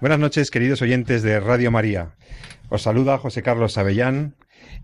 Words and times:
Buenas 0.00 0.18
noches, 0.18 0.50
queridos 0.50 0.80
oyentes 0.80 1.22
de 1.22 1.38
Radio 1.40 1.70
María. 1.70 2.14
Os 2.70 2.80
saluda 2.80 3.18
José 3.18 3.42
Carlos 3.42 3.76
Avellán 3.76 4.34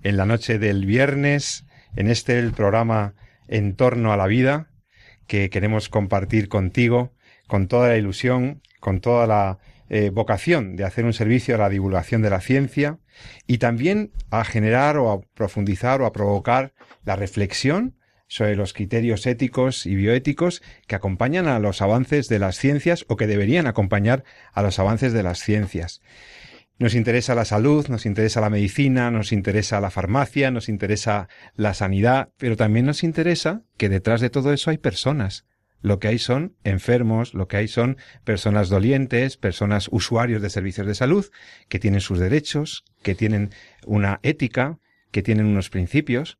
en 0.03 0.19
la 0.19 0.27
noche 0.27 0.59
del 0.59 0.85
viernes, 0.85 1.65
en 1.97 2.11
este 2.11 2.39
el 2.39 2.53
programa 2.53 3.15
En 3.49 3.77
torno 3.77 4.13
a 4.13 4.19
la 4.19 4.27
vida, 4.27 4.69
que 5.27 5.49
queremos 5.49 5.89
compartir 5.89 6.51
contigo 6.51 7.15
con 7.47 7.67
toda 7.67 7.89
la 7.89 7.97
ilusión, 7.97 8.61
con 8.79 9.01
toda 9.01 9.27
la 9.27 9.59
eh, 9.89 10.11
vocación 10.11 10.77
de 10.77 10.85
hacer 10.85 11.07
un 11.07 11.15
servicio 11.15 11.55
a 11.55 11.59
la 11.59 11.71
divulgación 11.71 12.21
de 12.21 12.29
la 12.29 12.43
ciencia 12.43 12.99
y 13.47 13.57
también 13.57 14.13
a 14.31 14.45
generar 14.45 14.99
o 14.99 15.11
a 15.11 15.23
profundizar 15.33 16.03
o 16.03 16.07
a 16.07 16.13
provocar 16.13 16.75
la 17.07 17.17
reflexión 17.17 17.96
sobre 18.29 18.57
los 18.57 18.73
criterios 18.73 19.27
éticos 19.27 19.87
y 19.87 19.95
bioéticos 19.95 20.63
que 20.87 20.97
acompañan 20.97 21.47
a 21.47 21.59
los 21.59 21.83
avances 21.83 22.29
de 22.29 22.39
las 22.39 22.57
ciencias 22.57 23.05
o 23.09 23.17
que 23.17 23.27
deberían 23.27 23.67
acompañar 23.67 24.25
a 24.53 24.63
los 24.63 24.79
avances 24.79 25.13
de 25.13 25.23
las 25.23 25.39
ciencias. 25.41 26.03
Nos 26.79 26.95
interesa 26.95 27.35
la 27.35 27.47
salud, 27.47 27.89
nos 27.89 28.05
interesa 28.05 28.43
la 28.43 28.51
medicina, 28.51 29.11
nos 29.11 29.33
interesa 29.33 29.81
la 29.81 29.91
farmacia, 29.91 30.51
nos 30.51 30.69
interesa 30.69 31.29
la 31.55 31.73
sanidad, 31.73 32.31
pero 32.37 32.57
también 32.57 32.85
nos 32.85 33.03
interesa 33.03 33.63
que 33.79 33.89
detrás 33.89 34.21
de 34.21 34.29
todo 34.29 34.53
eso 34.53 34.71
hay 34.71 34.77
personas. 34.77 35.47
Lo 35.81 35.99
que 35.99 36.09
hay 36.09 36.19
son 36.19 36.55
enfermos, 36.65 37.33
lo 37.33 37.49
que 37.49 37.57
hay 37.57 37.69
son 37.69 37.97
personas 38.25 38.69
dolientes, 38.69 39.37
personas 39.39 39.89
usuarios 39.91 40.43
de 40.43 40.51
servicios 40.51 40.87
de 40.87 40.95
salud, 40.95 41.27
que 41.69 41.79
tienen 41.79 42.01
sus 42.01 42.19
derechos, 42.19 42.85
que 43.03 43.15
tienen 43.15 43.51
una 43.87 44.21
ética, 44.23 44.79
que 45.13 45.23
tienen 45.23 45.47
unos 45.47 45.71
principios, 45.71 46.39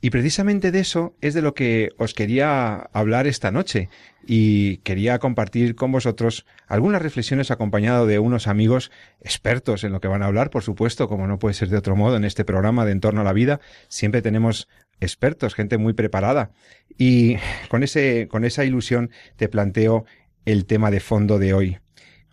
y 0.00 0.10
precisamente 0.10 0.70
de 0.70 0.80
eso 0.80 1.14
es 1.20 1.34
de 1.34 1.42
lo 1.42 1.54
que 1.54 1.90
os 1.96 2.12
quería 2.12 2.76
hablar 2.92 3.26
esta 3.26 3.50
noche. 3.50 3.88
Y 4.28 4.78
quería 4.78 5.18
compartir 5.18 5.74
con 5.74 5.92
vosotros 5.92 6.46
algunas 6.66 7.00
reflexiones 7.00 7.50
acompañado 7.50 8.06
de 8.06 8.18
unos 8.18 8.46
amigos 8.48 8.90
expertos 9.20 9.84
en 9.84 9.92
lo 9.92 10.00
que 10.00 10.08
van 10.08 10.22
a 10.22 10.26
hablar, 10.26 10.50
por 10.50 10.62
supuesto, 10.62 11.08
como 11.08 11.26
no 11.26 11.38
puede 11.38 11.54
ser 11.54 11.68
de 11.68 11.78
otro 11.78 11.96
modo 11.96 12.16
en 12.16 12.24
este 12.24 12.44
programa 12.44 12.84
de 12.84 12.92
Entorno 12.92 13.20
a 13.20 13.24
la 13.24 13.32
Vida, 13.32 13.60
siempre 13.88 14.22
tenemos 14.22 14.68
expertos, 15.00 15.54
gente 15.54 15.78
muy 15.78 15.92
preparada. 15.92 16.50
Y 16.98 17.36
con 17.68 17.82
ese 17.82 18.26
con 18.28 18.44
esa 18.44 18.64
ilusión 18.64 19.10
te 19.36 19.48
planteo 19.48 20.04
el 20.44 20.66
tema 20.66 20.90
de 20.90 21.00
fondo 21.00 21.38
de 21.38 21.54
hoy. 21.54 21.78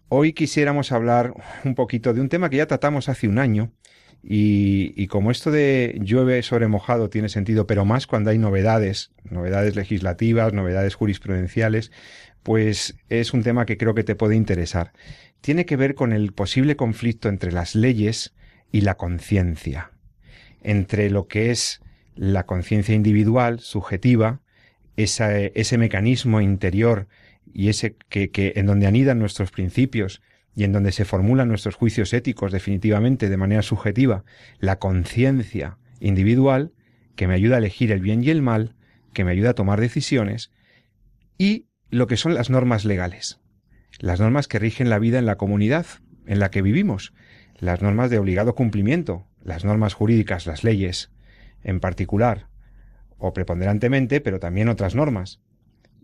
Hoy 0.09 0.33
quisiéramos 0.33 0.91
hablar 0.91 1.33
un 1.63 1.75
poquito 1.75 2.13
de 2.13 2.21
un 2.21 2.29
tema 2.29 2.49
que 2.49 2.57
ya 2.57 2.67
tratamos 2.67 3.07
hace 3.07 3.27
un 3.27 3.39
año 3.39 3.71
y, 4.25 5.07
como 5.07 5.31
esto 5.31 5.51
de 5.51 5.99
llueve 6.01 6.41
sobre 6.43 6.69
mojado 6.69 7.09
tiene 7.09 7.27
sentido, 7.27 7.67
pero 7.67 7.83
más 7.83 8.07
cuando 8.07 8.29
hay 8.29 8.37
novedades, 8.37 9.11
novedades 9.29 9.75
legislativas, 9.75 10.53
novedades 10.53 10.95
jurisprudenciales, 10.95 11.91
pues 12.41 12.95
es 13.09 13.33
un 13.33 13.43
tema 13.43 13.65
que 13.65 13.77
creo 13.77 13.93
que 13.93 14.05
te 14.05 14.15
puede 14.15 14.37
interesar. 14.37 14.93
Tiene 15.41 15.65
que 15.65 15.75
ver 15.75 15.93
con 15.93 16.13
el 16.13 16.31
posible 16.31 16.77
conflicto 16.77 17.27
entre 17.27 17.51
las 17.51 17.75
leyes 17.75 18.33
y 18.71 18.81
la 18.81 18.95
conciencia, 18.95 19.91
entre 20.61 21.09
lo 21.09 21.27
que 21.27 21.51
es 21.51 21.81
la 22.15 22.45
conciencia 22.45 22.95
individual, 22.95 23.59
subjetiva, 23.59 24.39
ese 24.95 25.77
mecanismo 25.77 26.39
interior 26.39 27.07
y 27.53 27.67
ese 27.67 27.97
que, 28.07 28.29
que 28.31 28.53
en 28.55 28.67
donde 28.67 28.87
anidan 28.87 29.19
nuestros 29.19 29.51
principios 29.51 30.21
y 30.55 30.63
en 30.63 30.71
donde 30.71 30.91
se 30.91 31.05
formulan 31.05 31.47
nuestros 31.47 31.75
juicios 31.75 32.13
éticos 32.13 32.51
definitivamente 32.51 33.29
de 33.29 33.37
manera 33.37 33.61
subjetiva, 33.61 34.23
la 34.59 34.79
conciencia 34.79 35.77
individual 35.99 36.73
que 37.15 37.27
me 37.27 37.33
ayuda 37.33 37.55
a 37.55 37.59
elegir 37.59 37.91
el 37.91 38.01
bien 38.01 38.23
y 38.23 38.29
el 38.29 38.41
mal, 38.41 38.75
que 39.13 39.23
me 39.23 39.31
ayuda 39.31 39.51
a 39.51 39.55
tomar 39.55 39.79
decisiones, 39.79 40.51
y 41.37 41.67
lo 41.89 42.07
que 42.07 42.17
son 42.17 42.33
las 42.33 42.49
normas 42.49 42.85
legales, 42.85 43.39
las 43.99 44.19
normas 44.19 44.47
que 44.47 44.59
rigen 44.59 44.89
la 44.89 44.99
vida 44.99 45.19
en 45.19 45.25
la 45.25 45.37
comunidad 45.37 45.85
en 46.25 46.39
la 46.39 46.51
que 46.51 46.61
vivimos, 46.61 47.13
las 47.59 47.81
normas 47.81 48.09
de 48.09 48.17
obligado 48.17 48.55
cumplimiento, 48.55 49.27
las 49.43 49.65
normas 49.65 49.93
jurídicas, 49.93 50.45
las 50.45 50.63
leyes, 50.63 51.11
en 51.63 51.79
particular, 51.79 52.47
o 53.17 53.33
preponderantemente, 53.33 54.21
pero 54.21 54.39
también 54.39 54.69
otras 54.69 54.95
normas, 54.95 55.39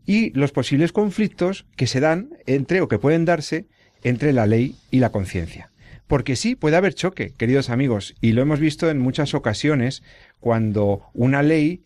y 0.06 0.32
los 0.32 0.52
posibles 0.52 0.92
conflictos 0.92 1.68
que 1.76 1.88
se 1.88 2.00
dan 2.00 2.30
entre 2.46 2.82
o 2.82 2.88
que 2.88 3.00
pueden 3.00 3.26
darse 3.26 3.68
entre 4.04 4.34
la 4.34 4.46
ley 4.46 4.76
y 4.92 5.00
la 5.00 5.12
conciencia. 5.12 5.72
Porque 6.08 6.36
sí, 6.36 6.56
puede 6.56 6.76
haber 6.76 6.96
choque, 6.96 7.34
queridos 7.38 7.70
amigos, 7.70 8.16
y 8.20 8.32
lo 8.32 8.42
hemos 8.42 8.60
visto 8.60 8.90
en 8.90 8.98
muchas 9.00 9.34
ocasiones 9.34 10.02
cuando 10.40 11.04
una 11.14 11.44
ley 11.44 11.86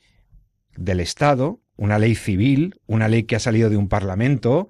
del 0.78 1.02
Estado, 1.02 1.60
una 1.76 2.00
ley 2.00 2.16
civil, 2.16 2.80
una 2.88 3.08
ley 3.08 3.24
que 3.24 3.36
ha 3.36 3.40
salido 3.40 3.70
de 3.70 3.78
un 3.78 3.90
parlamento, 3.90 4.70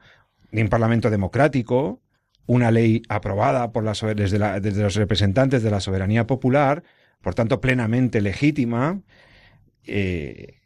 de 0.51 0.63
un 0.63 0.69
parlamento 0.69 1.09
democrático, 1.09 2.01
una 2.45 2.71
ley 2.71 3.03
aprobada 3.09 3.71
por 3.71 3.83
desde, 4.15 4.39
los 4.81 4.95
representantes 4.95 5.63
de 5.63 5.71
la 5.71 5.79
soberanía 5.79 6.27
popular, 6.27 6.83
por 7.21 7.35
tanto 7.35 7.61
plenamente 7.61 8.21
legítima, 8.21 9.01
eh, 9.85 10.61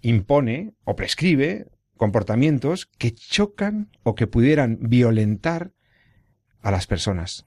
impone 0.00 0.72
o 0.84 0.96
prescribe 0.96 1.66
comportamientos 1.96 2.86
que 2.98 3.12
chocan 3.14 3.90
o 4.02 4.14
que 4.14 4.26
pudieran 4.26 4.78
violentar 4.80 5.72
a 6.62 6.70
las 6.70 6.86
personas. 6.86 7.46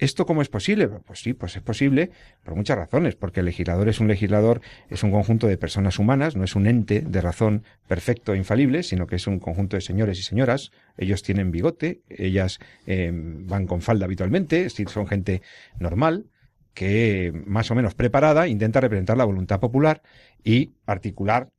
¿Esto 0.00 0.24
cómo 0.24 0.40
es 0.40 0.48
posible? 0.48 0.88
Pues 0.88 1.20
sí, 1.20 1.34
pues 1.34 1.56
es 1.56 1.62
posible 1.62 2.10
por 2.42 2.56
muchas 2.56 2.78
razones, 2.78 3.16
porque 3.16 3.40
el 3.40 3.46
legislador 3.46 3.86
es 3.90 4.00
un 4.00 4.08
legislador, 4.08 4.62
es 4.88 5.02
un 5.02 5.10
conjunto 5.10 5.46
de 5.46 5.58
personas 5.58 5.98
humanas, 5.98 6.36
no 6.36 6.44
es 6.44 6.56
un 6.56 6.66
ente 6.66 7.02
de 7.02 7.20
razón 7.20 7.64
perfecto 7.86 8.32
e 8.32 8.38
infalible, 8.38 8.82
sino 8.82 9.06
que 9.06 9.16
es 9.16 9.26
un 9.26 9.38
conjunto 9.40 9.76
de 9.76 9.82
señores 9.82 10.18
y 10.18 10.22
señoras. 10.22 10.72
Ellos 10.96 11.22
tienen 11.22 11.50
bigote, 11.50 12.00
ellas 12.08 12.60
eh, 12.86 13.10
van 13.12 13.66
con 13.66 13.82
falda 13.82 14.06
habitualmente, 14.06 14.70
son 14.70 15.06
gente 15.06 15.42
normal, 15.78 16.30
que 16.72 17.30
más 17.44 17.70
o 17.70 17.74
menos 17.74 17.94
preparada 17.94 18.48
intenta 18.48 18.80
representar 18.80 19.18
la 19.18 19.24
voluntad 19.24 19.60
popular 19.60 20.00
y 20.42 20.72
articular, 20.86 21.50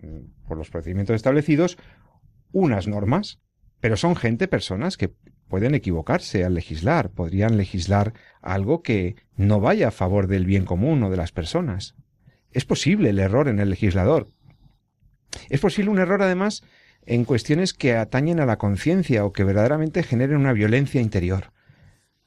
mm, 0.00 0.46
por 0.46 0.56
los 0.56 0.70
procedimientos 0.70 1.16
establecidos, 1.16 1.78
unas 2.52 2.86
normas, 2.86 3.40
pero 3.80 3.96
son 3.96 4.14
gente, 4.14 4.46
personas 4.46 4.96
que 4.96 5.12
pueden 5.52 5.74
equivocarse 5.74 6.46
al 6.46 6.54
legislar, 6.54 7.10
podrían 7.10 7.58
legislar 7.58 8.14
algo 8.40 8.82
que 8.82 9.16
no 9.36 9.60
vaya 9.60 9.88
a 9.88 9.90
favor 9.90 10.26
del 10.26 10.46
bien 10.46 10.64
común 10.64 11.02
o 11.02 11.10
de 11.10 11.18
las 11.18 11.30
personas. 11.30 11.94
Es 12.52 12.64
posible 12.64 13.10
el 13.10 13.18
error 13.18 13.48
en 13.48 13.58
el 13.58 13.68
legislador. 13.68 14.30
Es 15.50 15.60
posible 15.60 15.90
un 15.90 15.98
error 15.98 16.22
además 16.22 16.62
en 17.04 17.26
cuestiones 17.26 17.74
que 17.74 17.94
atañen 17.96 18.40
a 18.40 18.46
la 18.46 18.56
conciencia 18.56 19.26
o 19.26 19.34
que 19.34 19.44
verdaderamente 19.44 20.02
generen 20.02 20.38
una 20.38 20.54
violencia 20.54 21.02
interior. 21.02 21.52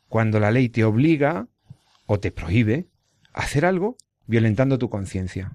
Cuando 0.08 0.40
la 0.40 0.52
ley 0.52 0.70
te 0.70 0.84
obliga 0.84 1.48
o 2.06 2.20
te 2.20 2.30
prohíbe 2.30 2.90
hacer 3.34 3.66
algo 3.66 3.98
violentando 4.28 4.78
tu 4.78 4.92
conciencia. 4.92 5.52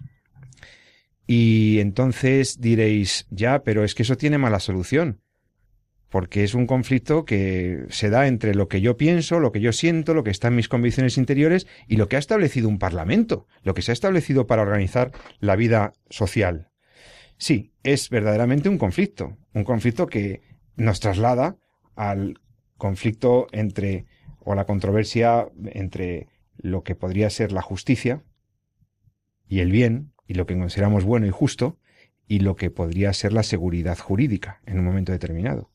Y 1.25 1.79
entonces 1.79 2.61
diréis, 2.61 3.29
ya, 3.31 3.63
pero 3.63 3.85
es 3.85 3.95
que 3.95 4.03
eso 4.03 4.17
tiene 4.17 4.39
mala 4.39 4.59
solución 4.59 5.21
porque 6.11 6.43
es 6.43 6.55
un 6.55 6.67
conflicto 6.67 7.25
que 7.25 7.87
se 7.89 8.11
da 8.11 8.27
entre 8.27 8.55
lo 8.55 8.69
que 8.69 8.81
yo 8.81 8.97
pienso, 8.97 9.39
lo 9.39 9.53
que 9.53 9.61
yo 9.61 9.73
siento, 9.73 10.13
lo 10.13 10.25
que 10.25 10.31
está 10.31 10.49
en 10.49 10.57
mis 10.57 10.69
convicciones 10.69 11.17
interiores 11.17 11.69
y 11.87 11.97
lo 11.97 12.09
que 12.09 12.17
ha 12.17 12.19
establecido 12.19 12.69
un 12.69 12.81
parlamento, 12.81 13.47
lo 13.63 13.75
que 13.75 13.83
se 13.83 13.93
ha 13.93 13.95
establecido 13.95 14.47
para 14.47 14.63
organizar 14.63 15.13
la 15.39 15.55
vida 15.55 15.93
social. 16.11 16.69
Sí, 17.39 17.73
es 17.85 18.11
verdaderamente 18.11 18.69
un 18.69 18.77
conflicto, 18.77 19.39
un 19.55 19.63
conflicto 19.63 20.09
que 20.09 20.43
nos 20.77 20.99
traslada 20.99 21.57
al 21.95 22.41
conflicto 22.77 23.47
entre 23.53 24.07
o 24.41 24.55
la 24.55 24.67
controversia 24.67 25.47
entre 25.67 26.27
lo 26.57 26.83
que 26.83 26.97
podría 26.97 27.31
ser 27.31 27.53
la 27.53 27.63
justicia 27.63 28.25
y 29.47 29.61
el 29.61 29.71
bien 29.71 30.13
y 30.27 30.35
lo 30.35 30.45
que 30.47 30.59
consideramos 30.59 31.05
bueno 31.05 31.27
y 31.27 31.31
justo 31.31 31.79
y 32.27 32.41
lo 32.41 32.57
que 32.57 32.71
podría 32.71 33.13
ser 33.13 33.33
la 33.33 33.43
seguridad 33.43 33.99
jurídica 33.99 34.61
en 34.67 34.79
un 34.79 34.85
momento 34.85 35.13
determinado 35.13 35.71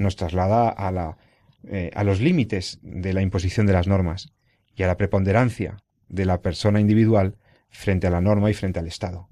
nos 0.00 0.16
traslada 0.16 0.68
a, 0.68 0.90
la, 0.90 1.18
eh, 1.68 1.90
a 1.94 2.04
los 2.04 2.20
límites 2.20 2.80
de 2.82 3.12
la 3.12 3.22
imposición 3.22 3.66
de 3.66 3.74
las 3.74 3.86
normas 3.86 4.32
y 4.74 4.82
a 4.82 4.86
la 4.86 4.96
preponderancia 4.96 5.76
de 6.08 6.24
la 6.24 6.40
persona 6.42 6.80
individual 6.80 7.36
frente 7.68 8.06
a 8.06 8.10
la 8.10 8.20
norma 8.20 8.50
y 8.50 8.54
frente 8.54 8.78
al 8.78 8.86
Estado. 8.86 9.28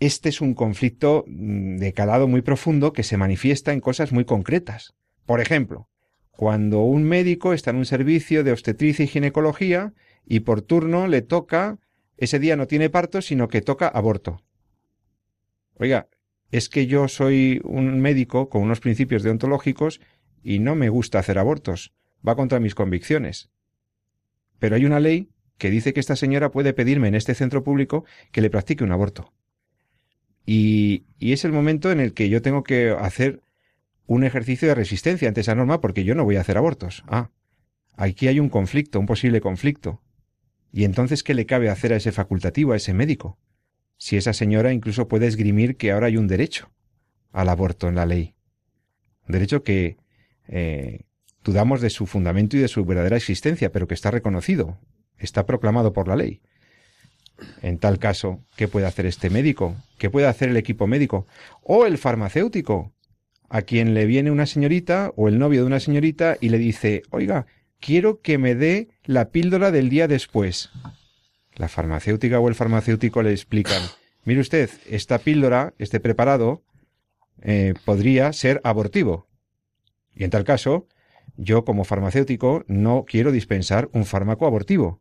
Este 0.00 0.28
es 0.28 0.40
un 0.40 0.54
conflicto 0.54 1.24
mm, 1.26 1.76
de 1.76 1.92
calado 1.92 2.28
muy 2.28 2.42
profundo 2.42 2.92
que 2.92 3.02
se 3.02 3.16
manifiesta 3.16 3.72
en 3.72 3.80
cosas 3.80 4.12
muy 4.12 4.24
concretas, 4.24 4.94
Por 5.26 5.40
ejemplo, 5.40 5.88
cuando 6.36 6.82
un 6.82 7.04
médico 7.04 7.52
está 7.52 7.70
en 7.70 7.76
un 7.76 7.86
servicio 7.86 8.44
de 8.44 8.52
obstetricia 8.52 9.04
y 9.04 9.08
ginecología 9.08 9.94
y 10.26 10.40
por 10.40 10.62
turno 10.62 11.06
le 11.06 11.22
toca, 11.22 11.78
ese 12.16 12.38
día 12.38 12.56
no 12.56 12.66
tiene 12.66 12.90
parto, 12.90 13.22
sino 13.22 13.48
que 13.48 13.62
toca 13.62 13.88
aborto. 13.88 14.42
Oiga, 15.76 16.08
es 16.54 16.68
que 16.68 16.86
yo 16.86 17.08
soy 17.08 17.60
un 17.64 17.98
médico 17.98 18.48
con 18.48 18.62
unos 18.62 18.78
principios 18.78 19.24
deontológicos 19.24 20.00
y 20.40 20.60
no 20.60 20.76
me 20.76 20.88
gusta 20.88 21.18
hacer 21.18 21.36
abortos. 21.36 21.92
Va 22.26 22.36
contra 22.36 22.60
mis 22.60 22.76
convicciones. 22.76 23.50
Pero 24.60 24.76
hay 24.76 24.84
una 24.84 25.00
ley 25.00 25.30
que 25.58 25.68
dice 25.68 25.92
que 25.92 25.98
esta 25.98 26.14
señora 26.14 26.52
puede 26.52 26.72
pedirme 26.72 27.08
en 27.08 27.16
este 27.16 27.34
centro 27.34 27.64
público 27.64 28.04
que 28.30 28.40
le 28.40 28.50
practique 28.50 28.84
un 28.84 28.92
aborto. 28.92 29.32
Y, 30.46 31.06
y 31.18 31.32
es 31.32 31.44
el 31.44 31.50
momento 31.50 31.90
en 31.90 31.98
el 31.98 32.14
que 32.14 32.28
yo 32.28 32.40
tengo 32.40 32.62
que 32.62 32.90
hacer 32.90 33.42
un 34.06 34.22
ejercicio 34.22 34.68
de 34.68 34.76
resistencia 34.76 35.26
ante 35.26 35.40
esa 35.40 35.56
norma 35.56 35.80
porque 35.80 36.04
yo 36.04 36.14
no 36.14 36.22
voy 36.22 36.36
a 36.36 36.42
hacer 36.42 36.56
abortos. 36.56 37.02
Ah, 37.08 37.30
aquí 37.96 38.28
hay 38.28 38.38
un 38.38 38.48
conflicto, 38.48 39.00
un 39.00 39.06
posible 39.06 39.40
conflicto. 39.40 40.02
¿Y 40.70 40.84
entonces 40.84 41.24
qué 41.24 41.34
le 41.34 41.46
cabe 41.46 41.68
hacer 41.68 41.92
a 41.92 41.96
ese 41.96 42.12
facultativo, 42.12 42.74
a 42.74 42.76
ese 42.76 42.94
médico? 42.94 43.40
Si 44.04 44.18
esa 44.18 44.34
señora 44.34 44.74
incluso 44.74 45.08
puede 45.08 45.26
esgrimir 45.26 45.78
que 45.78 45.90
ahora 45.90 46.08
hay 46.08 46.18
un 46.18 46.28
derecho 46.28 46.70
al 47.32 47.48
aborto 47.48 47.88
en 47.88 47.94
la 47.94 48.04
ley. 48.04 48.34
Un 49.26 49.32
derecho 49.32 49.62
que 49.62 49.96
eh, 50.46 51.04
dudamos 51.42 51.80
de 51.80 51.88
su 51.88 52.04
fundamento 52.04 52.54
y 52.58 52.60
de 52.60 52.68
su 52.68 52.84
verdadera 52.84 53.16
existencia, 53.16 53.72
pero 53.72 53.88
que 53.88 53.94
está 53.94 54.10
reconocido, 54.10 54.78
está 55.16 55.46
proclamado 55.46 55.94
por 55.94 56.06
la 56.06 56.16
ley. 56.16 56.42
En 57.62 57.78
tal 57.78 57.98
caso, 57.98 58.44
¿qué 58.56 58.68
puede 58.68 58.84
hacer 58.84 59.06
este 59.06 59.30
médico? 59.30 59.74
¿Qué 59.96 60.10
puede 60.10 60.26
hacer 60.26 60.50
el 60.50 60.58
equipo 60.58 60.86
médico? 60.86 61.26
O 61.62 61.86
el 61.86 61.96
farmacéutico, 61.96 62.92
a 63.48 63.62
quien 63.62 63.94
le 63.94 64.04
viene 64.04 64.30
una 64.30 64.44
señorita 64.44 65.14
o 65.16 65.28
el 65.28 65.38
novio 65.38 65.62
de 65.62 65.66
una 65.66 65.80
señorita 65.80 66.36
y 66.42 66.50
le 66.50 66.58
dice, 66.58 67.04
oiga, 67.08 67.46
quiero 67.80 68.20
que 68.20 68.36
me 68.36 68.54
dé 68.54 68.88
la 69.04 69.30
píldora 69.30 69.70
del 69.70 69.88
día 69.88 70.08
después. 70.08 70.68
La 71.56 71.68
farmacéutica 71.68 72.40
o 72.40 72.48
el 72.48 72.54
farmacéutico 72.54 73.22
le 73.22 73.30
explican, 73.30 73.82
mire 74.24 74.40
usted, 74.40 74.70
esta 74.88 75.18
píldora, 75.18 75.74
este 75.78 76.00
preparado, 76.00 76.64
eh, 77.42 77.74
podría 77.84 78.32
ser 78.32 78.60
abortivo. 78.64 79.28
Y 80.14 80.24
en 80.24 80.30
tal 80.30 80.44
caso, 80.44 80.88
yo 81.36 81.64
como 81.64 81.84
farmacéutico 81.84 82.64
no 82.66 83.04
quiero 83.06 83.30
dispensar 83.30 83.88
un 83.92 84.04
fármaco 84.04 84.46
abortivo, 84.46 85.00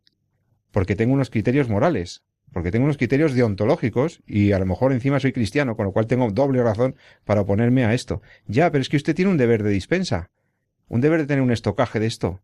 porque 0.71 0.95
tengo 0.95 1.13
unos 1.13 1.31
criterios 1.31 1.69
morales, 1.69 2.23
porque 2.51 2.71
tengo 2.71 2.85
unos 2.85 2.97
criterios 2.97 3.33
deontológicos 3.33 4.21
y 4.27 4.51
a 4.51 4.59
lo 4.59 4.67
mejor 4.67 4.93
encima 4.93 5.19
soy 5.19 5.33
cristiano, 5.33 5.75
con 5.75 5.85
lo 5.85 5.91
cual 5.91 6.05
tengo 6.05 6.29
doble 6.31 6.61
razón 6.61 6.95
para 7.25 7.41
oponerme 7.41 7.83
a 7.83 7.95
esto. 7.95 8.21
Ya, 8.45 8.71
pero 8.71 8.83
es 8.83 8.89
que 8.89 8.97
usted 8.97 9.15
tiene 9.15 9.31
un 9.31 9.37
deber 9.37 9.63
de 9.63 9.71
dispensa, 9.71 10.29
un 10.87 11.01
deber 11.01 11.21
de 11.21 11.27
tener 11.27 11.41
un 11.41 11.51
estocaje 11.51 11.99
de 11.99 12.05
esto. 12.05 12.41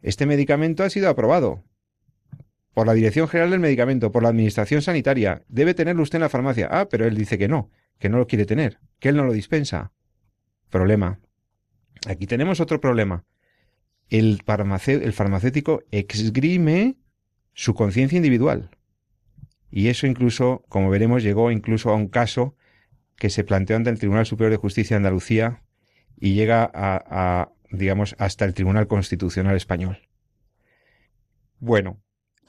Este 0.00 0.26
medicamento 0.26 0.84
ha 0.84 0.90
sido 0.90 1.08
aprobado 1.08 1.64
por 2.74 2.86
la 2.86 2.94
Dirección 2.94 3.28
General 3.28 3.50
del 3.50 3.60
Medicamento, 3.60 4.12
por 4.12 4.22
la 4.22 4.30
Administración 4.30 4.82
Sanitaria. 4.82 5.42
Debe 5.48 5.74
tenerlo 5.74 6.02
usted 6.02 6.16
en 6.16 6.22
la 6.22 6.28
farmacia. 6.28 6.68
Ah, 6.70 6.88
pero 6.88 7.06
él 7.06 7.16
dice 7.16 7.38
que 7.38 7.48
no, 7.48 7.70
que 7.98 8.08
no 8.08 8.18
lo 8.18 8.26
quiere 8.26 8.46
tener, 8.46 8.78
que 8.98 9.08
él 9.10 9.16
no 9.16 9.24
lo 9.24 9.32
dispensa. 9.32 9.92
Problema. 10.70 11.20
Aquí 12.06 12.26
tenemos 12.26 12.60
otro 12.60 12.80
problema. 12.80 13.24
El, 14.08 14.42
el 14.46 15.12
farmacéutico 15.12 15.82
exgrime 15.90 16.96
su 17.54 17.74
conciencia 17.74 18.16
individual. 18.16 18.70
Y 19.70 19.88
eso 19.88 20.06
incluso, 20.06 20.64
como 20.68 20.90
veremos, 20.90 21.22
llegó 21.22 21.50
incluso 21.50 21.90
a 21.90 21.94
un 21.94 22.08
caso 22.08 22.56
que 23.16 23.30
se 23.30 23.44
planteó 23.44 23.76
ante 23.76 23.90
el 23.90 23.98
Tribunal 23.98 24.26
Superior 24.26 24.50
de 24.50 24.56
Justicia 24.58 24.94
de 24.94 24.98
Andalucía 24.98 25.62
y 26.18 26.34
llega 26.34 26.70
a, 26.74 27.52
digamos, 27.70 28.14
hasta 28.18 28.44
el 28.44 28.54
Tribunal 28.54 28.86
Constitucional 28.86 29.56
Español. 29.56 30.08
Bueno, 31.58 32.02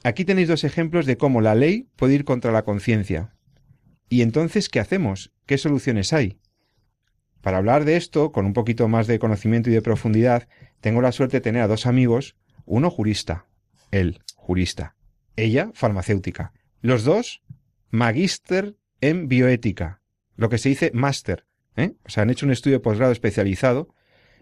aquí 0.04 0.26
tenéis 0.26 0.48
dos 0.48 0.64
ejemplos 0.64 1.06
de 1.06 1.18
cómo 1.18 1.42
la 1.42 1.56
ley 1.56 1.88
puede 1.96 2.14
ir 2.14 2.26
contra 2.26 2.52
la 2.52 2.64
conciencia. 2.64 3.34
¿Y 4.10 4.22
entonces 4.22 4.70
qué 4.70 4.80
hacemos? 4.80 5.34
¿Qué 5.46 5.58
soluciones 5.58 6.14
hay? 6.14 6.40
Para 7.42 7.58
hablar 7.58 7.84
de 7.84 7.98
esto, 7.98 8.32
con 8.32 8.46
un 8.46 8.54
poquito 8.54 8.88
más 8.88 9.08
de 9.08 9.20
conocimiento 9.20 9.70
y 9.70 9.74
de 9.74 9.82
profundidad, 9.82 10.48
tengo 10.82 11.02
la 11.02 11.12
suerte 11.12 11.38
de 11.38 11.42
tener 11.42 11.62
a 11.62 11.68
dos 11.68 11.86
amigos, 11.86 12.36
uno 12.66 12.90
jurista, 12.90 13.48
él, 13.92 14.22
jurista, 14.36 14.96
ella, 15.36 15.72
farmacéutica. 15.74 16.54
Los 16.82 17.04
dos, 17.04 17.42
magíster 17.90 18.76
en 19.02 19.28
bioética, 19.28 20.02
lo 20.36 20.50
que 20.50 20.58
se 20.58 20.70
dice 20.70 20.92
máster. 20.94 21.46
¿eh? 21.76 21.94
O 22.06 22.10
sea, 22.10 22.24
han 22.24 22.30
hecho 22.30 22.46
un 22.46 22.52
estudio 22.52 22.78
de 22.78 22.84
posgrado 22.84 23.12
especializado 23.12 23.94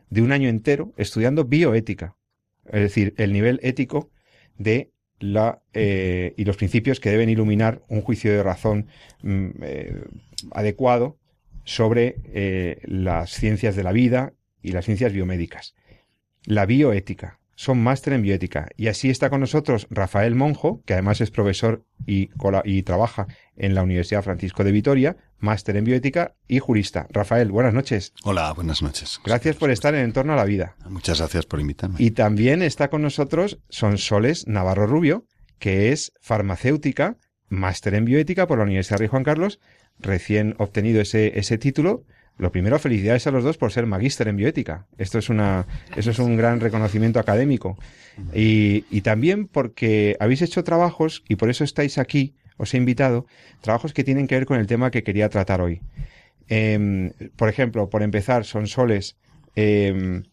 de 0.09 0.21
un 0.21 0.31
año 0.31 0.49
entero 0.49 0.93
estudiando 0.97 1.45
bioética, 1.45 2.17
es 2.65 2.81
decir, 2.81 3.13
el 3.17 3.33
nivel 3.33 3.59
ético 3.63 4.11
de 4.57 4.91
la 5.21 5.61
eh, 5.73 6.33
y 6.35 6.45
los 6.45 6.57
principios 6.57 6.99
que 6.99 7.09
deben 7.09 7.29
iluminar 7.29 7.81
un 7.87 8.01
juicio 8.01 8.31
de 8.31 8.43
razón 8.43 8.87
mm, 9.21 9.49
eh, 9.61 10.03
adecuado 10.51 11.17
sobre 11.63 12.15
eh, 12.33 12.81
las 12.83 13.31
ciencias 13.31 13.75
de 13.75 13.83
la 13.83 13.91
vida 13.91 14.33
y 14.61 14.71
las 14.71 14.85
ciencias 14.85 15.13
biomédicas. 15.13 15.75
La 16.45 16.65
bioética. 16.65 17.39
Son 17.55 17.81
máster 17.81 18.13
en 18.13 18.23
bioética. 18.23 18.69
Y 18.75 18.87
así 18.87 19.11
está 19.11 19.29
con 19.29 19.39
nosotros 19.39 19.87
Rafael 19.91 20.33
Monjo, 20.33 20.81
que 20.85 20.93
además 20.93 21.21
es 21.21 21.29
profesor 21.29 21.85
y, 22.07 22.31
y 22.63 22.83
trabaja 22.83 23.27
en 23.55 23.75
la 23.75 23.83
Universidad 23.83 24.23
Francisco 24.23 24.63
de 24.63 24.71
Vitoria, 24.71 25.17
máster 25.41 25.75
en 25.75 25.83
bioética 25.83 26.35
y 26.47 26.59
jurista. 26.59 27.07
Rafael, 27.09 27.51
buenas 27.51 27.73
noches. 27.73 28.13
Hola, 28.23 28.53
buenas 28.53 28.81
noches. 28.81 29.19
Gracias 29.25 29.57
por 29.57 29.71
estar 29.71 29.93
en 29.93 30.05
Entorno 30.05 30.33
a 30.33 30.37
la 30.37 30.45
Vida. 30.45 30.75
Muchas 30.87 31.19
gracias 31.19 31.45
por 31.45 31.59
invitarme. 31.59 31.95
Y 31.99 32.11
también 32.11 32.61
está 32.61 32.89
con 32.89 33.01
nosotros 33.01 33.59
Sonsoles 33.69 34.47
Navarro 34.47 34.87
Rubio, 34.87 35.25
que 35.59 35.91
es 35.91 36.13
farmacéutica, 36.21 37.17
máster 37.49 37.95
en 37.95 38.05
bioética 38.05 38.47
por 38.47 38.59
la 38.59 38.63
Universidad 38.63 38.99
de 38.99 39.07
Juan 39.07 39.23
Carlos 39.23 39.59
recién 39.99 40.55
obtenido 40.57 41.01
ese, 41.01 41.37
ese 41.37 41.57
título, 41.57 42.05
lo 42.37 42.51
primero, 42.51 42.79
felicidades 42.79 43.27
a 43.27 43.31
los 43.31 43.43
dos 43.43 43.57
por 43.57 43.71
ser 43.71 43.85
magíster 43.85 44.27
en 44.27 44.37
bioética. 44.37 44.87
Esto 44.97 45.19
es 45.19 45.29
una, 45.29 45.67
eso 45.95 46.11
es 46.11 46.19
un 46.19 46.37
gran 46.37 46.59
reconocimiento 46.59 47.19
académico. 47.19 47.77
Y, 48.33 48.85
y 48.89 49.01
también 49.01 49.47
porque 49.47 50.17
habéis 50.19 50.41
hecho 50.41 50.63
trabajos, 50.63 51.23
y 51.27 51.35
por 51.35 51.49
eso 51.49 51.63
estáis 51.63 51.97
aquí, 51.97 52.33
os 52.61 52.73
he 52.73 52.77
invitado, 52.77 53.25
trabajos 53.61 53.91
que 53.93 54.03
tienen 54.03 54.27
que 54.27 54.35
ver 54.35 54.45
con 54.45 54.59
el 54.59 54.67
tema 54.67 54.91
que 54.91 55.03
quería 55.03 55.29
tratar 55.29 55.61
hoy. 55.61 55.81
Em, 56.47 57.11
por 57.35 57.49
ejemplo, 57.49 57.89
por 57.89 58.03
empezar, 58.03 58.45
son 58.45 58.67
soles. 58.67 59.17
Em, 59.55 60.23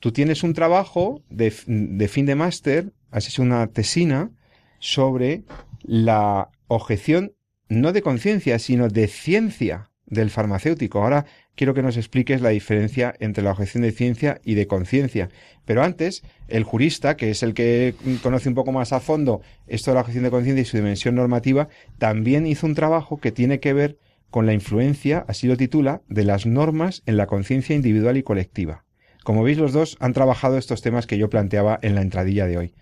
tú 0.00 0.12
tienes 0.12 0.42
un 0.42 0.54
trabajo 0.54 1.22
de, 1.28 1.52
de 1.66 2.08
fin 2.08 2.26
de 2.26 2.34
máster, 2.34 2.92
has 3.10 3.28
hecho 3.28 3.42
una 3.42 3.66
tesina 3.66 4.30
sobre 4.78 5.42
la 5.82 6.50
objeción 6.68 7.32
no 7.68 7.92
de 7.92 8.02
conciencia, 8.02 8.58
sino 8.58 8.88
de 8.88 9.06
ciencia 9.08 9.90
del 10.06 10.30
farmacéutico. 10.30 11.02
Ahora 11.02 11.26
quiero 11.58 11.74
que 11.74 11.82
nos 11.82 11.96
expliques 11.96 12.40
la 12.40 12.50
diferencia 12.50 13.16
entre 13.18 13.42
la 13.42 13.50
objeción 13.50 13.82
de 13.82 13.90
ciencia 13.90 14.40
y 14.44 14.54
de 14.54 14.68
conciencia. 14.68 15.28
Pero 15.64 15.82
antes, 15.82 16.22
el 16.46 16.62
jurista, 16.62 17.16
que 17.16 17.30
es 17.30 17.42
el 17.42 17.52
que 17.52 17.96
conoce 18.22 18.48
un 18.48 18.54
poco 18.54 18.70
más 18.70 18.92
a 18.92 19.00
fondo 19.00 19.42
esto 19.66 19.90
de 19.90 19.96
la 19.96 20.02
objeción 20.02 20.22
de 20.22 20.30
conciencia 20.30 20.62
y 20.62 20.64
su 20.64 20.76
dimensión 20.76 21.16
normativa, 21.16 21.68
también 21.98 22.46
hizo 22.46 22.64
un 22.64 22.76
trabajo 22.76 23.18
que 23.18 23.32
tiene 23.32 23.58
que 23.58 23.72
ver 23.72 23.98
con 24.30 24.46
la 24.46 24.52
influencia, 24.52 25.24
así 25.26 25.48
lo 25.48 25.56
titula, 25.56 26.02
de 26.08 26.22
las 26.22 26.46
normas 26.46 27.02
en 27.06 27.16
la 27.16 27.26
conciencia 27.26 27.74
individual 27.74 28.16
y 28.16 28.22
colectiva. 28.22 28.84
Como 29.24 29.42
veis, 29.42 29.58
los 29.58 29.72
dos 29.72 29.96
han 29.98 30.12
trabajado 30.12 30.58
estos 30.58 30.80
temas 30.80 31.08
que 31.08 31.18
yo 31.18 31.28
planteaba 31.28 31.80
en 31.82 31.96
la 31.96 32.02
entradilla 32.02 32.46
de 32.46 32.56
hoy. 32.56 32.74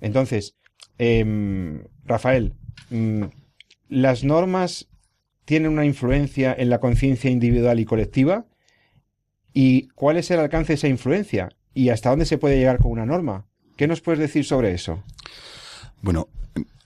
Entonces, 0.00 0.56
em, 0.96 1.82
Rafael, 2.04 2.54
mm, 2.88 3.24
las 3.88 4.24
normas 4.24 4.88
tienen 5.44 5.72
una 5.72 5.84
influencia 5.84 6.54
en 6.56 6.70
la 6.70 6.80
conciencia 6.80 7.30
individual 7.30 7.80
y 7.80 7.84
colectiva 7.84 8.46
y 9.52 9.88
cuál 9.88 10.16
es 10.16 10.30
el 10.30 10.40
alcance 10.40 10.72
de 10.72 10.74
esa 10.76 10.88
influencia 10.88 11.50
y 11.74 11.88
hasta 11.88 12.10
dónde 12.10 12.26
se 12.26 12.38
puede 12.38 12.56
llegar 12.56 12.78
con 12.78 12.92
una 12.92 13.06
norma. 13.06 13.46
¿Qué 13.76 13.86
nos 13.86 14.00
puedes 14.00 14.20
decir 14.20 14.44
sobre 14.44 14.72
eso? 14.72 15.02
Bueno, 16.00 16.28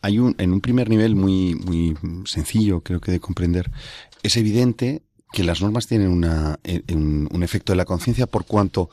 hay 0.02 0.18
un, 0.18 0.34
en 0.38 0.52
un 0.52 0.60
primer 0.60 0.88
nivel 0.88 1.16
muy, 1.16 1.54
muy 1.54 1.96
sencillo, 2.26 2.80
creo 2.80 3.00
que 3.00 3.12
de 3.12 3.20
comprender, 3.20 3.70
es 4.22 4.36
evidente 4.36 5.02
que 5.32 5.44
las 5.44 5.60
normas 5.60 5.86
tienen 5.86 6.08
una, 6.08 6.58
un, 6.92 7.28
un 7.30 7.42
efecto 7.42 7.72
de 7.72 7.76
la 7.76 7.84
conciencia 7.84 8.26
por 8.26 8.46
cuanto 8.46 8.90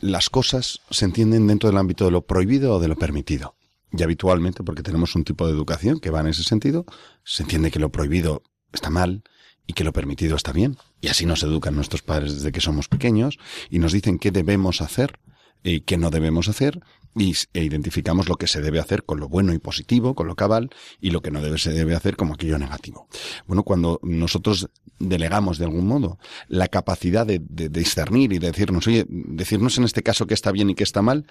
las 0.00 0.30
cosas 0.30 0.80
se 0.90 1.04
entienden 1.04 1.46
dentro 1.46 1.68
del 1.68 1.78
ámbito 1.78 2.04
de 2.04 2.10
lo 2.10 2.22
prohibido 2.22 2.74
o 2.74 2.80
de 2.80 2.88
lo 2.88 2.96
permitido. 2.96 3.54
Y 3.92 4.02
habitualmente, 4.02 4.62
porque 4.62 4.82
tenemos 4.82 5.14
un 5.14 5.24
tipo 5.24 5.46
de 5.46 5.52
educación 5.52 5.98
que 5.98 6.10
va 6.10 6.20
en 6.20 6.26
ese 6.28 6.42
sentido, 6.42 6.84
se 7.24 7.42
entiende 7.42 7.70
que 7.70 7.78
lo 7.78 7.90
prohibido 7.90 8.42
está 8.72 8.90
mal 8.90 9.22
y 9.66 9.74
que 9.74 9.84
lo 9.84 9.92
permitido 9.92 10.36
está 10.36 10.52
bien. 10.52 10.76
Y 11.00 11.08
así 11.08 11.26
nos 11.26 11.42
educan 11.42 11.74
nuestros 11.74 12.02
padres 12.02 12.34
desde 12.34 12.52
que 12.52 12.60
somos 12.60 12.88
pequeños 12.88 13.38
y 13.70 13.78
nos 13.78 13.92
dicen 13.92 14.18
qué 14.18 14.30
debemos 14.30 14.80
hacer 14.80 15.18
eh, 15.64 15.82
que 15.82 15.96
no 15.96 16.10
debemos 16.10 16.48
hacer 16.48 16.80
y, 17.16 17.34
e 17.52 17.64
identificamos 17.64 18.28
lo 18.28 18.36
que 18.36 18.46
se 18.46 18.60
debe 18.60 18.78
hacer 18.78 19.02
con 19.02 19.18
lo 19.18 19.28
bueno 19.28 19.52
y 19.52 19.58
positivo, 19.58 20.14
con 20.14 20.28
lo 20.28 20.36
cabal, 20.36 20.70
y 21.00 21.10
lo 21.10 21.20
que 21.20 21.32
no 21.32 21.58
se 21.58 21.72
debe 21.72 21.96
hacer 21.96 22.16
como 22.16 22.34
aquello 22.34 22.58
negativo. 22.58 23.08
Bueno, 23.48 23.64
cuando 23.64 23.98
nosotros 24.04 24.70
delegamos 25.00 25.58
de 25.58 25.64
algún 25.64 25.86
modo 25.86 26.18
la 26.46 26.68
capacidad 26.68 27.26
de, 27.26 27.40
discernir 27.40 28.32
y 28.32 28.38
de 28.38 28.46
decirnos, 28.48 28.86
oye, 28.86 29.04
decirnos 29.08 29.76
en 29.78 29.84
este 29.84 30.04
caso 30.04 30.28
qué 30.28 30.34
está 30.34 30.52
bien 30.52 30.70
y 30.70 30.76
qué 30.76 30.84
está 30.84 31.02
mal, 31.02 31.26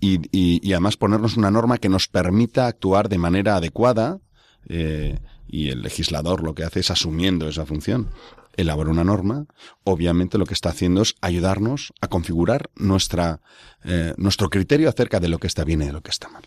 y, 0.00 0.20
y, 0.30 0.72
además 0.72 0.96
ponernos 0.96 1.36
una 1.36 1.50
norma 1.50 1.78
que 1.78 1.88
nos 1.88 2.06
permita 2.06 2.68
actuar 2.68 3.08
de 3.08 3.18
manera 3.18 3.56
adecuada, 3.56 4.20
eh, 4.68 5.18
y 5.46 5.68
el 5.68 5.82
legislador 5.82 6.42
lo 6.42 6.54
que 6.54 6.64
hace 6.64 6.80
es 6.80 6.90
asumiendo 6.90 7.48
esa 7.48 7.66
función, 7.66 8.08
elabora 8.56 8.90
una 8.90 9.04
norma, 9.04 9.46
obviamente 9.84 10.38
lo 10.38 10.46
que 10.46 10.54
está 10.54 10.70
haciendo 10.70 11.02
es 11.02 11.14
ayudarnos 11.20 11.92
a 12.00 12.08
configurar 12.08 12.70
nuestra, 12.76 13.40
eh, 13.84 14.14
nuestro 14.16 14.50
criterio 14.50 14.88
acerca 14.88 15.20
de 15.20 15.28
lo 15.28 15.38
que 15.38 15.46
está 15.46 15.64
bien 15.64 15.82
y 15.82 15.86
de 15.86 15.92
lo 15.92 16.02
que 16.02 16.10
está 16.10 16.28
mal. 16.28 16.42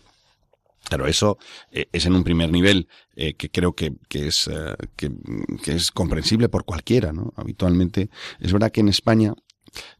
Claro, 0.84 1.08
eso 1.08 1.38
eh, 1.72 1.86
es 1.92 2.06
en 2.06 2.14
un 2.14 2.22
primer 2.22 2.52
nivel 2.52 2.88
eh, 3.16 3.34
que 3.34 3.50
creo 3.50 3.74
que, 3.74 3.94
que 4.08 4.28
es, 4.28 4.48
que, 4.94 5.10
que, 5.64 5.74
es 5.74 5.90
comprensible 5.90 6.48
por 6.48 6.64
cualquiera, 6.64 7.12
¿no? 7.12 7.32
Habitualmente, 7.36 8.08
es 8.38 8.52
verdad 8.52 8.70
que 8.70 8.80
en 8.80 8.88
España 8.88 9.34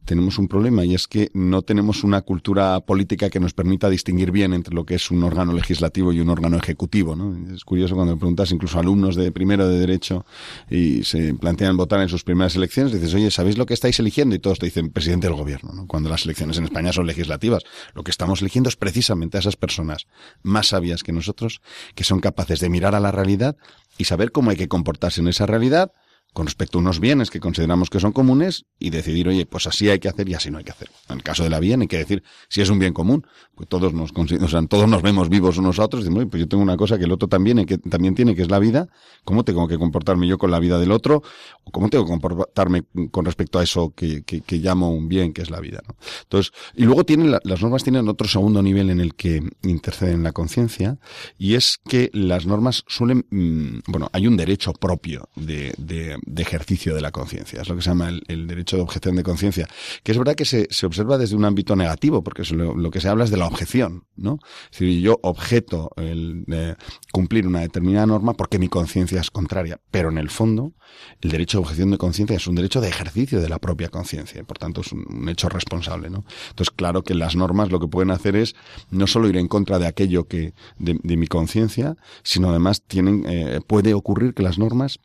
tenemos 0.07 0.39
un 0.39 0.49
problema 0.49 0.85
y 0.85 0.95
es 0.95 1.09
que 1.09 1.31
no 1.35 1.63
tenemos 1.63 2.05
una 2.05 2.23
cultura 2.23 2.81
política 2.81 3.29
que 3.29 3.41
nos 3.41 3.53
permita 3.53 3.91
distinguir 3.91 4.31
bien 4.31 4.55
entre 4.55 4.75
lo 4.75 4.87
que 4.87 4.95
es 4.95 5.11
un 5.11 5.23
órgano 5.25 5.53
legislativo 5.53 6.13
y 6.13 6.21
un 6.21 6.31
órgano 6.31 6.57
ejecutivo. 6.57 7.17
¿no? 7.17 7.55
Es 7.55 7.65
curioso 7.65 7.97
cuando 7.97 8.15
me 8.15 8.19
preguntas 8.19 8.51
incluso 8.53 8.79
a 8.79 8.81
alumnos 8.81 9.17
de 9.17 9.33
primero 9.33 9.69
de 9.69 9.79
derecho 9.79 10.25
y 10.71 11.03
se 11.03 11.35
plantean 11.35 11.77
votar 11.77 12.01
en 12.01 12.09
sus 12.09 12.23
primeras 12.23 12.55
elecciones, 12.55 12.93
dices, 12.93 13.13
oye, 13.15 13.31
¿sabéis 13.31 13.59
lo 13.59 13.67
que 13.67 13.75
estáis 13.75 13.99
eligiendo? 13.99 14.35
Y 14.35 14.39
todos 14.39 14.61
te 14.61 14.67
dicen 14.67 14.91
presidente 14.91 15.27
del 15.27 15.37
gobierno. 15.37 15.73
¿no? 15.73 15.87
Cuando 15.87 16.09
las 16.09 16.25
elecciones 16.25 16.57
en 16.59 16.65
España 16.65 16.93
son 16.93 17.07
legislativas, 17.07 17.65
lo 17.95 18.05
que 18.05 18.13
estamos 18.13 18.41
eligiendo 18.41 18.69
es 18.69 18.77
precisamente 18.77 19.37
a 19.37 19.41
esas 19.41 19.57
personas 19.57 20.07
más 20.43 20.69
sabias 20.69 21.03
que 21.03 21.13
nosotros, 21.13 21.61
que 21.95 22.05
son 22.05 22.21
capaces 22.21 22.61
de 22.61 22.71
mirar 22.71 22.95
a 22.95 23.01
la 23.01 23.11
realidad 23.11 23.57
y 23.99 24.05
saber 24.05 24.31
cómo 24.31 24.51
hay 24.51 24.57
que 24.57 24.69
comportarse 24.69 25.21
en 25.21 25.29
esa 25.29 25.47
realidad 25.47 25.93
con 26.37 26.45
respecto 26.45 26.77
a 26.77 26.83
unos 26.83 27.01
bienes 27.01 27.31
que 27.31 27.41
consideramos 27.41 27.89
que 27.89 27.99
son 27.99 28.13
comunes 28.13 28.67
y 28.79 28.91
decidir, 28.91 29.27
oye, 29.27 29.47
pues 29.47 29.67
así 29.67 29.89
hay 29.89 29.99
que 29.99 30.11
hacer 30.11 30.29
y 30.29 30.35
así 30.35 30.51
no 30.51 30.59
hay 30.59 30.65
que 30.65 30.71
hacer. 30.71 30.91
En 31.09 31.17
el 31.17 31.23
caso 31.23 31.43
de 31.43 31.49
la 31.49 31.61
bien 31.61 31.81
hay 31.81 31.89
que 31.89 31.97
decir, 31.97 32.23
si 32.51 32.61
es 32.61 32.69
un 32.69 32.79
bien 32.79 32.93
común, 32.93 33.27
pues 33.55 33.71
todos 33.71 33.95
nos, 33.95 34.11
o 34.15 34.49
sea, 34.49 34.61
todos 34.67 34.87
nos 34.87 35.01
vemos 35.01 35.31
vivos 35.31 35.57
unos 35.57 35.79
a 35.79 35.85
otros, 35.85 36.03
y 36.03 36.05
decimos, 36.05 36.27
pues 36.31 36.43
yo 36.43 36.47
tengo 36.47 36.63
una 36.63 36.77
cosa 36.77 36.99
que 36.99 37.05
el 37.05 37.13
otro 37.13 37.27
también, 37.27 37.65
que 37.65 37.79
también 37.79 38.15
tiene, 38.15 38.35
que 38.35 38.43
es 38.43 38.51
la 38.51 38.59
vida, 38.59 38.87
¿cómo 39.25 39.45
tengo 39.45 39.67
que 39.67 39.79
comportarme 39.79 40.29
yo 40.29 40.37
con 40.37 40.51
la 40.51 40.59
vida 40.59 40.79
del 40.79 40.93
otro? 40.93 41.23
¿O 41.65 41.71
cómo 41.71 41.89
tengo 41.89 42.05
que 42.05 42.11
comportarme 42.11 42.83
con 43.11 43.25
respecto 43.25 43.59
a 43.59 43.63
eso 43.63 43.95
que, 43.97 44.23
que, 44.23 44.43
que 44.43 44.57
llamo 44.59 44.91
un 44.91 45.09
bien, 45.09 45.33
que 45.33 45.41
es 45.41 45.49
la 45.49 45.61
vida? 45.61 45.81
¿no? 45.89 45.97
Entonces, 46.25 46.53
y 46.75 46.85
luego 46.85 47.05
tienen, 47.05 47.31
las 47.31 47.63
normas 47.63 47.83
tienen 47.83 48.11
otro 48.11 48.29
segundo 48.29 48.63
nivel 48.63 48.91
en 48.91 49.01
el 49.01 49.15
que 49.15 49.41
interceden 49.63 50.23
la 50.23 50.33
conciencia, 50.33 50.99
y 51.39 51.55
es 51.55 51.79
que 51.89 52.11
las 52.13 52.45
normas 52.45 52.85
suelen, 52.89 53.25
mm, 53.31 53.91
bueno, 53.91 54.11
hay 54.13 54.27
un 54.27 54.37
derecho 54.37 54.75
propio 54.75 55.31
de, 55.35 55.73
de 55.79 56.19
de 56.27 56.43
ejercicio 56.43 56.95
de 56.95 57.01
la 57.01 57.13
conciencia. 57.13 57.63
Es 57.63 57.69
lo 57.69 57.77
que 57.77 57.83
se 57.83 57.91
llama 57.91 58.09
el, 58.09 58.47
derecho 58.47 58.77
de 58.77 58.83
objeción 58.83 59.17
de 59.17 59.23
conciencia, 59.23 59.69
que 60.03 60.13
es 60.13 60.19
verdad 60.19 60.35
que 60.35 60.45
se, 60.45 60.67
se, 60.71 60.87
observa 60.87 61.19
desde 61.19 61.37
un 61.37 61.45
ámbito 61.45 61.77
negativo, 61.77 62.23
porque 62.23 62.43
lo, 62.53 62.91
que 62.91 63.01
se 63.01 63.09
habla 63.09 63.25
es 63.25 63.31
de 63.31 63.37
la 63.37 63.47
objeción, 63.47 64.05
¿no? 64.17 64.39
Es 64.65 64.79
decir, 64.79 65.01
yo 65.01 65.19
objeto 65.23 65.91
el 65.97 66.45
cumplir 67.13 67.47
una 67.47 67.61
determinada 67.61 68.07
norma 68.07 68.35
porque 68.35 68.59
mi 68.59 68.69
conciencia 68.69 69.21
es 69.21 69.31
contraria, 69.31 69.81
pero 69.91 70.11
en 70.11 70.19
el 70.19 70.29
fondo 70.29 70.75
el 71.21 71.31
derecho 71.31 71.59
de 71.59 71.63
objeción 71.63 71.91
de 71.91 71.99
conciencia 71.99 72.37
es 72.37 72.47
un 72.47 72.57
derecho 72.57 72.81
de 72.81 72.89
ejercicio 72.89 73.41
de 73.41 73.49
la 73.49 73.59
propia 73.59 73.89
conciencia, 73.89 74.43
por 74.45 74.59
tanto 74.59 74.81
es 74.81 74.93
un, 74.93 75.29
hecho 75.29 75.49
responsable, 75.49 76.11
¿no? 76.11 76.25
Entonces, 76.51 76.71
claro 76.75 77.03
que 77.03 77.15
las 77.15 77.37
normas 77.37 77.71
lo 77.71 77.81
que 77.81 77.89
pueden 77.89 78.11
hacer 78.11 78.37
es 78.37 78.55
no 78.91 79.07
solo 79.07 79.29
ir 79.29 79.37
en 79.37 79.49
contra 79.49 79.79
de 79.79 79.87
aquello 79.87 80.27
que 80.27 80.55
de, 80.79 80.99
de 81.03 81.17
mi 81.17 81.27
conciencia, 81.27 81.97
sino 82.23 82.51
además 82.51 82.83
tienen 82.83 83.25
eh, 83.27 83.61
puede 83.67 83.95
ocurrir 83.95 84.35
que 84.35 84.43
las 84.43 84.59
normas 84.59 84.99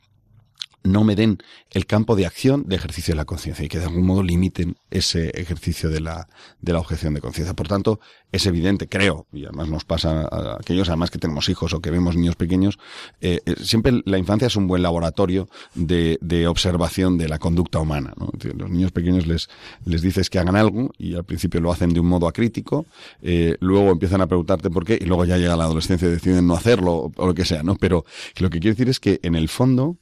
no 0.83 1.03
me 1.03 1.15
den 1.15 1.38
el 1.69 1.85
campo 1.85 2.15
de 2.15 2.25
acción 2.25 2.63
de 2.67 2.75
ejercicio 2.75 3.13
de 3.13 3.17
la 3.17 3.25
conciencia 3.25 3.65
y 3.65 3.69
que 3.69 3.79
de 3.79 3.85
algún 3.85 4.05
modo 4.05 4.23
limiten 4.23 4.77
ese 4.89 5.29
ejercicio 5.29 5.89
de 5.89 6.01
la, 6.01 6.27
de 6.59 6.73
la 6.73 6.79
objeción 6.79 7.13
de 7.13 7.21
conciencia. 7.21 7.53
Por 7.53 7.67
tanto, 7.67 8.00
es 8.31 8.45
evidente, 8.45 8.88
creo, 8.88 9.27
y 9.33 9.45
además 9.45 9.69
nos 9.69 9.85
pasa 9.85 10.21
a 10.21 10.57
aquellos, 10.59 10.89
además 10.89 11.11
que 11.11 11.19
tenemos 11.19 11.50
hijos 11.50 11.73
o 11.73 11.81
que 11.81 11.91
vemos 11.91 12.15
niños 12.15 12.35
pequeños, 12.35 12.79
eh, 13.19 13.41
eh, 13.45 13.55
siempre 13.61 14.01
la 14.05 14.17
infancia 14.17 14.47
es 14.47 14.55
un 14.55 14.67
buen 14.67 14.81
laboratorio 14.81 15.50
de, 15.75 16.17
de 16.21 16.47
observación 16.47 17.17
de 17.17 17.27
la 17.27 17.39
conducta 17.39 17.79
humana. 17.79 18.13
¿no? 18.17 18.29
Los 18.57 18.69
niños 18.69 18.91
pequeños 18.91 19.27
les, 19.27 19.50
les 19.85 20.01
dices 20.01 20.29
que 20.29 20.39
hagan 20.39 20.55
algo 20.55 20.91
y 20.97 21.15
al 21.15 21.25
principio 21.25 21.59
lo 21.59 21.71
hacen 21.71 21.93
de 21.93 22.00
un 22.00 22.07
modo 22.07 22.27
acrítico, 22.27 22.85
eh, 23.21 23.57
luego 23.59 23.91
empiezan 23.91 24.21
a 24.21 24.27
preguntarte 24.27 24.69
por 24.69 24.85
qué 24.85 24.97
y 25.00 25.05
luego 25.05 25.25
ya 25.25 25.38
llega 25.38 25.55
la 25.55 25.65
adolescencia 25.65 26.07
y 26.07 26.11
deciden 26.11 26.47
no 26.47 26.55
hacerlo 26.55 27.11
o 27.15 27.27
lo 27.27 27.33
que 27.33 27.45
sea, 27.45 27.63
¿no? 27.63 27.75
Pero 27.75 28.05
lo 28.39 28.50
que 28.50 28.59
quiero 28.59 28.75
decir 28.75 28.89
es 28.89 29.00
que 29.00 29.19
en 29.23 29.35
el 29.35 29.50
fondo, 29.50 29.97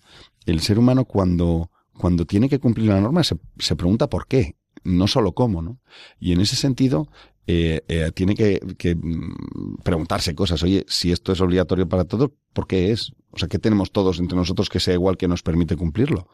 el 0.50 0.62
ser 0.62 0.80
humano 0.80 1.06
cuando, 1.06 1.72
cuando 1.98 2.26
tiene 2.26 2.50
que 2.50 2.60
cumplir 2.60 2.88
la 2.88 3.02
norma 3.02 3.24
se, 3.24 3.38
se 3.58 3.76
pregunta 3.76 4.10
por 4.10 4.28
qué, 4.28 4.56
no 4.84 5.08
solo 5.08 5.34
cómo, 5.34 5.62
¿no? 5.62 5.80
Y 6.20 6.34
en 6.34 6.42
ese 6.42 6.56
sentido, 6.56 7.10
eh, 7.52 7.82
eh, 7.88 8.12
tiene 8.14 8.36
que, 8.36 8.60
que, 8.78 8.96
mm, 8.96 9.78
preguntarse 9.84 10.36
cosas. 10.36 10.62
Oye, 10.62 10.86
si 10.88 11.12
esto 11.12 11.32
es 11.32 11.42
obligatorio 11.42 11.90
para 11.90 12.06
todos, 12.06 12.30
¿por 12.54 12.68
qué 12.68 12.92
es? 12.92 13.14
O 13.32 13.40
sea, 13.40 13.48
¿qué 13.48 13.58
tenemos 13.58 13.92
todos 13.92 14.20
entre 14.20 14.38
nosotros 14.38 14.70
que 14.70 14.80
sea 14.80 14.94
igual 14.94 15.18
que 15.18 15.28
nos 15.28 15.42
permite 15.42 15.76
cumplirlo? 15.76 16.28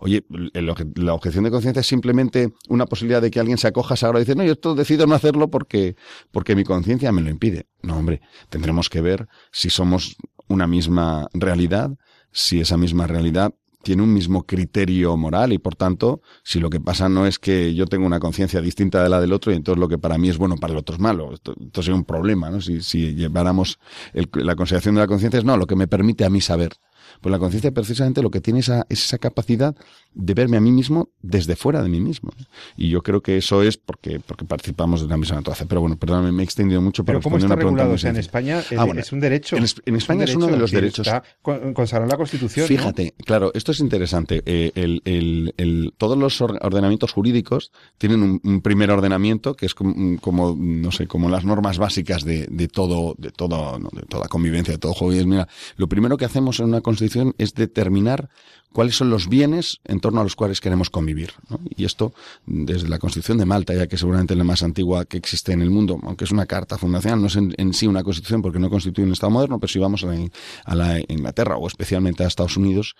Oye, 0.00 0.24
la 0.28 1.14
objeción 1.14 1.44
de 1.44 1.50
conciencia 1.50 1.80
es 1.80 1.86
simplemente 1.86 2.52
una 2.68 2.86
posibilidad 2.86 3.22
de 3.22 3.30
que 3.30 3.40
alguien 3.40 3.58
se 3.58 3.68
acoja 3.68 3.94
ahora 4.02 4.18
y 4.18 4.22
dice, 4.22 4.34
no, 4.34 4.44
yo 4.44 4.52
esto 4.52 4.74
decido 4.74 5.06
no 5.06 5.14
hacerlo 5.14 5.48
porque, 5.48 5.96
porque 6.32 6.54
mi 6.54 6.64
conciencia 6.64 7.12
me 7.12 7.22
lo 7.22 7.30
impide. 7.30 7.66
No, 7.82 7.96
hombre, 7.96 8.20
tendremos 8.50 8.90
que 8.90 9.00
ver 9.00 9.28
si 9.52 9.70
somos 9.70 10.16
una 10.48 10.66
misma 10.66 11.28
realidad 11.32 11.96
si 12.36 12.60
esa 12.60 12.76
misma 12.76 13.06
realidad 13.06 13.54
tiene 13.82 14.02
un 14.02 14.12
mismo 14.12 14.42
criterio 14.42 15.16
moral 15.16 15.54
y 15.54 15.58
por 15.58 15.74
tanto, 15.74 16.20
si 16.42 16.60
lo 16.60 16.68
que 16.68 16.80
pasa 16.80 17.08
no 17.08 17.26
es 17.26 17.38
que 17.38 17.74
yo 17.74 17.86
tengo 17.86 18.04
una 18.04 18.20
conciencia 18.20 18.60
distinta 18.60 19.02
de 19.02 19.08
la 19.08 19.20
del 19.20 19.32
otro 19.32 19.52
y 19.52 19.56
entonces 19.56 19.80
lo 19.80 19.88
que 19.88 19.96
para 19.96 20.18
mí 20.18 20.28
es 20.28 20.36
bueno 20.36 20.56
para 20.56 20.74
el 20.74 20.78
otro 20.78 20.96
es 20.96 21.00
malo, 21.00 21.32
esto, 21.32 21.54
sería 21.72 21.94
un 21.94 22.04
problema, 22.04 22.50
¿no? 22.50 22.60
Si, 22.60 22.82
si 22.82 23.14
lleváramos 23.14 23.78
la 24.12 24.54
consideración 24.54 24.96
de 24.96 25.00
la 25.00 25.06
conciencia 25.06 25.38
es 25.38 25.44
no, 25.44 25.56
lo 25.56 25.66
que 25.66 25.76
me 25.76 25.88
permite 25.88 26.26
a 26.26 26.30
mí 26.30 26.42
saber. 26.42 26.72
Pues 27.20 27.30
la 27.30 27.38
conciencia 27.38 27.70
precisamente 27.72 28.22
lo 28.22 28.30
que 28.30 28.40
tiene 28.40 28.60
esa, 28.60 28.86
es 28.88 29.04
esa 29.04 29.18
capacidad 29.18 29.74
de 30.14 30.34
verme 30.34 30.56
a 30.56 30.60
mí 30.60 30.72
mismo 30.72 31.10
desde 31.22 31.56
fuera 31.56 31.82
de 31.82 31.88
mí 31.88 32.00
mismo. 32.00 32.30
Y 32.76 32.88
yo 32.88 33.02
creo 33.02 33.22
que 33.22 33.36
eso 33.36 33.62
es 33.62 33.76
porque, 33.76 34.20
porque 34.20 34.44
participamos 34.44 35.02
de 35.02 35.08
la 35.08 35.16
misma 35.16 35.36
naturaleza. 35.36 35.66
Pero 35.66 35.80
bueno, 35.80 35.96
perdóname, 35.96 36.32
me 36.32 36.42
he 36.42 36.44
extendido 36.44 36.80
mucho 36.80 37.04
para 37.04 37.18
Pero 37.18 37.22
¿cómo 37.22 37.38
está 37.38 37.54
regulado? 37.54 37.92
O 37.92 37.98
sea, 37.98 38.10
en 38.10 38.16
España 38.16 38.62
ah, 38.76 38.86
es 38.96 39.12
un 39.12 39.20
derecho. 39.20 39.56
En, 39.56 39.96
España 39.96 40.24
es, 40.24 40.34
uno 40.34 40.46
de 40.46 40.56
los 40.56 40.70
derechos. 40.70 41.06
Está 41.06 41.22
consagrado 41.42 42.04
en 42.04 42.10
la 42.10 42.16
Constitución. 42.16 42.66
Fíjate, 42.66 43.14
claro, 43.24 43.50
esto 43.54 43.72
es 43.72 43.80
interesante. 43.80 44.42
Eh, 44.46 44.72
el, 44.74 45.02
el, 45.04 45.54
el, 45.56 45.92
todos 45.96 46.16
los 46.16 46.40
ordenamientos 46.40 47.12
jurídicos 47.12 47.72
tienen 47.98 48.22
un, 48.22 48.40
un 48.42 48.60
primer 48.60 48.90
ordenamiento 48.90 49.54
que 49.54 49.66
es 49.66 49.74
como, 49.74 50.56
no 50.58 50.92
sé, 50.92 51.06
como 51.06 51.28
las 51.28 51.44
normas 51.44 51.78
básicas 51.78 52.24
de, 52.24 52.46
de 52.50 52.68
todo, 52.68 53.14
de 53.18 53.30
todo, 53.30 53.78
de 53.92 54.02
toda 54.02 54.28
convivencia, 54.28 54.72
de 54.72 54.78
todo 54.78 54.94
juego. 54.94 55.14
Y 55.14 55.18
es, 55.18 55.26
mira, 55.26 55.48
lo 55.76 55.88
primero 55.88 56.16
que 56.16 56.24
hacemos 56.24 56.58
en 56.60 56.66
una 56.66 56.80
Constitución 56.80 57.05
es 57.38 57.54
determinar 57.54 58.28
cuáles 58.72 58.96
son 58.96 59.08
los 59.08 59.28
bienes 59.28 59.80
en 59.84 60.00
torno 60.00 60.20
a 60.20 60.24
los 60.24 60.36
cuales 60.36 60.60
queremos 60.60 60.90
convivir. 60.90 61.32
Y 61.76 61.86
esto, 61.86 62.12
desde 62.44 62.88
la 62.88 62.98
Constitución 62.98 63.38
de 63.38 63.46
Malta, 63.46 63.72
ya 63.74 63.86
que 63.86 63.96
seguramente 63.96 64.34
es 64.34 64.38
la 64.38 64.44
más 64.44 64.62
antigua 64.62 65.06
que 65.06 65.16
existe 65.16 65.52
en 65.52 65.62
el 65.62 65.70
mundo, 65.70 65.98
aunque 66.02 66.24
es 66.24 66.30
una 66.30 66.44
carta 66.44 66.76
fundacional, 66.76 67.20
no 67.22 67.28
es 67.28 67.36
en, 67.36 67.72
sí 67.72 67.86
una 67.86 68.02
Constitución 68.02 68.42
porque 68.42 68.58
no 68.58 68.68
constituye 68.68 69.06
un 69.06 69.14
Estado 69.14 69.30
moderno, 69.30 69.58
pero 69.58 69.72
si 69.72 69.78
vamos 69.78 70.04
a 70.04 70.74
la, 70.74 71.00
Inglaterra 71.08 71.56
o 71.56 71.66
especialmente 71.66 72.22
a 72.22 72.26
Estados 72.26 72.58
Unidos, 72.58 72.96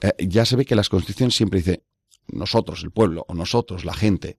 eh, 0.00 0.12
ya 0.28 0.44
se 0.44 0.54
ve 0.54 0.64
que 0.64 0.76
las 0.76 0.88
Constituciones 0.88 1.34
siempre 1.34 1.58
dice 1.58 1.82
nosotros, 2.28 2.84
el 2.84 2.92
pueblo, 2.92 3.24
o 3.26 3.34
nosotros, 3.34 3.84
la 3.84 3.94
gente, 3.94 4.38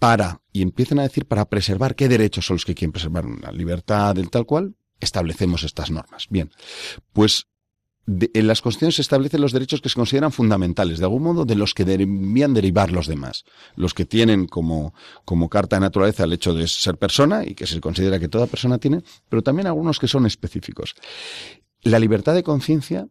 para, 0.00 0.42
y 0.52 0.62
empiezan 0.62 0.98
a 0.98 1.02
decir 1.02 1.26
para 1.26 1.44
preservar 1.44 1.94
qué 1.94 2.08
derechos 2.08 2.46
son 2.46 2.56
los 2.56 2.64
que 2.64 2.74
quieren 2.74 2.92
preservar, 2.92 3.24
la 3.24 3.52
libertad, 3.52 4.16
del 4.16 4.30
tal 4.30 4.46
cual, 4.46 4.74
establecemos 5.00 5.62
estas 5.62 5.90
normas. 5.90 6.26
Bien, 6.28 6.50
pues 7.12 7.46
en 8.06 8.46
las 8.46 8.62
constituciones 8.62 8.96
se 8.96 9.02
establecen 9.02 9.40
los 9.40 9.52
derechos 9.52 9.80
que 9.80 9.88
se 9.88 9.96
consideran 9.96 10.30
fundamentales, 10.30 10.98
de 10.98 11.04
algún 11.04 11.24
modo 11.24 11.44
de 11.44 11.56
los 11.56 11.74
que 11.74 11.84
debían 11.84 12.54
derivar 12.54 12.92
los 12.92 13.06
demás. 13.06 13.44
Los 13.74 13.94
que 13.94 14.04
tienen 14.04 14.46
como, 14.46 14.94
como 15.24 15.48
carta 15.48 15.76
de 15.76 15.80
naturaleza 15.80 16.24
el 16.24 16.32
hecho 16.32 16.54
de 16.54 16.68
ser 16.68 16.98
persona 16.98 17.44
y 17.44 17.54
que 17.54 17.66
se 17.66 17.80
considera 17.80 18.20
que 18.20 18.28
toda 18.28 18.46
persona 18.46 18.78
tiene, 18.78 19.02
pero 19.28 19.42
también 19.42 19.66
algunos 19.66 19.98
que 19.98 20.06
son 20.06 20.26
específicos. 20.26 20.94
La 21.82 21.98
libertad 21.98 22.34
de 22.34 22.42
conciencia 22.42 23.08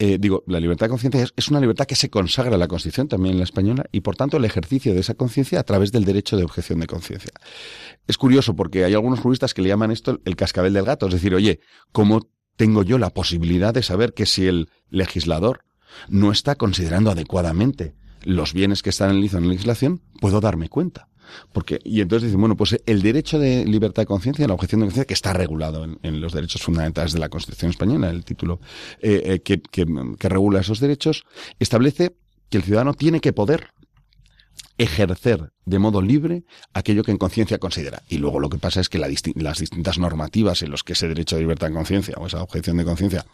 eh, 0.00 0.18
digo, 0.18 0.42
la 0.48 0.58
libertad 0.58 0.86
de 0.86 0.90
conciencia 0.90 1.24
es, 1.36 1.48
una 1.48 1.60
libertad 1.60 1.86
que 1.86 1.94
se 1.94 2.10
consagra 2.10 2.54
en 2.54 2.60
la 2.60 2.66
Constitución, 2.66 3.06
también 3.06 3.34
en 3.34 3.38
la 3.38 3.44
española, 3.44 3.86
y 3.92 4.00
por 4.00 4.16
tanto 4.16 4.38
el 4.38 4.44
ejercicio 4.44 4.92
de 4.92 5.00
esa 5.00 5.14
conciencia 5.14 5.60
a 5.60 5.62
través 5.62 5.92
del 5.92 6.04
derecho 6.04 6.36
de 6.36 6.42
objeción 6.42 6.80
de 6.80 6.88
conciencia. 6.88 7.30
Es 8.08 8.18
curioso 8.18 8.56
porque 8.56 8.84
hay 8.84 8.94
algunos 8.94 9.20
juristas 9.20 9.54
que 9.54 9.62
le 9.62 9.68
llaman 9.68 9.92
esto 9.92 10.20
el 10.24 10.34
cascabel 10.34 10.72
del 10.72 10.84
gato, 10.84 11.06
es 11.06 11.12
decir, 11.12 11.32
oye, 11.32 11.60
¿cómo 11.92 12.28
tengo 12.56 12.82
yo 12.82 12.98
la 12.98 13.10
posibilidad 13.10 13.74
de 13.74 13.82
saber 13.82 14.14
que 14.14 14.26
si 14.26 14.46
el 14.46 14.68
legislador 14.90 15.64
no 16.08 16.32
está 16.32 16.54
considerando 16.54 17.10
adecuadamente 17.10 17.94
los 18.22 18.52
bienes 18.52 18.82
que 18.82 18.90
están 18.90 19.10
en 19.10 19.20
la 19.20 19.40
legislación, 19.40 20.00
puedo 20.20 20.40
darme 20.40 20.68
cuenta. 20.68 21.08
Porque, 21.52 21.80
y 21.84 22.00
entonces 22.00 22.28
dicen, 22.28 22.40
bueno, 22.40 22.56
pues 22.56 22.76
el 22.86 23.02
derecho 23.02 23.38
de 23.38 23.64
libertad 23.64 24.02
de 24.02 24.06
conciencia, 24.06 24.46
la 24.46 24.54
objeción 24.54 24.80
de 24.80 24.86
conciencia, 24.86 25.06
que 25.06 25.14
está 25.14 25.32
regulado 25.32 25.84
en, 25.84 26.20
los 26.20 26.32
derechos 26.32 26.62
fundamentales 26.62 27.12
de 27.12 27.18
la 27.18 27.28
Constitución 27.28 27.70
española, 27.70 28.10
el 28.10 28.24
título 28.24 28.60
eh, 29.00 29.22
eh, 29.24 29.40
que, 29.40 29.60
que 29.60 30.28
regula 30.28 30.60
esos 30.60 30.80
derechos, 30.80 31.24
establece 31.58 32.16
que 32.50 32.58
el 32.58 32.62
ciudadano 32.62 32.94
tiene 32.94 33.20
que 33.20 33.32
poder 33.32 33.68
ejercer 34.78 35.52
de 35.64 35.78
modo 35.78 36.02
libre 36.02 36.44
aquello 36.72 37.02
que 37.02 37.10
en 37.10 37.18
conciencia 37.18 37.58
considera. 37.58 38.02
Y 38.08 38.18
luego 38.18 38.40
lo 38.40 38.48
que 38.48 38.58
pasa 38.58 38.80
es 38.80 38.88
que 38.88 38.98
las 38.98 39.58
distintas 39.58 39.98
normativas 39.98 40.62
en 40.62 40.70
las 40.70 40.82
que 40.82 40.94
ese 40.94 41.08
derecho 41.08 41.36
de 41.36 41.42
libertad 41.42 41.68
de 41.68 41.74
conciencia 41.74 42.14
o 42.18 42.26
esa 42.26 42.42
objeción 42.42 42.76
de 42.76 42.84
conciencia 42.84 43.24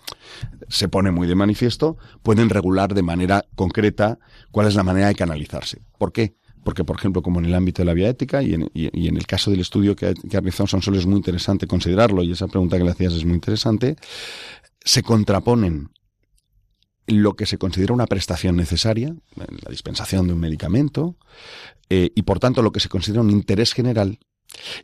se 0.68 0.88
pone 0.88 1.10
muy 1.10 1.26
de 1.26 1.34
manifiesto, 1.34 1.96
pueden 2.22 2.50
regular 2.50 2.94
de 2.94 3.02
manera 3.02 3.44
concreta 3.54 4.18
cuál 4.50 4.68
es 4.68 4.74
la 4.74 4.82
manera 4.82 5.08
de 5.08 5.14
canalizarse. 5.14 5.82
¿Por 5.98 6.12
qué? 6.12 6.34
Porque, 6.62 6.84
por 6.84 6.96
ejemplo, 6.96 7.22
como 7.22 7.40
en 7.40 7.46
el 7.46 7.54
ámbito 7.54 7.80
de 7.80 7.86
la 7.86 7.94
vía 7.94 8.10
ética 8.10 8.42
y 8.42 8.52
en, 8.52 9.16
el 9.16 9.26
caso 9.26 9.50
del 9.50 9.60
estudio 9.60 9.96
que, 9.96 10.12
que 10.14 10.36
ha 10.36 10.40
realizado 10.40 10.66
solo 10.66 10.98
es 10.98 11.06
muy 11.06 11.16
interesante 11.16 11.66
considerarlo 11.66 12.22
y 12.22 12.32
esa 12.32 12.48
pregunta 12.48 12.76
que 12.76 12.84
le 12.84 12.90
hacías 12.90 13.14
es 13.14 13.24
muy 13.24 13.34
interesante, 13.34 13.96
se 14.84 15.02
contraponen 15.02 15.88
lo 17.10 17.34
que 17.34 17.46
se 17.46 17.58
considera 17.58 17.94
una 17.94 18.06
prestación 18.06 18.56
necesaria, 18.56 19.14
la 19.36 19.70
dispensación 19.70 20.26
de 20.26 20.34
un 20.34 20.40
medicamento, 20.40 21.16
eh, 21.88 22.10
y 22.14 22.22
por 22.22 22.38
tanto 22.38 22.62
lo 22.62 22.72
que 22.72 22.80
se 22.80 22.88
considera 22.88 23.22
un 23.22 23.30
interés 23.30 23.72
general, 23.72 24.18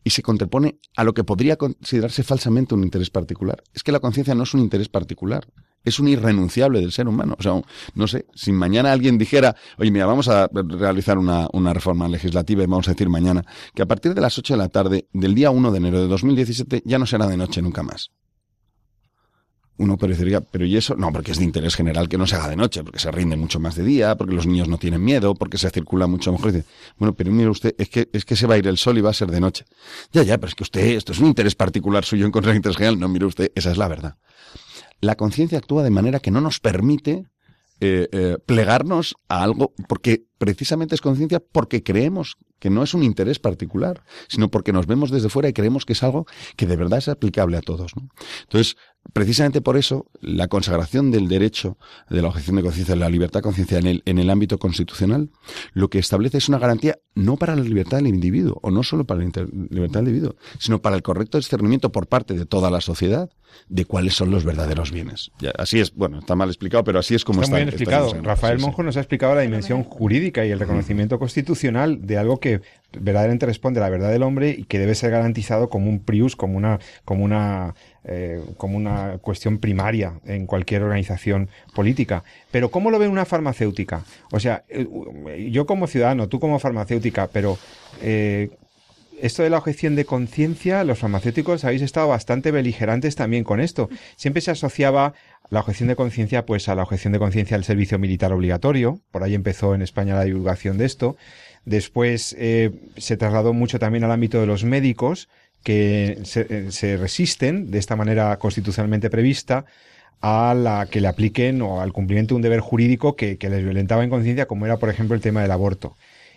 y 0.05 0.11
se 0.11 0.23
contrapone 0.23 0.79
a 0.97 1.05
lo 1.05 1.15
que 1.15 1.25
podría 1.25 1.57
considerarse 1.57 2.23
falsamente 2.23 2.75
un 2.75 2.85
interés 2.85 3.11
particular. 3.11 3.63
Es 3.75 3.83
que 3.83 3.93
la 3.93 4.01
conciencia 4.01 4.35
no 4.35 4.45
es 4.45 4.55
un 4.55 4.61
interés 4.61 4.89
particular, 4.89 5.47
es 5.85 6.01
un 6.01 6.09
irrenunciable 6.09 6.81
del 6.81 6.93
ser 6.93 7.09
humano. 7.09 7.37
O 7.39 7.43
sea, 7.43 7.61
no 7.95 8.07
sé, 8.07 8.27
si 8.35 8.53
mañana 8.53 8.93
alguien 8.93 9.19
dijera, 9.19 9.57
oye, 9.79 9.91
mira, 9.91 10.07
vamos 10.07 10.29
a 10.29 10.49
realizar 10.53 11.19
una, 11.19 11.49
una 11.53 11.73
reforma 11.73 12.09
legislativa 12.09 12.63
y 12.63 12.67
vamos 12.67 12.89
a 12.89 12.93
decir 12.93 13.09
mañana 13.09 13.45
que 13.75 13.83
a 13.83 13.87
partir 13.87 14.15
de 14.15 14.21
las 14.21 14.37
8 14.39 14.55
de 14.55 14.59
la 14.59 14.69
tarde 14.69 15.09
del 15.13 15.35
día 15.35 15.51
1 15.51 15.71
de 15.71 15.79
enero 15.79 16.01
de 16.01 16.09
2017 16.09 16.83
ya 16.85 16.99
no 16.99 17.07
será 17.07 17.27
de 17.27 17.37
noche 17.37 17.63
nunca 17.63 17.83
más 17.83 18.11
uno 19.79 19.97
parecería, 19.97 20.41
pero 20.41 20.65
¿y 20.65 20.77
eso? 20.77 20.95
No, 20.97 21.13
porque 21.13 21.33
es 21.33 21.39
de 21.39 21.45
interés 21.45 21.75
general 21.75 22.09
que 22.09 22.19
no 22.19 22.27
se 22.27 22.37
haga 22.37 22.49
de 22.49 22.57
noche, 22.57 22.83
porque 22.83 22.99
se 22.99 23.11
rinde 23.11 23.37
mucho 23.37 23.61
más 23.61 23.75
de 23.75 23.85
día, 23.85 24.17
porque 24.17 24.35
los 24.35 24.47
niños 24.47 24.69
no 24.69 24.79
tienen 24.79 25.03
miedo, 25.05 25.35
porque 25.35 25.59
se 25.59 25.71
circula 25.71 26.07
mucho 26.07 26.33
mejor. 26.33 26.53
Dice, 26.53 26.67
bueno, 26.99 27.15
pero 27.15 27.31
mire 27.31 27.49
usted, 27.49 27.75
es 27.79 27.89
que, 27.89 28.09
es 28.13 28.25
que 28.25 28.37
se 28.37 28.47
va 28.47 28.55
a 28.55 28.59
ir 28.59 28.67
el 28.67 28.79
sol 28.79 28.99
y 28.99 29.01
va 29.01 29.11
a 29.11 29.15
ser 29.15 29.31
de 29.31 29.41
noche. 29.41 29.65
Ya, 30.13 30.23
ya, 30.23 30.39
pero 30.39 30.49
es 30.49 30.55
que 30.55 30.63
usted, 30.63 30.81
esto 30.97 31.13
es 31.13 31.19
un 31.19 31.27
interés 31.27 31.55
particular 31.55 32.05
suyo 32.05 32.25
en 32.25 32.33
contra 32.33 32.51
del 32.51 32.57
interés 32.57 32.77
general. 32.77 32.99
No, 32.99 33.09
mire 33.09 33.27
usted, 33.27 33.53
esa 33.55 33.71
es 33.71 33.77
la 33.77 33.89
verdad. 33.89 34.17
La 35.01 35.17
conciencia 35.17 35.59
actúa 35.59 35.83
de 35.83 35.91
manera 35.91 36.21
que 36.21 36.31
no 36.31 36.41
nos 36.41 36.59
permite 36.59 37.27
eh, 37.79 38.09
eh, 38.11 38.39
plegarnos 38.47 39.17
a 39.29 39.43
algo, 39.43 39.75
porque 39.87 40.25
precisamente 40.39 40.95
es 40.95 41.03
conciencia 41.03 41.41
porque 41.41 41.83
creemos 41.83 42.39
que 42.59 42.71
no 42.71 42.83
es 42.83 42.95
un 42.95 43.03
interés 43.03 43.39
particular, 43.39 44.03
sino 44.29 44.49
porque 44.49 44.73
nos 44.73 44.87
vemos 44.87 45.11
desde 45.11 45.29
fuera 45.29 45.51
y 45.51 45.53
creemos 45.53 45.85
que 45.85 45.93
es 45.93 46.03
algo 46.03 46.27
que 46.57 46.67
de 46.67 46.77
verdad 46.77 47.01
es 47.01 47.09
aplicable 47.09 47.59
a 47.59 47.61
todos. 47.61 47.93
Entonces, 48.45 48.77
precisamente 49.13 49.61
por 49.61 49.77
eso, 49.77 50.07
la 50.21 50.49
consagración 50.49 51.11
del 51.11 51.29
derecho 51.29 51.79
de 52.11 52.23
la 52.23 52.29
objeción 52.29 52.57
de 52.57 52.63
conciencia, 52.63 52.95
de 52.95 53.01
la 53.01 53.09
libertad 53.09 53.41
de 53.41 53.45
conciencia 53.45 53.79
en 53.79 53.87
el, 53.87 54.03
en 54.07 54.19
el 54.19 54.31
ámbito 54.31 54.59
constitucional, 54.59 55.31
lo 55.73 55.89
que 55.89 55.99
establece 55.99 56.39
es 56.39 56.49
una 56.49 56.59
garantía 56.59 56.99
no 57.15 57.37
para 57.37 57.57
la 57.57 57.63
libertad 57.63 57.99
del 57.99 58.09
individuo, 58.09 58.59
o 58.63 58.71
no 58.71 58.83
solo 58.83 59.05
para 59.05 59.21
la 59.21 59.31
libertad 59.71 60.01
del 60.01 60.09
individuo, 60.09 60.37
sino 60.59 60.83
para 60.83 60.97
el 60.97 61.03
correcto 61.03 61.39
discernimiento 61.39 61.91
por 61.91 62.07
parte 62.07 62.35
de 62.35 62.47
toda 62.47 62.71
la 62.71 62.81
sociedad 62.81 63.31
de 63.69 63.85
cuáles 63.85 64.15
son 64.15 64.31
los 64.31 64.45
verdaderos 64.45 64.93
bienes. 64.93 65.31
así 65.57 65.81
es, 65.81 65.95
bueno, 65.95 66.19
está 66.19 66.35
mal 66.35 66.49
explicado, 66.49 66.85
pero 66.85 66.99
así 66.99 67.15
es 67.15 67.25
como 67.25 67.43
está. 67.43 67.47
Está 67.47 67.57
muy 67.57 67.65
bien 67.65 67.69
explicado. 67.69 68.23
Rafael 68.23 68.59
Monjo 68.59 68.83
nos 68.83 68.97
ha 68.97 69.01
explicado 69.01 69.35
la 69.35 69.41
dimensión 69.41 69.83
jurídica 69.83 70.45
y 70.45 70.51
el 70.51 70.59
reconocimiento 70.59 71.19
constitucional 71.19 72.07
de 72.07 72.19
algo 72.19 72.39
que 72.39 72.61
verdaderamente 72.93 73.47
responde 73.47 73.81
a 73.81 73.83
la 73.83 73.91
verdad 73.91 74.11
del 74.11 74.23
hombre 74.23 74.55
y 74.57 74.65
que 74.65 74.79
debe 74.79 74.95
ser 74.95 75.11
garantizado 75.11 75.69
como 75.69 75.89
un 75.89 76.01
prius, 76.01 76.37
como 76.37 76.57
una, 76.57 76.79
como 77.05 77.25
una, 77.25 77.75
eh, 78.09 78.41
como 78.57 78.77
una 78.77 79.19
cuestión 79.19 79.59
primaria 79.59 80.21
en 80.25 80.47
cualquier 80.47 80.83
organización 80.83 81.49
política. 81.75 82.23
Pero 82.53 82.71
¿cómo 82.71 82.93
lo 82.93 83.01
ve 83.01 83.09
una 83.09 83.25
farmacéutica? 83.25 84.05
O 84.31 84.39
sea, 84.39 84.65
eh, 84.69 85.49
yo 85.51 85.67
como 85.67 85.89
ciudadano, 85.89 86.29
tú 86.29 86.39
como 86.39 86.61
farmacéutica, 86.61 87.27
pero 87.27 87.59
eh, 88.01 88.51
esto 89.21 89.43
de 89.43 89.51
la 89.51 89.59
objeción 89.59 89.97
de 89.97 90.05
conciencia, 90.05 90.85
los 90.85 90.99
farmacéuticos 90.99 91.65
habéis 91.65 91.83
estado 91.83 92.09
bastante 92.09 92.51
beligerantes 92.51 93.17
también 93.17 93.45
con 93.45 93.61
esto. 93.61 93.89
Siempre 94.17 94.41
se 94.41 94.51
asociaba 94.53 95.15
la 95.51 95.61
objeción 95.61 95.89
de 95.89 95.97
conciencia 95.97 96.47
pues 96.47 96.69
a 96.69 96.75
la 96.75 96.83
objeción 96.83 97.13
de 97.13 97.19
conciencia 97.19 97.57
del 97.57 97.65
servicio 97.65 97.99
militar 97.99 98.33
obligatorio. 98.33 99.01
Por 99.11 99.23
ahí 99.23 99.35
empezó 99.35 99.75
en 99.75 99.83
España 99.83 100.15
la 100.15 100.25
divulgación 100.25 100.79
de 100.79 100.85
esto. 100.85 101.17
Después 101.65 102.37
eh, 102.39 102.71
se 102.97 103.17
trasladó 103.17 103.53
mucho 103.53 103.79
también 103.79 104.05
al 104.05 104.13
ámbito 104.13 104.41
de 104.41 104.47
los 104.47 104.65
médicos 104.65 105.29
que 105.67 106.21
se, 106.23 106.71
se 106.71 106.97
resisten 106.97 107.73
de 107.73 107.79
esta 107.79 107.97
manera 107.97 108.37
constitucionalmente 108.39 109.11
prevista 109.11 109.65
a 110.21 110.55
la 110.55 110.87
que 110.87 111.01
le 111.01 111.09
apliquen 111.09 111.61
o 111.61 111.81
al 111.81 111.93
cumplimiento 111.93 112.35
de 112.35 112.37
un 112.37 112.43
deber 112.43 112.61
jurídico 112.61 113.17
que, 113.17 113.37
que 113.37 113.51
les 113.51 113.65
violentaba 113.65 114.05
en 114.05 114.11
conciencia, 114.11 114.47
como 114.47 114.65
era, 114.65 114.77
por 114.77 114.91
ejemplo, 114.91 115.17
el 115.17 115.21
tema 115.21 115.43
del 115.43 115.51
aborto. 115.51 115.97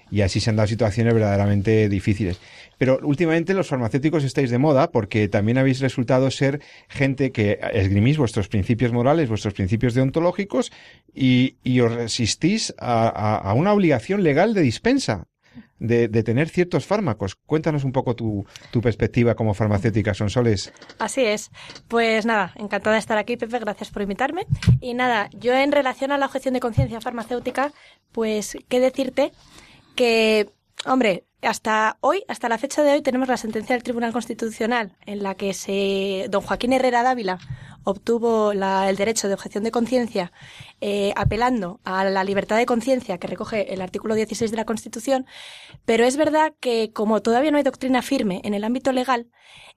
Y 0.09 0.21
así 0.21 0.39
se 0.39 0.49
han 0.49 0.55
dado 0.55 0.65
situaciones 0.67 1.13
verdaderamente 1.13 1.89
difíciles. 1.89 2.39
Pero 2.79 2.99
últimamente 3.03 3.53
los 3.53 3.67
farmacéuticos 3.67 4.23
estáis 4.23 4.49
de 4.49 4.57
moda 4.57 4.89
porque 4.89 5.27
también 5.27 5.59
habéis 5.59 5.79
resultado 5.79 6.31
ser 6.31 6.59
gente 6.87 7.31
que 7.31 7.59
esgrimís 7.71 8.17
vuestros 8.17 8.47
principios 8.47 8.91
morales, 8.91 9.29
vuestros 9.29 9.53
principios 9.53 9.93
deontológicos 9.93 10.71
y, 11.13 11.53
os 11.81 11.93
resistís 11.93 12.73
a, 12.79 13.53
una 13.55 13.73
obligación 13.73 14.23
legal 14.23 14.55
de 14.55 14.61
dispensa. 14.61 15.27
De, 15.79 16.07
tener 16.23 16.49
ciertos 16.49 16.85
fármacos. 16.85 17.35
Cuéntanos 17.35 17.83
un 17.83 17.91
poco 17.91 18.15
tu, 18.15 18.45
perspectiva 18.81 19.35
como 19.35 19.53
farmacéutica, 19.53 20.13
Sonsoles. 20.13 20.73
Así 20.99 21.21
es. 21.21 21.51
Pues 21.87 22.25
nada, 22.25 22.53
encantada 22.55 22.95
de 22.95 22.99
estar 22.99 23.17
aquí, 23.17 23.37
Pepe, 23.37 23.59
gracias 23.59 23.89
por 23.89 24.01
invitarme. 24.01 24.45
Y 24.81 24.93
nada, 24.93 25.29
yo 25.33 25.53
en 25.53 25.71
relación 25.71 26.11
a 26.11 26.17
la 26.17 26.25
objeción 26.25 26.53
de 26.53 26.59
conciencia 26.59 27.01
farmacéutica, 27.01 27.71
pues, 28.11 28.57
¿qué 28.67 28.79
decirte? 28.79 29.31
Que, 29.95 30.49
hombre, 30.85 31.25
hasta 31.41 31.97
hoy, 32.01 32.23
hasta 32.27 32.49
la 32.49 32.57
fecha 32.57 32.83
de 32.83 32.91
hoy, 32.91 33.01
tenemos 33.01 33.27
la 33.27 33.37
sentencia 33.37 33.75
del 33.75 33.83
Tribunal 33.83 34.11
Constitucional 34.11 34.95
en 35.05 35.23
la 35.23 35.35
que 35.35 35.53
se, 35.53 36.27
don 36.29 36.41
Joaquín 36.41 36.73
Herrera 36.73 37.03
Dávila 37.03 37.39
obtuvo 37.83 38.51
el 38.51 38.95
derecho 38.95 39.27
de 39.27 39.33
objeción 39.33 39.63
de 39.63 39.71
conciencia 39.71 40.31
eh, 40.81 41.13
apelando 41.15 41.79
a 41.83 42.03
la 42.03 42.23
libertad 42.23 42.57
de 42.57 42.65
conciencia 42.65 43.17
que 43.17 43.27
recoge 43.27 43.73
el 43.73 43.81
artículo 43.81 44.15
16 44.15 44.51
de 44.51 44.57
la 44.57 44.65
Constitución, 44.65 45.25
pero 45.85 46.05
es 46.05 46.17
verdad 46.17 46.53
que 46.59 46.91
como 46.93 47.21
todavía 47.21 47.51
no 47.51 47.57
hay 47.57 47.63
doctrina 47.63 48.01
firme 48.01 48.41
en 48.43 48.53
el 48.53 48.63
ámbito 48.63 48.91
legal, 48.91 49.27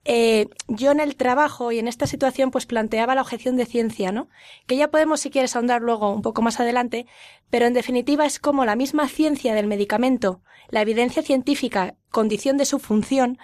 eh, 0.05 0.47
yo 0.67 0.91
en 0.91 0.99
el 0.99 1.15
trabajo 1.15 1.71
y 1.71 1.79
en 1.79 1.87
esta 1.87 2.07
situación 2.07 2.51
pues 2.51 2.65
planteaba 2.65 3.15
la 3.15 3.21
objeción 3.21 3.55
de 3.55 3.65
ciencia, 3.65 4.11
¿no? 4.11 4.27
Que 4.67 4.75
ya 4.75 4.91
podemos 4.91 5.21
si 5.21 5.29
quieres 5.29 5.55
ahondar 5.55 5.81
luego 5.81 6.13
un 6.13 6.21
poco 6.21 6.41
más 6.41 6.59
adelante, 6.59 7.05
pero 7.49 7.65
en 7.65 7.73
definitiva 7.73 8.25
es 8.25 8.39
como 8.39 8.65
la 8.65 8.75
misma 8.75 9.07
ciencia 9.07 9.55
del 9.55 9.67
medicamento, 9.67 10.41
la 10.69 10.81
evidencia 10.81 11.23
científica, 11.23 11.52
condición 12.09 12.57
de 12.57 12.65
su 12.65 12.79
función, 12.79 13.37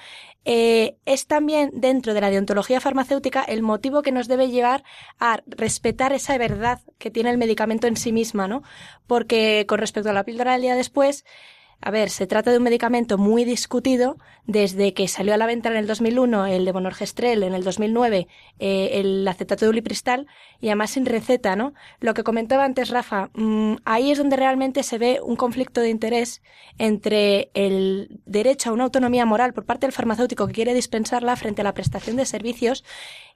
eh, 0.46 0.98
es 1.06 1.28
también 1.28 1.70
dentro 1.74 2.14
de 2.14 2.22
la 2.22 2.30
deontología 2.30 2.80
farmacéutica 2.80 3.44
el 3.44 3.62
motivo 3.62 4.02
que 4.02 4.12
nos 4.12 4.28
debe 4.28 4.50
llevar 4.50 4.84
a 5.20 5.42
respetar 5.46 6.14
esa 6.14 6.38
verdad 6.38 6.82
que 6.98 7.12
tiene 7.12 7.30
el 7.30 7.38
medicamento 7.38 7.88
en 7.88 7.98
sí 7.98 8.12
misma, 8.12 8.48
¿no? 8.48 8.64
Porque 9.06 9.66
con 9.68 9.80
respecto 9.80 10.10
a 10.10 10.14
la 10.14 10.24
píldora 10.24 10.54
del 10.54 10.62
día 10.62 10.76
después, 10.76 11.26
a 11.82 11.92
ver, 11.92 12.10
se 12.10 12.28
trata 12.28 12.52
de 12.52 12.58
un 12.58 12.64
medicamento 12.64 13.18
muy 13.18 13.46
discutido 13.46 14.18
desde 14.46 14.94
que 14.94 15.08
salió 15.08 15.34
a 15.34 15.38
la 15.38 15.46
venta 15.46 15.70
en 15.70 15.78
el 15.78 15.88
2001 15.88 16.48
el 16.48 16.66
de 16.66 16.72
Bonorgestrel, 16.74 17.44
en 17.44 17.54
el 17.54 17.64
2009 17.64 18.28
eh, 18.60 18.90
el 18.94 19.26
acetato 19.28 19.66
de 19.66 19.70
ulipristal 19.70 20.28
y 20.60 20.68
además 20.68 20.92
sin 20.92 21.06
receta, 21.06 21.56
¿no? 21.56 21.74
Lo 22.02 22.14
que 22.14 22.24
comentaba 22.24 22.66
antes 22.66 22.90
Rafa, 22.90 23.30
mm, 23.34 23.76
ahí 23.86 24.12
es 24.12 24.18
donde 24.18 24.36
realmente 24.36 24.84
se 24.84 24.98
ve 24.98 25.22
un 25.24 25.38
conflicto 25.38 25.80
de 25.80 25.90
interés 25.90 26.42
entre 26.78 27.50
el 27.54 28.20
derecho 28.26 28.72
a 28.72 28.74
una 28.74 28.84
autonomía 28.84 29.26
moral 29.26 29.54
por 29.54 29.66
parte 29.66 29.86
del 29.86 29.94
farmacéutico 29.94 30.48
que 30.48 30.54
quiere 30.54 30.74
dispensarla 30.74 31.36
frente 31.38 31.62
a 31.62 31.64
la 31.64 31.74
prestación 31.74 32.18
de 32.18 32.26
servicios 32.26 32.84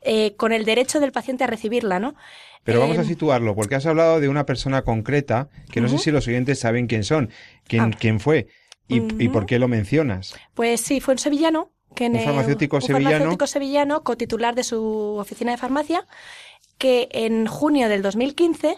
eh, 0.01 0.35
con 0.35 0.51
el 0.51 0.65
derecho 0.65 0.99
del 0.99 1.13
paciente 1.13 1.45
a 1.45 1.47
recibirla, 1.47 1.99
¿no? 1.99 2.15
Pero 2.63 2.79
vamos 2.79 2.97
a 2.97 3.01
em, 3.01 3.07
situarlo, 3.07 3.55
porque 3.55 3.75
has 3.75 3.85
hablado 3.85 4.19
de 4.19 4.29
una 4.29 4.45
persona 4.45 4.83
concreta, 4.83 5.49
que 5.71 5.81
no 5.81 5.89
sé 5.89 5.97
si 5.97 6.11
los 6.11 6.27
oyentes 6.27 6.59
saben 6.59 6.87
quién 6.87 7.03
son, 7.03 7.29
quién, 7.67 7.81
ah. 7.81 7.91
quién 7.97 8.19
fue 8.19 8.47
y, 8.87 9.29
por 9.29 9.45
qué 9.45 9.59
lo 9.59 9.67
mencionas. 9.67 10.35
Pues 10.53 10.81
sí, 10.81 10.99
fue 10.99 11.13
un 11.13 11.17
sevillano. 11.17 11.71
Que 11.95 12.07
un 12.07 12.19
farmacéutico 12.19 12.81
sevillano. 12.81 13.09
farmacéutico 13.09 13.47
sevillano, 13.47 14.03
cotitular 14.03 14.55
de 14.55 14.63
su 14.63 14.81
oficina 15.19 15.51
de 15.51 15.57
farmacia, 15.57 16.07
que 16.77 17.07
en 17.11 17.45
junio 17.45 17.87
del 17.87 18.01
2015 18.01 18.77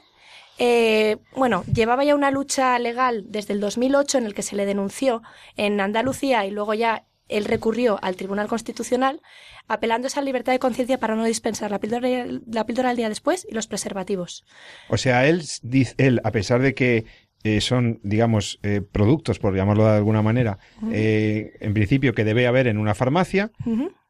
eh, 0.58 1.18
bueno, 1.36 1.64
llevaba 1.66 2.04
ya 2.04 2.16
una 2.16 2.32
lucha 2.32 2.80
legal 2.80 3.26
desde 3.28 3.54
el 3.54 3.60
2008 3.60 4.20
en 4.20 4.26
el 4.26 4.34
que 4.34 4.42
se 4.42 4.56
le 4.56 4.66
denunció 4.66 5.22
en 5.58 5.82
Andalucía 5.82 6.46
y 6.46 6.52
luego 6.52 6.74
ya 6.74 7.06
él 7.28 7.46
recurrió 7.46 8.00
al 8.02 8.16
Tribunal 8.16 8.48
Constitucional 8.48 9.22
apelando 9.68 10.06
a 10.06 10.10
esa 10.10 10.22
libertad 10.22 10.54
de 10.54 10.60
conciencia 10.60 11.00
para 11.00 11.16
no 11.16 11.26
dispensar 11.26 11.72
la 11.72 11.80
píldora, 11.80 12.08
la 12.52 12.66
píldora 12.66 12.90
al 12.92 12.98
día 12.98 13.10
después 13.10 13.46
y 13.50 13.54
los 13.54 13.68
preservativos. 13.68 14.46
O 14.90 14.98
sea, 14.98 15.28
él, 15.28 15.44
él, 15.98 16.22
a 16.24 16.32
pesar 16.32 16.62
de 16.62 16.74
que 16.74 17.06
eh, 17.44 17.62
son, 17.62 18.00
digamos, 18.02 18.60
eh, 18.64 18.82
productos, 18.82 19.38
por 19.38 19.56
llamarlo 19.56 19.86
de 19.86 19.98
alguna 19.98 20.24
manera, 20.24 20.58
eh, 20.92 21.54
en 21.60 21.76
principio 21.76 22.14
que 22.14 22.24
debe 22.24 22.48
haber 22.48 22.66
en 22.66 22.80
una 22.80 22.96
farmacia. 22.96 23.52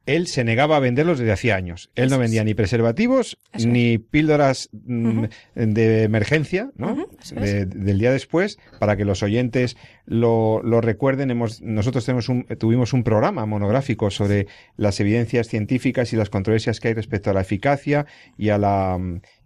Él 0.06 0.28
se 0.28 0.44
negaba 0.44 0.78
a 0.78 0.80
venderlos 0.80 1.18
desde 1.20 1.32
hacía 1.32 1.56
años. 1.56 1.90
Él 1.96 2.06
Eso 2.06 2.16
no 2.16 2.20
vendía 2.22 2.42
es. 2.42 2.46
ni 2.46 2.54
preservativos 2.54 3.38
Eso 3.54 3.68
ni 3.68 3.98
píldoras 3.98 4.70
mm, 4.74 5.24
de 5.56 6.04
emergencia, 6.04 6.72
¿no? 6.78 7.08
De- 7.36 7.66
del 7.66 7.98
día 8.00 8.12
después, 8.12 8.60
para 8.80 8.98
que 8.98 9.06
los 9.06 9.24
oyentes 9.24 9.78
lo, 10.06 10.62
lo 10.64 10.82
recuerden. 10.82 11.32
Hemos, 11.32 11.62
nosotros 11.62 12.06
tenemos 12.06 12.30
un, 12.30 12.44
tuvimos 12.60 12.94
un 12.94 13.04
programa 13.04 13.46
monográfico 13.46 14.12
sobre 14.12 14.48
las 14.78 15.00
evidencias 15.00 15.48
científicas 15.48 16.14
y 16.14 16.16
las 16.18 16.30
controversias 16.30 16.80
que 16.80 16.90
hay 16.90 16.94
respecto 16.94 17.32
a 17.32 17.34
la 17.34 17.42
eficacia 17.42 18.06
y 18.38 18.50
a 18.50 18.58
la 18.58 19.00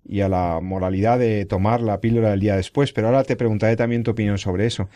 y 0.05 0.21
a 0.21 0.29
la 0.29 0.59
moralidad 0.61 1.19
de 1.19 1.45
tomar 1.45 1.81
la 1.81 1.99
píldora 2.01 2.31
del 2.31 2.39
día 2.39 2.55
después. 2.55 2.91
Pero 2.93 3.07
ahora 3.07 3.23
te 3.23 3.35
preguntaré 3.35 3.75
también 3.75 4.03
tu 4.03 4.11
opinión 4.11 4.37
sobre 4.39 4.65
eso. 4.65 4.89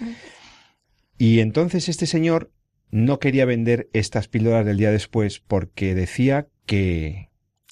Y 1.18 1.40
entonces 1.40 1.88
este 1.90 2.06
señor 2.08 2.52
no 2.94 3.18
quería 3.20 3.46
vender 3.46 3.90
estas 3.92 4.28
píldoras 4.28 4.66
del 4.66 4.78
día 4.78 4.92
después 4.92 5.40
porque 5.40 5.96
decía 5.96 6.48
que, 6.68 7.30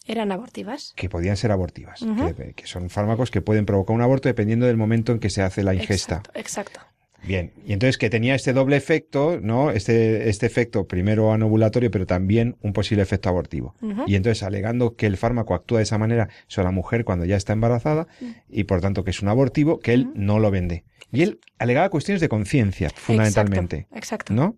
Eran 0.08 0.32
abortivas. 0.32 0.94
que 0.96 1.10
podían 1.10 1.38
ser 1.38 1.52
abortivas, 1.52 2.00
que, 2.36 2.54
que 2.54 2.66
son 2.66 2.90
fármacos 2.90 3.30
que 3.30 3.42
pueden 3.42 3.68
provocar 3.68 3.96
un 3.96 4.02
aborto 4.02 4.30
dependiendo 4.30 4.66
del 4.66 4.78
momento 4.78 5.12
en 5.12 5.20
que 5.20 5.30
se 5.30 5.44
hace 5.44 5.64
la 5.64 5.76
ingesta. 5.76 6.18
Exacto, 6.18 6.40
exacto. 6.40 6.82
Bien, 7.24 7.54
y 7.64 7.74
entonces 7.74 8.00
que 8.00 8.10
tenía 8.10 8.34
este 8.34 8.52
doble 8.52 8.78
efecto, 8.78 9.40
¿no? 9.40 9.70
Este, 9.70 10.28
este 10.28 10.48
efecto 10.48 10.88
primero 10.88 11.32
anovulatorio, 11.32 11.92
pero 11.92 12.08
también 12.08 12.56
un 12.62 12.74
posible 12.74 13.04
efecto 13.04 13.30
abortivo. 13.30 13.76
Y 14.08 14.16
entonces 14.16 14.42
alegando 14.42 14.96
que 14.96 15.06
el 15.06 15.18
fármaco 15.18 15.54
actúa 15.54 15.78
de 15.78 15.84
esa 15.84 16.00
manera 16.00 16.30
sobre 16.48 16.66
la 16.66 16.72
mujer 16.72 17.06
cuando 17.06 17.26
ya 17.26 17.36
está 17.36 17.54
embarazada 17.54 18.08
y 18.50 18.64
por 18.64 18.82
tanto 18.82 19.04
que 19.04 19.12
es 19.12 19.22
un 19.22 19.28
abortivo, 19.30 19.80
que 19.80 19.94
él 19.94 20.10
no 20.16 20.40
lo 20.40 20.50
vende. 20.50 20.84
Y 21.12 21.24
él 21.24 21.40
alegaba 21.58 21.90
cuestiones 21.90 22.22
de 22.22 22.30
conciencia, 22.30 22.90
fundamentalmente. 22.90 23.88
Exacto. 23.94 24.34
exacto. 24.34 24.34
¿No? 24.34 24.58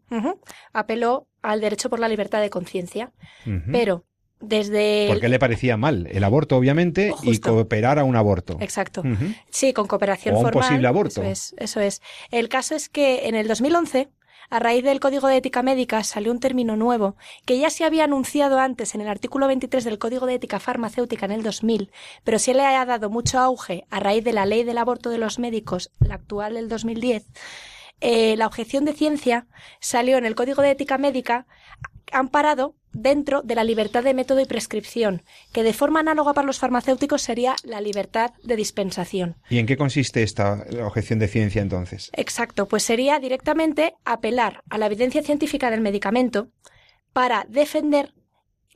Apeló 0.72 1.28
al 1.42 1.62
derecho 1.62 1.90
por 1.90 2.00
la 2.00 2.08
libertad 2.08 2.42
de 2.42 2.50
conciencia, 2.50 3.12
pero 3.72 4.06
desde... 4.40 5.08
Porque 5.10 5.30
le 5.30 5.40
parecía 5.40 5.78
mal 5.78 6.08
el 6.12 6.24
aborto, 6.24 6.58
obviamente, 6.58 7.14
y 7.24 7.40
cooperar 7.40 7.98
a 7.98 8.04
un 8.04 8.16
aborto. 8.16 8.58
Exacto. 8.60 9.04
Sí, 9.50 9.74
con 9.74 9.88
cooperación 9.88 10.36
O 10.36 10.38
a 10.38 10.40
un 10.40 10.46
formal. 10.46 10.64
posible 10.64 10.88
aborto. 10.88 11.22
Eso 11.24 11.32
es, 11.32 11.56
eso 11.58 11.80
es. 11.80 12.02
El 12.30 12.50
caso 12.50 12.76
es 12.76 12.90
que 12.90 13.28
en 13.28 13.36
el 13.36 13.48
2011, 13.48 14.10
a 14.50 14.60
raíz 14.60 14.84
del 14.84 15.00
Código 15.00 15.28
de 15.28 15.38
Ética 15.38 15.62
Médica, 15.62 16.04
salió 16.04 16.32
un 16.32 16.40
término 16.40 16.76
nuevo 16.76 17.16
que 17.46 17.58
ya 17.58 17.70
se 17.70 17.86
había 17.86 18.04
anunciado 18.04 18.60
antes 18.60 18.96
en 18.96 19.02
el 19.02 19.08
artículo 19.08 19.48
23 19.48 19.84
del 19.84 20.00
Código 20.00 20.26
de 20.26 20.36
Ética 20.36 20.60
Farmacéutica 20.60 21.26
en 21.26 21.32
el 21.32 21.44
2000, 21.44 21.92
pero 22.24 22.40
se 22.40 22.54
le 22.54 22.64
ha 22.66 22.86
dado 22.86 23.10
mucho 23.10 23.40
auge 23.40 23.86
a 23.90 24.00
raíz 24.00 24.24
de 24.24 24.34
la 24.34 24.46
ley 24.46 24.64
del 24.64 24.78
aborto 24.78 25.10
de 25.10 25.18
los 25.18 25.40
médicos, 25.40 25.92
la 26.00 26.16
actual 26.16 26.56
del 26.56 26.70
2010. 26.70 27.26
Eh, 28.02 28.36
la 28.38 28.48
objeción 28.48 28.86
de 28.86 28.94
ciencia 28.94 29.48
salió 29.80 30.18
en 30.18 30.26
el 30.26 30.36
Código 30.36 30.62
de 30.62 30.72
Ética 30.72 30.98
Médica 30.98 31.46
amparado 32.12 32.76
dentro 32.94 33.42
de 33.42 33.56
la 33.56 33.64
libertad 33.64 34.04
de 34.04 34.14
método 34.14 34.40
y 34.40 34.46
prescripción, 34.46 35.24
que 35.52 35.64
de 35.64 35.74
forma 35.74 36.00
análoga 36.00 36.34
para 36.34 36.48
los 36.48 36.60
farmacéuticos 36.60 37.22
sería 37.22 37.56
la 37.64 37.82
libertad 37.82 38.32
de 38.44 38.56
dispensación. 38.56 39.36
¿Y 39.50 39.60
en 39.60 39.66
qué 39.66 39.78
consiste 39.78 40.24
esta 40.24 40.66
objeción 40.84 41.20
de 41.20 41.28
ciencia 41.28 41.62
entonces? 41.62 42.12
Exacto, 42.14 42.68
pues 42.68 42.84
sería 42.84 43.20
directamente 43.20 43.96
apelar 44.06 44.64
a 44.70 44.78
la 44.78 44.86
evidencia 44.86 45.24
científica 45.24 45.72
del 45.72 45.82
medicamento 45.82 46.50
para 47.12 47.46
defender 47.50 48.14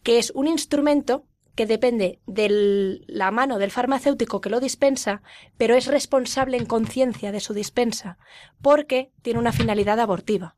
que 0.04 0.20
es 0.20 0.32
un 0.36 0.48
instrumento 0.48 1.26
que 1.56 1.66
depende 1.66 2.20
de 2.28 3.02
la 3.08 3.32
mano 3.32 3.58
del 3.58 3.72
farmacéutico 3.72 4.42
que 4.42 4.52
lo 4.52 4.60
dispensa, 4.60 5.24
pero 5.58 5.76
es 5.76 5.88
responsable 5.88 6.56
en 6.56 6.68
conciencia 6.68 7.32
de 7.32 7.40
su 7.40 7.56
dispensa, 7.56 8.20
porque 8.62 9.12
tiene 9.24 9.40
una 9.40 9.52
finalidad 9.52 10.00
abortiva. 10.00 10.56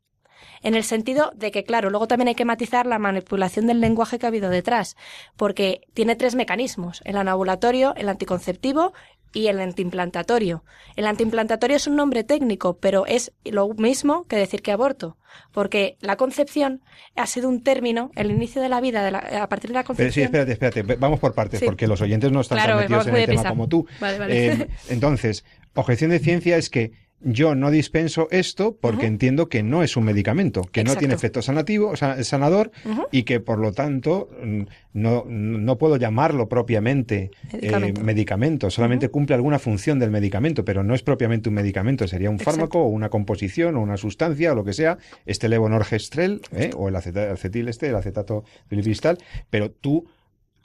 En 0.62 0.74
el 0.74 0.84
sentido 0.84 1.32
de 1.34 1.50
que, 1.50 1.64
claro, 1.64 1.90
luego 1.90 2.06
también 2.06 2.28
hay 2.28 2.34
que 2.34 2.44
matizar 2.44 2.86
la 2.86 2.98
manipulación 2.98 3.66
del 3.66 3.80
lenguaje 3.80 4.18
que 4.18 4.26
ha 4.26 4.28
habido 4.28 4.50
detrás, 4.50 4.96
porque 5.36 5.80
tiene 5.94 6.16
tres 6.16 6.34
mecanismos, 6.34 7.00
el 7.04 7.16
anovulatorio, 7.16 7.94
el 7.96 8.08
anticonceptivo 8.08 8.92
y 9.32 9.46
el 9.46 9.60
antiimplantatorio. 9.60 10.64
El 10.96 11.06
antiimplantatorio 11.06 11.76
es 11.76 11.86
un 11.86 11.96
nombre 11.96 12.24
técnico, 12.24 12.78
pero 12.78 13.06
es 13.06 13.32
lo 13.44 13.68
mismo 13.74 14.24
que 14.26 14.36
decir 14.36 14.60
que 14.60 14.72
aborto, 14.72 15.16
porque 15.52 15.96
la 16.00 16.16
concepción 16.16 16.82
ha 17.14 17.26
sido 17.26 17.48
un 17.48 17.62
término, 17.62 18.10
el 18.16 18.30
inicio 18.32 18.60
de 18.60 18.68
la 18.68 18.80
vida, 18.80 19.04
de 19.04 19.12
la- 19.12 19.42
a 19.42 19.48
partir 19.48 19.70
de 19.70 19.74
la 19.74 19.82
Pero 19.84 19.94
sí, 19.94 19.96
concepción. 19.98 20.24
espérate, 20.26 20.52
espérate. 20.52 20.82
Vamos 20.96 21.20
por 21.20 21.32
partes, 21.34 21.60
Sí. 21.60 21.66
porque 21.66 21.86
los 21.86 22.00
oyentes 22.00 22.32
no 22.32 22.40
están 22.40 22.58
tan 22.58 22.64
Claro, 22.66 22.80
metidos 22.80 23.06
vamos 23.06 23.18
en 23.18 23.22
el 23.30 23.36
tema 23.36 23.48
como 23.48 23.68
tú. 23.68 23.86
Vale, 24.00 24.18
vale. 24.18 24.46
Eh, 24.46 24.68
entonces, 24.88 25.44
objeción 25.74 26.10
de 26.10 26.18
ciencia 26.18 26.56
es 26.56 26.68
que 26.70 26.90
yo 27.22 27.54
no 27.54 27.70
dispenso 27.70 28.28
esto 28.30 28.76
porque 28.80 29.06
entiendo 29.06 29.48
que 29.48 29.62
no 29.62 29.82
es 29.82 29.96
un 29.96 30.04
medicamento, 30.04 30.62
que 30.62 30.84
no 30.84 30.96
tiene 30.96 31.14
efecto 31.14 31.42
sanativo, 31.42 31.94
sanador 31.96 32.70
y 33.10 33.24
que 33.24 33.40
por 33.40 33.58
lo 33.58 33.72
tanto 33.72 34.30
mm, 34.42 34.62
no, 34.94 35.24
no 35.26 35.78
puedo 35.78 35.96
llamarlo 35.96 36.48
propiamente 36.48 37.30
eh, 37.52 37.92
Medicamento. 38.02 38.70
solamente 38.70 39.08
cumple 39.08 39.34
alguna 39.34 39.58
función 39.58 39.98
del 39.98 40.10
medicamento, 40.10 40.64
pero 40.64 40.82
no 40.82 40.94
es 40.94 41.02
propiamente 41.02 41.48
un 41.48 41.56
medicamento, 41.56 42.08
sería 42.08 42.30
un 42.30 42.36
Exacto. 42.36 42.52
fármaco 42.52 42.80
o 42.80 42.88
una 42.88 43.10
composición 43.10 43.76
o 43.76 43.82
una 43.82 43.96
sustancia 43.96 44.52
o 44.52 44.54
lo 44.54 44.64
que 44.64 44.72
sea, 44.72 44.98
este 45.26 45.48
levonorgestrel 45.48 46.40
¿eh? 46.52 46.70
o 46.74 46.88
el 46.88 46.96
acetil 46.96 47.68
este, 47.68 47.88
el 47.88 47.96
acetato 47.96 48.44
filipristal, 48.68 49.18
pero 49.50 49.70
tú 49.70 50.06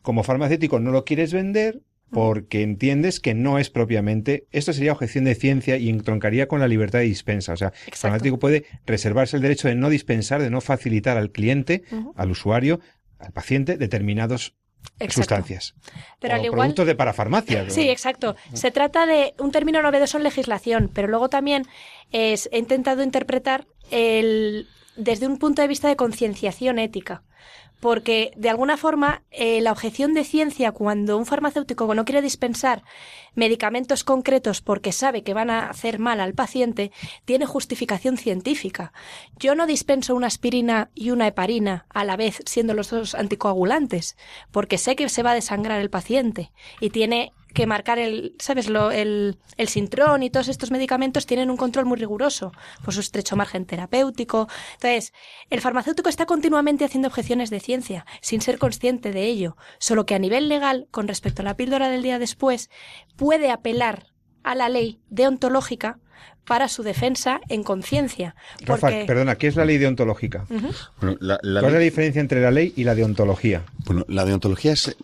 como 0.02 0.24
farmacéutico 0.24 0.80
no 0.80 0.92
lo 0.92 1.04
quieres 1.04 1.34
vender 1.34 1.82
porque 2.12 2.62
entiendes 2.62 3.20
que 3.20 3.34
no 3.34 3.60
es 3.60 3.70
propiamente. 3.70 4.48
Esto 4.52 4.74
sería 4.74 4.94
objeción 4.94 5.26
de 5.26 5.36
ciencia 5.36 5.78
y 5.78 5.90
entroncaría 5.90 6.48
con 6.48 6.60
la 6.60 6.68
libertad 6.68 7.00
de 7.00 7.06
dispensa. 7.06 7.54
O 7.54 7.58
sea, 7.58 7.74
el 7.88 7.94
farmacéutico 7.94 8.40
puede 8.40 8.66
reservarse 8.86 9.36
el 9.36 9.42
derecho 9.42 9.68
de 9.68 9.76
no 9.76 9.90
dispensar, 9.90 10.42
de 10.42 10.50
no 10.50 10.62
facilitar 10.62 11.18
al 11.18 11.32
cliente, 11.32 11.84
al 12.16 12.32
usuario, 12.32 12.80
al 13.20 13.32
paciente, 13.32 13.78
determinadas 13.78 14.54
Exacto. 15.00 15.14
sustancias. 15.14 15.76
Pero 16.20 16.36
o 16.36 16.38
al 16.38 16.46
igual, 16.46 16.60
productos 16.60 16.88
de 16.88 16.96
parafarmacia. 16.96 17.70
Sí, 17.70 17.90
exacto. 17.90 18.36
Se 18.54 18.72
trata 18.72 19.06
de 19.06 19.34
un 19.40 19.52
término 19.52 19.82
novedoso 19.82 20.18
en 20.18 20.24
legislación, 20.24 20.92
pero 20.94 21.08
luego 21.08 21.30
también 21.30 21.64
es, 22.12 22.50
he 22.52 22.60
intentado 22.60 23.04
interpretar 23.04 23.68
el, 23.92 24.68
desde 24.96 25.28
un 25.28 25.38
punto 25.38 25.62
de 25.62 25.68
vista 25.68 25.88
de 25.88 25.96
concienciación 25.96 26.80
ética. 26.80 27.24
Porque, 27.86 28.32
de 28.36 28.50
alguna 28.50 28.78
forma, 28.78 29.22
eh, 29.30 29.62
la 29.62 29.72
objeción 29.72 30.16
de 30.16 30.24
ciencia, 30.24 30.72
cuando 30.72 31.20
un 31.20 31.28
farmacéutico 31.28 31.94
no 31.94 32.04
quiere 32.04 32.24
dispensar 32.24 32.82
medicamentos 33.36 34.04
concretos 34.04 34.62
porque 34.62 34.92
sabe 34.92 35.22
que 35.22 35.36
van 35.36 35.52
a 35.52 35.70
hacer 35.70 36.00
mal 36.00 36.20
al 36.20 36.34
paciente, 36.34 36.92
tiene 37.26 37.46
justificación 37.46 38.18
científica. 38.18 38.92
Yo 39.38 39.54
no 39.54 39.68
dispenso 39.68 40.16
una 40.16 40.26
aspirina 40.26 40.90
y 40.96 41.12
una 41.12 41.28
heparina 41.28 41.86
a 41.90 42.04
la 42.06 42.18
vez, 42.18 42.42
siendo 42.48 42.74
los 42.74 42.90
dos 42.90 43.14
anticoagulantes, 43.14 44.18
porque 44.50 44.80
sé 44.80 44.96
que 44.96 45.08
se 45.08 45.22
va 45.22 45.34
a 45.34 45.36
desangrar 45.36 45.80
el 45.80 45.92
paciente 45.92 46.52
y 46.80 46.90
tiene 46.90 47.34
que 47.56 47.66
marcar 47.66 47.98
el, 47.98 48.36
¿sabes? 48.38 48.70
Lo, 48.70 48.92
el, 48.92 49.40
el 49.58 49.68
sintrón 49.68 50.22
y 50.22 50.30
todos 50.30 50.50
estos 50.50 50.70
medicamentos 50.70 51.26
tienen 51.26 51.50
un 51.50 51.58
control 51.58 51.86
muy 51.86 51.98
riguroso 51.98 52.52
por 52.84 52.94
su 52.94 53.00
estrecho 53.00 53.36
margen 53.36 53.66
terapéutico. 53.66 54.48
Entonces, 54.74 55.14
el 55.50 55.62
farmacéutico 55.62 56.10
está 56.10 56.28
continuamente 56.28 56.86
haciendo 56.86 57.08
objeciones 57.08 57.50
de 57.50 57.60
ciencia, 57.60 58.06
sin 58.22 58.42
ser 58.42 58.60
consciente 58.60 59.12
de 59.12 59.24
ello. 59.24 59.58
Solo 59.80 60.06
que 60.06 60.14
a 60.14 60.20
nivel 60.20 60.50
legal, 60.50 60.88
con 60.92 61.08
respecto 61.08 61.42
a 61.42 61.46
la 61.46 61.58
píldora 61.58 61.90
del 61.90 62.04
día 62.04 62.20
después, 62.20 62.70
puede 63.16 63.50
apelar 63.50 64.15
a 64.46 64.56
la 64.56 64.70
ley 64.70 65.00
deontológica 65.10 66.00
para 66.46 66.68
su 66.68 66.84
defensa 66.84 67.42
en 67.50 67.64
conciencia. 67.64 68.36
Rafa, 68.62 68.88
Porque... 68.88 69.06
perdona, 69.06 69.36
¿qué 69.36 69.48
es 69.48 69.56
la 69.56 69.66
ley 69.66 69.78
deontológica? 69.80 70.46
Bueno, 71.02 71.18
la, 71.20 71.40
la 71.42 71.60
¿Cuál 71.62 71.74
es 71.74 71.80
la 71.80 71.84
diferencia 71.84 72.22
entre 72.22 72.40
la 72.40 72.52
ley 72.52 72.72
y 72.76 72.84
la 72.84 72.94
deontología? 72.94 73.64
Bueno, 73.86 74.06
la 74.08 74.26
deontología 74.26 74.74
es, 74.74 74.96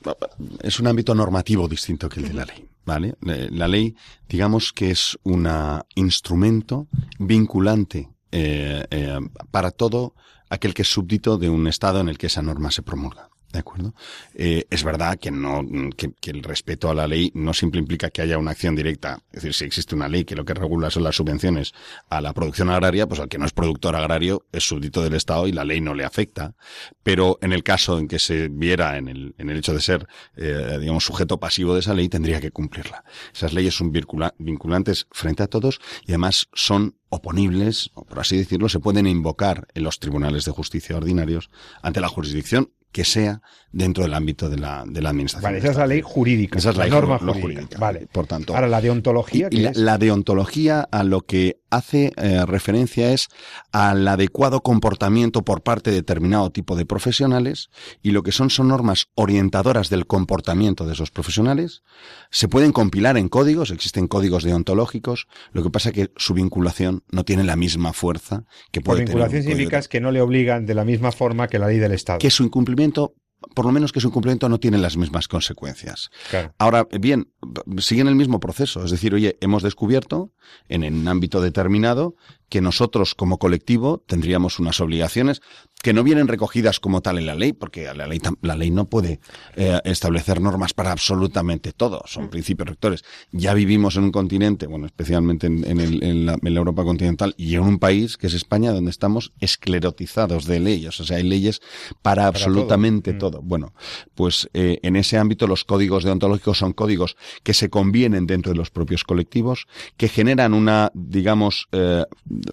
es 0.62 0.80
un 0.80 0.88
ámbito 0.88 1.16
normativo 1.16 1.68
distinto 1.68 2.08
que 2.08 2.20
el 2.20 2.28
de 2.28 2.34
la 2.36 2.46
ley, 2.46 2.68
¿vale? 2.86 3.16
Eh, 3.28 3.50
La 3.52 3.68
ley, 3.68 3.96
digamos 4.30 4.72
que 4.72 4.92
es 4.92 5.18
un 5.24 5.48
instrumento 5.96 6.88
vinculante 7.18 8.10
eh, 8.32 8.86
eh, 8.92 9.20
para 9.50 9.72
todo 9.72 10.14
aquel 10.50 10.76
que 10.76 10.84
es 10.84 10.88
súbdito 10.88 11.40
de 11.40 11.50
un 11.50 11.68
estado 11.68 12.02
en 12.02 12.10
el 12.10 12.20
que 12.20 12.28
esa 12.28 12.44
norma 12.44 12.70
se 12.70 12.84
promulga. 12.84 13.31
¿De 13.52 13.60
acuerdo? 13.60 13.94
Eh, 14.34 14.66
es 14.70 14.84
verdad 14.84 15.20
que 15.20 15.30
no, 15.30 15.62
que, 15.98 16.14
el 16.32 16.42
respeto 16.42 16.90
a 16.90 16.94
la 16.94 17.06
ley 17.06 17.32
no 17.34 17.54
siempre 17.54 17.82
implica 17.82 18.10
que 18.10 18.22
haya 18.22 18.38
una 18.38 18.52
acción 18.52 18.76
directa. 18.76 19.20
Es 19.32 19.42
decir, 19.42 19.54
si 19.54 19.66
existe 19.66 19.94
una 19.94 20.08
ley 20.08 20.24
que 20.24 20.36
lo 20.36 20.46
que 20.46 20.54
regula 20.54 20.90
son 20.90 21.04
las 21.04 21.18
subvenciones 21.18 21.74
a 22.10 22.22
la 22.22 22.34
producción 22.34 22.70
agraria, 22.70 23.08
pues 23.08 23.20
al 23.20 23.28
que 23.28 23.38
no 23.38 23.46
es 23.46 23.52
productor 23.52 23.96
agrario 23.96 24.46
es 24.54 24.64
súbdito 24.64 25.04
del 25.04 25.16
Estado 25.16 25.48
y 25.48 25.52
la 25.52 25.66
ley 25.66 25.82
no 25.82 25.94
le 25.94 26.06
afecta. 26.06 26.56
Pero 27.04 27.40
en 27.42 27.52
el 27.52 27.64
caso 27.64 28.00
en 28.00 28.08
que 28.08 28.20
se 28.20 28.48
viera 28.48 28.98
en 28.98 29.10
el, 29.10 29.36
en 29.38 29.50
el 29.50 29.58
hecho 29.58 29.74
de 29.74 29.82
ser, 29.82 30.08
eh, 30.38 30.78
digamos, 30.80 31.04
sujeto 31.04 31.38
pasivo 31.38 31.74
de 31.74 31.82
esa 31.82 31.94
ley, 31.94 32.08
tendría 32.08 32.40
que 32.40 32.52
cumplirla. 32.52 33.04
Esas 33.34 33.52
leyes 33.52 33.76
son 33.76 33.92
vincula- 33.92 34.34
vinculantes 34.38 35.08
frente 35.12 35.44
a 35.44 35.48
todos 35.48 35.82
y 36.06 36.12
además 36.12 36.48
son 36.54 36.96
oponibles, 37.10 37.92
o 37.96 38.06
por 38.06 38.20
así 38.20 38.38
decirlo, 38.38 38.70
se 38.70 38.80
pueden 38.80 39.08
invocar 39.08 39.68
en 39.74 39.84
los 39.84 40.00
tribunales 40.00 40.46
de 40.46 40.52
justicia 40.52 40.96
ordinarios 40.96 41.50
ante 41.82 42.00
la 42.00 42.08
jurisdicción 42.08 42.72
que 42.92 43.06
sea 43.06 43.42
dentro 43.72 44.04
del 44.04 44.14
ámbito 44.14 44.50
de 44.50 44.58
la, 44.58 44.84
de 44.86 45.02
la 45.02 45.10
administración. 45.10 45.50
Vale, 45.50 45.60
esa 45.60 45.72
es 45.72 45.78
la 45.78 45.88
ley 45.88 46.02
jurídica. 46.04 46.60
Esa 46.60 46.72
es 46.72 46.78
la, 46.78 46.88
norma 46.88 47.20
lo 47.22 47.34
jurídica. 47.34 47.62
jurídica. 47.62 47.78
Vale. 47.80 48.08
Por 48.12 48.28
tanto. 48.28 48.54
Ahora, 48.54 48.68
la 48.68 48.82
deontología. 48.82 49.48
y 49.50 49.58
¿qué 49.58 49.62
la, 49.64 49.70
es? 49.72 49.78
la 49.78 49.98
deontología 49.98 50.82
a 50.92 51.04
lo 51.04 51.22
que 51.22 51.61
hace 51.72 52.12
eh, 52.18 52.46
referencia 52.46 53.12
es 53.12 53.30
al 53.72 54.08
adecuado 54.08 54.62
comportamiento 54.62 55.44
por 55.44 55.64
parte 55.64 55.90
de 55.90 55.98
determinado 55.98 56.52
tipo 56.52 56.76
de 56.76 56.86
profesionales 56.86 57.70
y 58.04 58.12
lo 58.12 58.22
que 58.22 58.32
son 58.32 58.50
son 58.50 58.68
normas 58.68 59.08
orientadoras 59.16 59.90
del 59.90 60.06
comportamiento 60.06 60.86
de 60.86 60.94
esos 60.94 61.10
profesionales. 61.10 61.82
Se 62.30 62.48
pueden 62.48 62.72
compilar 62.74 63.18
en 63.18 63.30
códigos, 63.30 63.72
existen 63.72 64.08
códigos 64.08 64.44
deontológicos, 64.44 65.28
lo 65.54 65.64
que 65.64 65.70
pasa 65.72 65.90
es 65.90 65.96
que 65.96 66.12
su 66.18 66.34
vinculación 66.34 67.04
no 67.12 67.24
tiene 67.24 67.44
la 67.44 67.56
misma 67.56 67.94
fuerza 67.94 68.44
que 68.72 68.82
Por 68.82 68.96
puede 68.96 69.06
tener 69.06 69.16
vinculación 69.16 69.44
significa 69.44 69.82
que 69.82 70.02
no 70.02 70.12
le 70.12 70.22
obligan 70.22 70.66
de 70.66 70.76
la 70.76 70.86
misma 70.86 71.12
forma 71.12 71.48
que 71.48 71.58
la 71.58 71.68
ley 71.68 71.80
del 71.80 71.94
Estado. 71.94 72.20
que 72.20 72.30
su 72.30 72.44
incumplimiento, 72.44 73.16
por 73.56 73.66
lo 73.66 73.72
menos 73.72 73.92
que 73.92 74.00
su 74.00 74.08
incumplimiento 74.08 74.50
no 74.50 74.60
tiene 74.60 74.78
las 74.78 74.98
mismas 74.98 75.28
consecuencias. 75.28 76.10
Claro. 76.30 76.54
Ahora, 76.58 76.88
bien, 77.00 77.32
siguen 77.80 78.08
el 78.08 78.16
mismo 78.16 78.40
proceso. 78.40 78.84
Es 78.84 78.92
decir, 78.92 79.14
oye, 79.14 79.38
hemos 79.42 79.64
descubierto 79.64 80.32
en 80.68 80.84
un 80.84 81.08
ámbito 81.08 81.42
determinado 81.42 82.16
que 82.52 82.60
nosotros 82.62 83.16
como 83.16 83.38
colectivo 83.40 84.04
tendríamos 84.06 84.60
unas 84.60 84.82
obligaciones 84.82 85.42
que 85.82 85.94
no 85.94 86.04
vienen 86.04 86.28
recogidas 86.28 86.80
como 86.80 87.02
tal 87.02 87.18
en 87.18 87.26
la 87.26 87.34
ley, 87.34 87.54
porque 87.54 87.92
la 87.96 88.06
ley, 88.06 88.20
la 88.42 88.56
ley 88.56 88.70
no 88.70 88.86
puede 88.90 89.20
eh, 89.56 89.80
establecer 89.86 90.40
normas 90.42 90.74
para 90.74 90.92
absolutamente 90.92 91.72
todo, 91.72 92.04
son 92.06 92.30
principios 92.30 92.68
rectores. 92.70 93.04
Ya 93.32 93.54
vivimos 93.56 93.96
en 93.96 94.04
un 94.04 94.12
continente, 94.12 94.68
bueno, 94.68 94.86
especialmente 94.86 95.48
en, 95.48 95.66
en 95.66 95.80
el- 95.80 96.04
en 96.04 96.26
la, 96.28 96.34
en 96.34 96.54
la 96.54 96.60
Europa 96.60 96.84
continental 96.84 97.34
y 97.38 97.56
en 97.56 97.62
un 97.62 97.80
país 97.80 98.18
que 98.18 98.28
es 98.28 98.34
España, 98.36 98.74
donde 98.74 98.92
estamos 98.92 99.32
esclerotizados 99.40 100.46
de 100.46 100.60
leyes, 100.60 101.00
o 101.00 101.06
sea, 101.06 101.18
hay 101.18 101.24
leyes 101.24 101.62
para, 102.02 102.28
absolutamente 102.28 103.14
todo. 103.14 103.22
Todo. 103.32 103.42
Bueno, 103.44 103.74
pues 104.16 104.50
eh, 104.54 104.80
en 104.84 104.96
ese 104.98 105.18
ámbito 105.18 105.48
los 105.48 105.64
códigos 105.64 106.04
deontológicos 106.04 106.58
son 106.58 106.74
códigos 106.74 107.16
que 107.44 107.54
se 107.54 107.70
convienen 107.70 108.26
dentro 108.28 108.52
de 108.52 108.58
los 108.58 108.70
propios 108.72 109.04
colectivos, 109.06 109.68
que 109.96 110.10
generan 110.10 110.54
una, 110.54 110.92
digamos, 110.96 111.68
eh, 111.72 112.04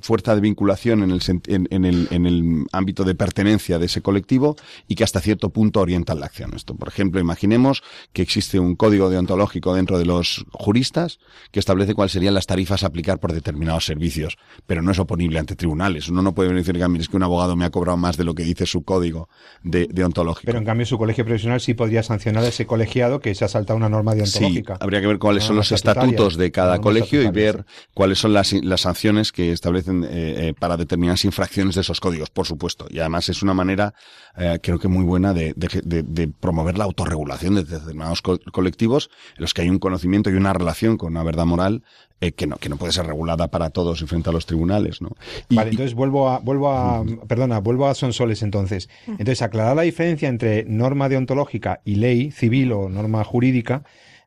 fuerza 0.03 0.35
de 0.35 0.41
vinculación 0.41 1.03
en 1.03 1.11
el, 1.11 1.21
en, 1.47 1.69
en 1.71 1.85
el, 1.85 2.09
en 2.11 2.27
el 2.27 2.65
ámbito 2.73 3.05
de 3.05 3.15
pertenencia 3.15 3.79
de 3.79 3.87
ese 3.87 4.01
colectivo 4.03 4.57
y 4.87 4.95
que 4.95 5.05
hasta 5.05 5.21
cierto 5.21 5.51
punto 5.51 5.81
orientan 5.81 6.21
la 6.21 6.27
acción. 6.27 6.53
Esto, 6.55 6.75
por 6.75 6.89
ejemplo, 6.89 7.21
imaginemos 7.21 7.83
que 8.13 8.23
existe 8.23 8.59
un 8.59 8.75
código 8.77 9.11
deontológico 9.11 9.75
dentro 9.75 9.99
de 9.99 10.05
los 10.05 10.45
juristas 10.53 11.19
que 11.51 11.61
establece 11.61 11.95
cuáles 11.95 12.13
serían 12.13 12.35
las 12.35 12.47
tarifas 12.47 12.83
a 12.83 12.89
aplicar 12.89 13.19
por 13.21 13.33
determinados 13.33 13.85
servicios, 13.85 14.37
pero 14.67 14.83
no 14.83 14.93
es 14.93 14.99
oponible 14.99 15.39
ante 15.39 15.57
tribunales. 15.57 16.09
Uno 16.09 16.23
no 16.23 16.35
puede 16.35 16.53
decir, 16.53 16.83
"Ah, 16.83 16.89
mire, 16.89 17.03
es 17.03 17.09
que 17.09 17.17
un 17.17 17.23
abogado 17.23 17.57
me 17.57 17.65
ha 17.65 17.71
cobrado 17.71 17.97
más 17.97 18.17
de 18.17 18.25
lo 18.25 18.35
que 18.35 18.45
dice 18.45 18.67
su 18.67 18.83
código 18.83 19.29
de, 19.63 19.87
deontológico. 19.91 20.47
Pero 20.47 20.59
en 20.59 20.65
cambio 20.65 20.87
su 20.87 20.99
colegio 20.99 21.25
profesional 21.25 21.61
sí 21.61 21.75
podría 21.75 22.03
sancionar 22.03 22.45
a 22.45 22.49
ese 22.49 22.67
colegiado 22.67 23.21
que 23.21 23.35
se 23.35 23.45
ha 23.45 23.49
saltado 23.49 23.77
una 23.77 23.89
norma 23.89 24.13
Sí, 24.13 24.19
deontológica. 24.19 24.77
habría 24.81 25.01
que 25.01 25.07
ver 25.07 25.19
cuáles 25.19 25.45
son 25.45 25.57
los 25.57 25.73
estatutos 25.73 26.37
de 26.37 26.51
cada 26.51 26.81
colegio 26.81 27.23
y 27.23 27.29
ver 27.31 27.65
cuáles 27.95 28.19
son 28.19 28.33
las, 28.33 28.53
las 28.53 28.83
sanciones 28.83 29.33
que 29.33 29.53
establecen 29.79 30.05
eh, 30.05 30.49
eh, 30.49 30.55
para 30.59 30.77
determinadas 30.77 31.25
infracciones 31.25 31.75
de 31.75 31.81
esos 31.83 32.01
códigos, 32.01 32.31
por 32.31 32.47
supuesto. 32.47 32.87
Y 32.91 32.99
además 32.99 33.29
es 33.29 33.43
una 33.43 33.55
manera, 33.55 33.95
eh, 34.37 34.59
creo 34.63 34.79
que 34.79 34.89
muy 34.89 35.05
buena, 35.05 35.33
de, 35.33 35.53
de- 35.57 35.83
de- 35.85 36.03
de 36.03 36.29
promover 36.29 36.77
la 36.79 36.85
autorregulación 36.85 37.55
de 37.55 37.65
determinados 37.65 38.23
co- 38.23 38.39
colectivos 38.53 39.11
en 39.37 39.43
los 39.43 39.55
que 39.55 39.63
hay 39.63 39.69
un 39.71 39.79
conocimiento 39.79 40.31
y 40.31 40.35
una 40.35 40.53
relación 40.53 40.97
con 40.97 41.13
una 41.13 41.23
verdad 41.23 41.47
moral 41.47 41.83
eh, 42.21 42.33
que, 42.33 42.47
no, 42.49 42.57
que 42.57 42.69
no 42.69 42.77
puede 42.77 42.93
ser 42.93 43.07
regulada 43.07 43.49
para 43.49 43.71
todos 43.71 44.03
y 44.03 44.07
frente 44.07 44.31
a 44.31 44.33
los 44.33 44.45
tribunales. 44.47 45.01
¿no? 45.01 45.11
Y- 45.49 45.55
Vale, 45.57 45.71
entonces 45.71 45.95
vuelvo 45.95 46.29
a, 46.29 46.41
vuelvo 46.41 46.71
a, 46.73 47.05
perdona, 47.29 47.61
vuelvo 47.61 47.87
a 47.87 47.95
Sonsoles 47.95 48.43
entonces. 48.43 48.89
Entonces, 49.07 49.41
aclarar 49.43 49.77
la 49.77 49.83
diferencia 49.83 50.29
entre 50.29 50.65
norma 50.65 51.09
deontológica 51.09 51.81
y 51.85 51.95
ley 51.97 52.31
civil 52.33 52.73
o 52.73 52.89
norma 52.89 53.23
jurídica, 53.25 53.85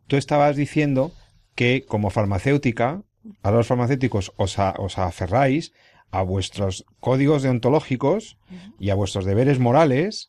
tú 0.07 0.15
estabas 0.17 0.55
diciendo 0.55 1.11
que 1.55 1.83
como 1.87 2.09
farmacéutica, 2.09 3.01
a 3.43 3.51
los 3.51 3.67
farmacéuticos 3.67 4.33
os, 4.37 4.57
a- 4.59 4.75
os 4.77 4.97
aferráis 4.97 5.73
a 6.11 6.21
vuestros 6.23 6.85
códigos 6.99 7.43
deontológicos 7.43 8.37
y 8.79 8.89
a 8.89 8.95
vuestros 8.95 9.25
deberes 9.25 9.59
morales 9.59 10.27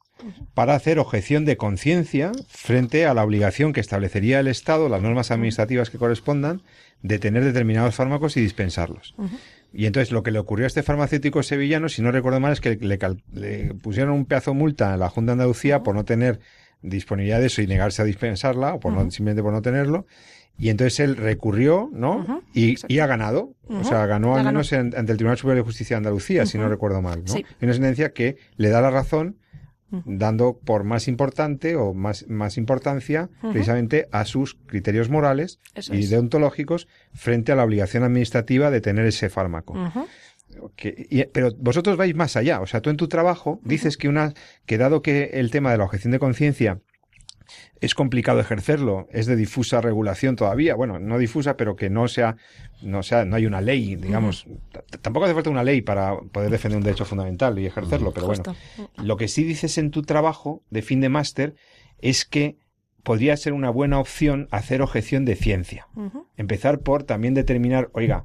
para 0.55 0.75
hacer 0.77 1.01
objeción 1.01 1.45
de 1.45 1.57
conciencia 1.57 2.31
frente 2.49 3.07
a 3.07 3.15
la 3.15 3.25
obligación 3.25 3.73
que 3.73 3.81
establecería 3.81 4.39
el 4.39 4.47
Estado, 4.47 4.89
las 4.89 5.03
normas 5.03 5.33
administrativas 5.33 5.91
que 5.91 5.99
correspondan, 5.99 6.63
de 7.03 7.19
tener 7.19 7.43
determinados 7.45 7.97
fármacos 7.97 8.37
y 8.37 8.41
dispensarlos. 8.41 9.17
Y 9.73 9.87
entonces 9.87 10.13
lo 10.13 10.23
que 10.23 10.31
le 10.31 10.39
ocurrió 10.39 10.67
a 10.67 10.69
este 10.69 10.85
farmacéutico 10.85 11.43
sevillano, 11.43 11.89
si 11.89 12.03
no 12.03 12.13
recuerdo 12.13 12.39
mal, 12.39 12.53
es 12.53 12.61
que 12.61 12.77
le, 12.77 12.99
le 13.33 13.75
pusieron 13.75 14.13
un 14.13 14.27
pedazo 14.27 14.53
de 14.53 14.59
multa 14.59 14.95
en 14.95 15.01
la 15.01 15.09
Junta 15.09 15.31
de 15.31 15.33
Andalucía 15.33 15.83
por 15.83 15.97
no 15.97 16.05
tener 16.05 16.39
disponibilidad 16.83 17.41
de 17.41 17.47
eso 17.47 17.63
y 17.63 17.67
negarse 17.67 18.03
a 18.03 18.05
dispensarla, 18.05 18.75
o 18.75 18.81
por 18.81 18.93
no, 18.93 19.11
simplemente 19.11 19.43
por 19.43 19.53
no 19.53 19.63
tenerlo. 19.63 20.07
Y 20.59 20.69
entonces 20.69 21.01
él 21.01 21.17
recurrió, 21.17 21.91
¿no? 21.93 22.43
Y, 22.55 22.77
y 22.87 22.99
ha 23.01 23.07
ganado. 23.07 23.55
O 23.69 23.83
sea, 23.85 24.07
ganó 24.07 24.33
al 24.37 24.45
ganó. 24.45 24.51
menos 24.59 24.73
en- 24.73 24.95
ante 24.97 25.13
el 25.13 25.19
Tribunal 25.19 25.39
Superior 25.39 25.65
de 25.65 25.67
Justicia 25.67 25.95
de 25.97 25.99
Andalucía, 25.99 26.47
si 26.47 26.59
no 26.59 26.69
recuerdo 26.69 27.03
mal, 27.03 27.23
¿no? 27.27 27.33
Sí. 27.33 27.45
Una 27.61 27.73
sentencia 27.73 28.13
que 28.13 28.37
le 28.57 28.69
da 28.69 28.81
la 28.81 28.91
razón 28.91 29.39
dando 30.07 30.59
por 30.59 30.85
más 30.85 31.07
importante 31.07 31.77
o 31.77 31.93
más, 31.93 32.27
más 32.29 32.57
importancia 32.57 33.29
precisamente 33.43 34.09
a 34.11 34.25
sus 34.25 34.55
criterios 34.67 35.11
morales 35.11 35.59
Eso 35.75 35.95
y 35.95 36.01
es. 36.01 36.09
deontológicos 36.11 36.89
frente 37.13 37.53
a 37.53 37.57
la 37.57 37.65
obligación 37.65 38.03
administrativa 38.03 38.71
de 38.71 38.81
tener 38.81 39.05
ese 39.05 39.29
fármaco. 39.29 39.75
Ujú. 39.75 40.07
Que- 40.77 41.07
y- 41.11 41.25
pero 41.25 41.51
vosotros 41.59 41.97
vais 41.99 42.15
más 42.15 42.37
allá. 42.37 42.61
O 42.63 42.67
sea, 42.67 42.81
tú 42.81 42.89
en 42.89 42.97
tu 42.97 43.07
trabajo 43.09 43.61
dices 43.65 43.97
que 43.99 44.09
una, 44.09 44.33
que 44.65 44.79
dado 44.79 45.03
que 45.03 45.25
el 45.35 45.51
tema 45.51 45.73
de 45.73 45.79
la 45.79 45.85
objeción 45.85 46.11
de 46.13 46.19
conciencia 46.19 46.79
es 47.81 47.95
complicado 47.95 48.41
ejercerlo, 48.41 49.09
es 49.11 49.27
de 49.27 49.37
difusa 49.37 49.81
regulación 49.81 50.37
todavía, 50.37 50.75
bueno, 50.75 50.99
no 50.99 51.19
difusa, 51.19 51.57
pero 51.57 51.75
que 51.77 51.91
no 51.91 52.09
sea, 52.09 52.37
no 52.83 53.03
sea, 53.03 53.25
no 53.25 53.37
hay 53.37 53.47
una 53.47 53.61
ley, 53.61 53.97
digamos, 53.97 54.47
tampoco 55.01 55.27
hace 55.27 55.35
falta 55.35 55.51
una 55.51 55.65
ley 55.65 55.83
para 55.83 56.17
poder 56.17 56.51
defender 56.51 56.79
un 56.79 56.85
derecho 56.85 57.05
fundamental 57.05 57.59
y 57.59 57.67
ejercerlo, 57.67 58.13
pero 58.13 58.27
bueno, 58.27 58.43
lo 58.97 59.17
que 59.17 59.29
sí 59.29 59.43
dices 59.45 59.79
en 59.79 59.91
tu 59.91 60.03
trabajo 60.03 60.63
de 60.71 60.83
fin 60.83 61.01
de 61.01 61.09
máster 61.09 61.55
es 61.99 62.25
que 62.25 62.57
podría 63.03 63.37
ser 63.37 63.53
una 63.53 63.71
buena 63.71 63.99
opción 63.99 64.49
hacer 64.51 64.83
objeción 64.83 65.25
de 65.25 65.37
ciencia. 65.37 65.89
Empezar 66.37 66.81
por 66.81 67.03
también 67.03 67.35
determinar, 67.35 67.91
oiga, 67.95 68.25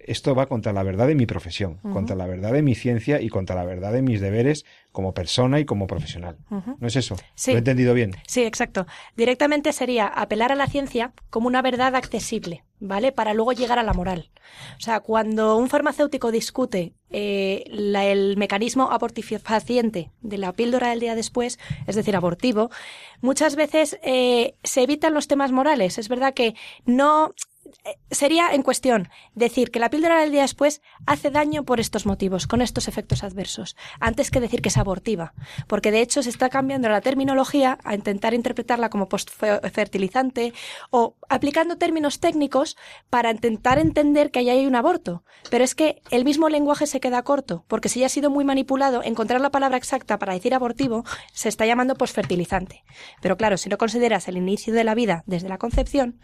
esto 0.00 0.34
va 0.34 0.46
contra 0.46 0.72
la 0.72 0.82
verdad 0.84 1.06
de 1.08 1.14
mi 1.16 1.26
profesión, 1.26 1.78
contra 1.92 2.14
la 2.14 2.26
verdad 2.26 2.52
de 2.52 2.62
mi 2.62 2.74
ciencia 2.74 3.20
y 3.20 3.28
contra 3.28 3.56
la 3.56 3.64
verdad 3.64 3.92
de 3.92 4.00
mis 4.02 4.20
deberes 4.20 4.64
como 4.92 5.12
persona 5.12 5.58
y 5.60 5.64
como 5.64 5.86
profesional. 5.86 6.36
¿No 6.50 6.86
es 6.86 6.96
eso? 6.96 7.16
Sí. 7.34 7.50
¿Lo 7.50 7.56
he 7.56 7.58
entendido 7.58 7.92
bien? 7.92 8.12
Sí, 8.26 8.42
exacto. 8.44 8.86
Directamente 9.16 9.72
sería 9.72 10.06
apelar 10.06 10.52
a 10.52 10.54
la 10.54 10.68
ciencia 10.68 11.12
como 11.30 11.48
una 11.48 11.62
verdad 11.62 11.94
accesible, 11.96 12.64
¿vale? 12.80 13.10
Para 13.12 13.34
luego 13.34 13.52
llegar 13.52 13.78
a 13.78 13.82
la 13.82 13.92
moral. 13.92 14.30
O 14.78 14.80
sea, 14.80 15.00
cuando 15.00 15.56
un 15.56 15.68
farmacéutico 15.68 16.30
discute 16.30 16.94
eh, 17.10 17.64
la- 17.68 18.04
el 18.06 18.36
mecanismo 18.36 18.90
abortifaciente 18.90 20.10
de 20.22 20.38
la 20.38 20.52
píldora 20.52 20.90
del 20.90 21.00
día 21.00 21.14
después, 21.14 21.58
es 21.86 21.94
decir, 21.96 22.16
abortivo, 22.16 22.70
muchas 23.20 23.56
veces 23.56 23.98
eh, 24.02 24.54
se 24.64 24.82
evitan 24.82 25.14
los 25.14 25.28
temas 25.28 25.52
morales. 25.52 25.98
Es 25.98 26.08
verdad 26.08 26.34
que 26.34 26.54
no 26.84 27.32
sería 28.10 28.52
en 28.52 28.62
cuestión 28.62 29.08
decir 29.34 29.70
que 29.70 29.78
la 29.78 29.90
píldora 29.90 30.20
del 30.20 30.30
día 30.30 30.42
después 30.42 30.82
hace 31.06 31.30
daño 31.30 31.64
por 31.64 31.80
estos 31.80 32.06
motivos, 32.06 32.46
con 32.46 32.62
estos 32.62 32.88
efectos 32.88 33.22
adversos, 33.22 33.76
antes 34.00 34.30
que 34.30 34.40
decir 34.40 34.62
que 34.62 34.68
es 34.68 34.76
abortiva. 34.76 35.34
Porque 35.66 35.90
de 35.90 36.00
hecho 36.00 36.22
se 36.22 36.30
está 36.30 36.48
cambiando 36.48 36.88
la 36.88 37.00
terminología 37.00 37.78
a 37.84 37.94
intentar 37.94 38.34
interpretarla 38.34 38.90
como 38.90 39.08
postfertilizante 39.08 40.52
o 40.90 41.16
aplicando 41.28 41.78
términos 41.78 42.20
técnicos 42.20 42.76
para 43.10 43.30
intentar 43.30 43.78
entender 43.78 44.30
que 44.30 44.40
ahí 44.40 44.50
hay 44.50 44.66
un 44.66 44.76
aborto. 44.76 45.24
Pero 45.50 45.64
es 45.64 45.74
que 45.74 46.02
el 46.10 46.24
mismo 46.24 46.48
lenguaje 46.48 46.86
se 46.86 47.00
queda 47.00 47.22
corto, 47.22 47.64
porque 47.68 47.88
si 47.88 48.00
ya 48.00 48.06
ha 48.06 48.10
sido 48.10 48.30
muy 48.30 48.44
manipulado, 48.44 49.02
encontrar 49.02 49.40
la 49.40 49.50
palabra 49.50 49.76
exacta 49.76 50.18
para 50.18 50.34
decir 50.34 50.54
abortivo 50.54 51.04
se 51.32 51.48
está 51.48 51.66
llamando 51.66 51.94
postfertilizante. 51.94 52.84
Pero 53.20 53.36
claro, 53.36 53.56
si 53.56 53.68
no 53.68 53.78
consideras 53.78 54.28
el 54.28 54.36
inicio 54.36 54.72
de 54.74 54.84
la 54.84 54.94
vida 54.94 55.22
desde 55.26 55.48
la 55.48 55.58
concepción, 55.58 56.20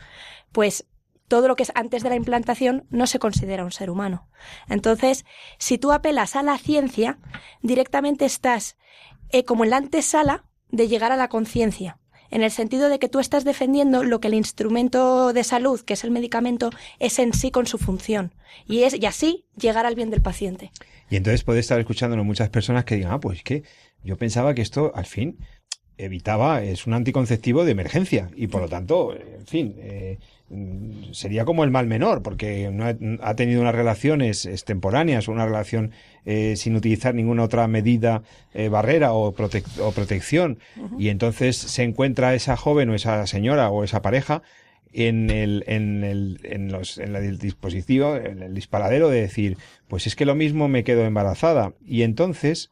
pues 0.52 0.86
todo 1.32 1.48
lo 1.48 1.56
que 1.56 1.62
es 1.62 1.72
antes 1.74 2.02
de 2.02 2.10
la 2.10 2.16
implantación 2.16 2.84
no 2.90 3.06
se 3.06 3.18
considera 3.18 3.64
un 3.64 3.72
ser 3.72 3.88
humano. 3.88 4.28
Entonces, 4.68 5.24
si 5.56 5.78
tú 5.78 5.90
apelas 5.90 6.36
a 6.36 6.42
la 6.42 6.58
ciencia, 6.58 7.20
directamente 7.62 8.26
estás 8.26 8.76
eh, 9.30 9.42
como 9.42 9.64
en 9.64 9.70
la 9.70 9.78
antesala 9.78 10.44
de 10.68 10.88
llegar 10.88 11.10
a 11.10 11.16
la 11.16 11.28
conciencia, 11.28 11.98
en 12.30 12.42
el 12.42 12.50
sentido 12.50 12.90
de 12.90 12.98
que 12.98 13.08
tú 13.08 13.18
estás 13.18 13.44
defendiendo 13.44 14.04
lo 14.04 14.20
que 14.20 14.28
el 14.28 14.34
instrumento 14.34 15.32
de 15.32 15.42
salud, 15.42 15.80
que 15.80 15.94
es 15.94 16.04
el 16.04 16.10
medicamento, 16.10 16.68
es 16.98 17.18
en 17.18 17.32
sí 17.32 17.50
con 17.50 17.66
su 17.66 17.78
función. 17.78 18.34
Y, 18.66 18.82
es, 18.82 18.92
y 18.92 19.06
así 19.06 19.46
llegar 19.56 19.86
al 19.86 19.94
bien 19.94 20.10
del 20.10 20.20
paciente. 20.20 20.70
Y 21.08 21.16
entonces 21.16 21.44
puede 21.44 21.60
estar 21.60 21.80
escuchándonos 21.80 22.26
muchas 22.26 22.50
personas 22.50 22.84
que 22.84 22.96
digan, 22.96 23.12
ah, 23.12 23.20
pues 23.20 23.42
que 23.42 23.62
yo 24.04 24.18
pensaba 24.18 24.52
que 24.52 24.60
esto, 24.60 24.92
al 24.94 25.06
fin, 25.06 25.38
evitaba, 25.96 26.62
es 26.62 26.86
un 26.86 26.94
anticonceptivo 26.94 27.64
de 27.64 27.72
emergencia 27.72 28.30
y 28.36 28.48
por 28.48 28.60
lo 28.60 28.68
tanto, 28.68 29.14
en 29.14 29.46
fin, 29.46 29.76
eh, 29.78 30.18
sería 31.12 31.44
como 31.44 31.64
el 31.64 31.70
mal 31.70 31.86
menor 31.86 32.22
porque 32.22 32.70
no 32.70 32.84
ha, 33.22 33.34
tenido 33.36 33.60
unas 33.60 33.74
relaciones 33.74 34.44
extemporáneas, 34.44 35.28
una 35.28 35.46
relación 35.46 35.92
eh, 36.24 36.56
sin 36.56 36.76
utilizar 36.76 37.14
ninguna 37.14 37.44
otra 37.44 37.66
medida, 37.68 38.22
eh, 38.52 38.68
barrera 38.68 39.12
o 39.12 39.32
protección. 39.32 40.58
Y 40.98 41.08
entonces 41.08 41.56
se 41.56 41.82
encuentra 41.82 42.34
esa 42.34 42.56
joven 42.56 42.90
o 42.90 42.94
esa 42.94 43.26
señora 43.26 43.70
o 43.70 43.84
esa 43.84 44.02
pareja 44.02 44.42
en 44.92 45.30
el, 45.30 45.64
en 45.66 46.04
el, 46.04 46.40
en 46.44 46.70
los, 46.70 46.98
en 46.98 47.16
el 47.16 47.38
dispositivo, 47.38 48.16
en 48.16 48.42
el 48.42 48.54
disparadero 48.54 49.08
de 49.08 49.22
decir, 49.22 49.56
pues 49.88 50.06
es 50.06 50.16
que 50.16 50.26
lo 50.26 50.34
mismo 50.34 50.68
me 50.68 50.84
quedo 50.84 51.04
embarazada. 51.04 51.72
Y 51.84 52.02
entonces, 52.02 52.70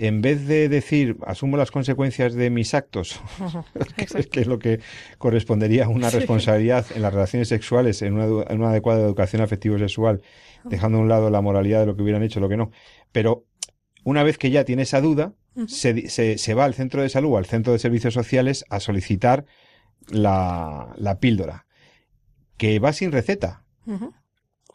en 0.00 0.22
vez 0.22 0.46
de 0.46 0.70
decir, 0.70 1.18
asumo 1.26 1.58
las 1.58 1.70
consecuencias 1.70 2.32
de 2.32 2.48
mis 2.48 2.72
actos, 2.72 3.20
que, 4.30 4.40
es 4.40 4.46
lo 4.46 4.58
que 4.58 4.80
correspondería 5.18 5.84
a 5.84 5.88
una 5.88 6.08
responsabilidad 6.08 6.86
en 6.94 7.02
las 7.02 7.12
relaciones 7.12 7.48
sexuales, 7.48 8.00
en 8.00 8.14
una, 8.14 8.44
en 8.48 8.60
una 8.60 8.70
adecuada 8.70 9.02
educación 9.02 9.42
afectivo-sexual, 9.42 10.22
dejando 10.64 10.96
a 10.96 11.00
un 11.02 11.10
lado 11.10 11.28
la 11.28 11.42
moralidad 11.42 11.80
de 11.80 11.86
lo 11.86 11.96
que 11.96 12.02
hubieran 12.02 12.22
hecho, 12.22 12.40
lo 12.40 12.48
que 12.48 12.56
no. 12.56 12.70
Pero 13.12 13.44
una 14.02 14.22
vez 14.22 14.38
que 14.38 14.50
ya 14.50 14.64
tiene 14.64 14.82
esa 14.82 15.02
duda, 15.02 15.34
se, 15.66 16.08
se, 16.08 16.38
se 16.38 16.54
va 16.54 16.64
al 16.64 16.72
centro 16.72 17.02
de 17.02 17.10
salud, 17.10 17.36
al 17.36 17.44
centro 17.44 17.74
de 17.74 17.78
servicios 17.78 18.14
sociales, 18.14 18.64
a 18.70 18.80
solicitar 18.80 19.44
la, 20.08 20.94
la 20.96 21.20
píldora, 21.20 21.66
que 22.56 22.78
va 22.78 22.94
sin 22.94 23.12
receta. 23.12 23.64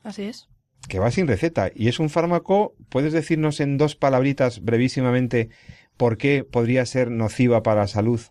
Así 0.04 0.24
es. 0.24 0.50
Que 0.88 1.00
va 1.00 1.12
sin 1.12 1.28
receta. 1.28 1.72
Y 1.74 1.88
es 1.88 2.00
un 2.00 2.10
fármaco, 2.10 2.76
¿puedes 2.90 3.14
decirnos 3.14 3.60
en 3.60 3.78
dos 3.78 3.96
palabritas 3.96 4.64
brevísimamente 4.64 5.50
por 5.98 6.18
qué 6.18 6.44
podría 6.44 6.86
ser 6.86 7.12
nociva 7.12 7.64
para 7.64 7.82
la 7.82 7.88
salud? 7.88 8.22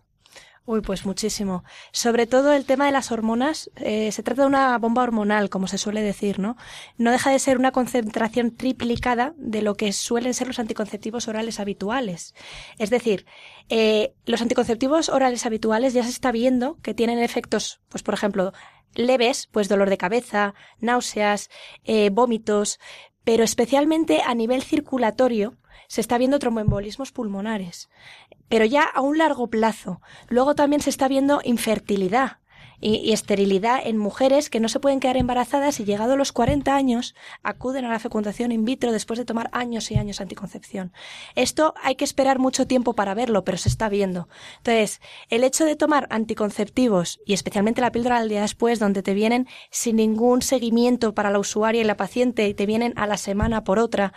Uy, 0.67 0.81
pues 0.81 1.05
muchísimo. 1.05 1.63
Sobre 1.91 2.25
todo 2.25 2.51
el 2.51 2.65
tema 2.65 2.87
de 2.87 2.91
las 2.91 3.11
hormonas, 3.11 3.69
eh, 3.75 4.11
se 4.11 4.23
trata 4.23 4.41
de 4.41 4.47
una 4.47 4.75
bomba 4.79 5.03
hormonal, 5.03 5.51
como 5.51 5.67
se 5.67 5.77
suele 5.77 6.01
decir, 6.01 6.39
¿no? 6.39 6.57
No 6.97 7.11
deja 7.11 7.29
de 7.29 7.37
ser 7.37 7.59
una 7.59 7.71
concentración 7.71 8.49
triplicada 8.49 9.35
de 9.37 9.61
lo 9.61 9.75
que 9.75 9.93
suelen 9.93 10.33
ser 10.33 10.47
los 10.47 10.57
anticonceptivos 10.57 11.27
orales 11.27 11.59
habituales. 11.59 12.33
Es 12.79 12.89
decir, 12.89 13.27
eh, 13.69 14.15
los 14.25 14.41
anticonceptivos 14.41 15.09
orales 15.09 15.45
habituales 15.45 15.93
ya 15.93 16.01
se 16.01 16.09
está 16.09 16.31
viendo 16.31 16.79
que 16.81 16.95
tienen 16.95 17.19
efectos, 17.19 17.79
pues 17.89 18.01
por 18.01 18.15
ejemplo, 18.15 18.51
leves, 18.95 19.47
pues 19.51 19.69
dolor 19.69 19.89
de 19.89 19.97
cabeza, 19.97 20.53
náuseas, 20.79 21.49
eh, 21.83 22.09
vómitos, 22.11 22.79
pero 23.23 23.43
especialmente 23.43 24.21
a 24.25 24.33
nivel 24.33 24.63
circulatorio 24.63 25.55
se 25.87 26.01
está 26.01 26.17
viendo 26.17 26.39
tromboembolismos 26.39 27.11
pulmonares 27.11 27.89
pero 28.49 28.65
ya 28.65 28.83
a 28.83 29.01
un 29.01 29.17
largo 29.17 29.47
plazo. 29.47 30.01
Luego 30.29 30.55
también 30.55 30.81
se 30.81 30.89
está 30.89 31.07
viendo 31.07 31.41
infertilidad 31.43 32.37
y, 32.79 33.11
esterilidad 33.13 33.79
en 33.85 33.97
mujeres 33.97 34.49
que 34.49 34.59
no 34.59 34.69
se 34.69 34.79
pueden 34.79 34.99
quedar 34.99 35.17
embarazadas 35.17 35.79
y 35.79 35.85
llegado 35.85 36.13
a 36.13 36.17
los 36.17 36.31
40 36.31 36.75
años 36.75 37.15
acuden 37.43 37.85
a 37.85 37.89
la 37.89 37.99
fecundación 37.99 38.51
in 38.51 38.65
vitro 38.65 38.91
después 38.91 39.17
de 39.19 39.25
tomar 39.25 39.49
años 39.51 39.91
y 39.91 39.95
años 39.95 40.21
anticoncepción. 40.21 40.93
Esto 41.35 41.73
hay 41.81 41.95
que 41.95 42.05
esperar 42.05 42.39
mucho 42.39 42.67
tiempo 42.67 42.93
para 42.93 43.13
verlo, 43.13 43.43
pero 43.43 43.57
se 43.57 43.69
está 43.69 43.89
viendo. 43.89 44.27
Entonces, 44.57 45.01
el 45.29 45.43
hecho 45.43 45.65
de 45.65 45.75
tomar 45.75 46.07
anticonceptivos 46.09 47.19
y 47.25 47.33
especialmente 47.33 47.81
la 47.81 47.91
píldora 47.91 48.17
al 48.17 48.29
día 48.29 48.41
después, 48.41 48.79
donde 48.79 49.03
te 49.03 49.13
vienen 49.13 49.47
sin 49.71 49.97
ningún 49.97 50.41
seguimiento 50.41 51.13
para 51.13 51.31
la 51.31 51.39
usuaria 51.39 51.81
y 51.81 51.85
la 51.85 51.97
paciente 51.97 52.47
y 52.47 52.53
te 52.53 52.65
vienen 52.65 52.93
a 52.97 53.07
la 53.07 53.17
semana 53.17 53.63
por 53.63 53.79
otra, 53.79 54.13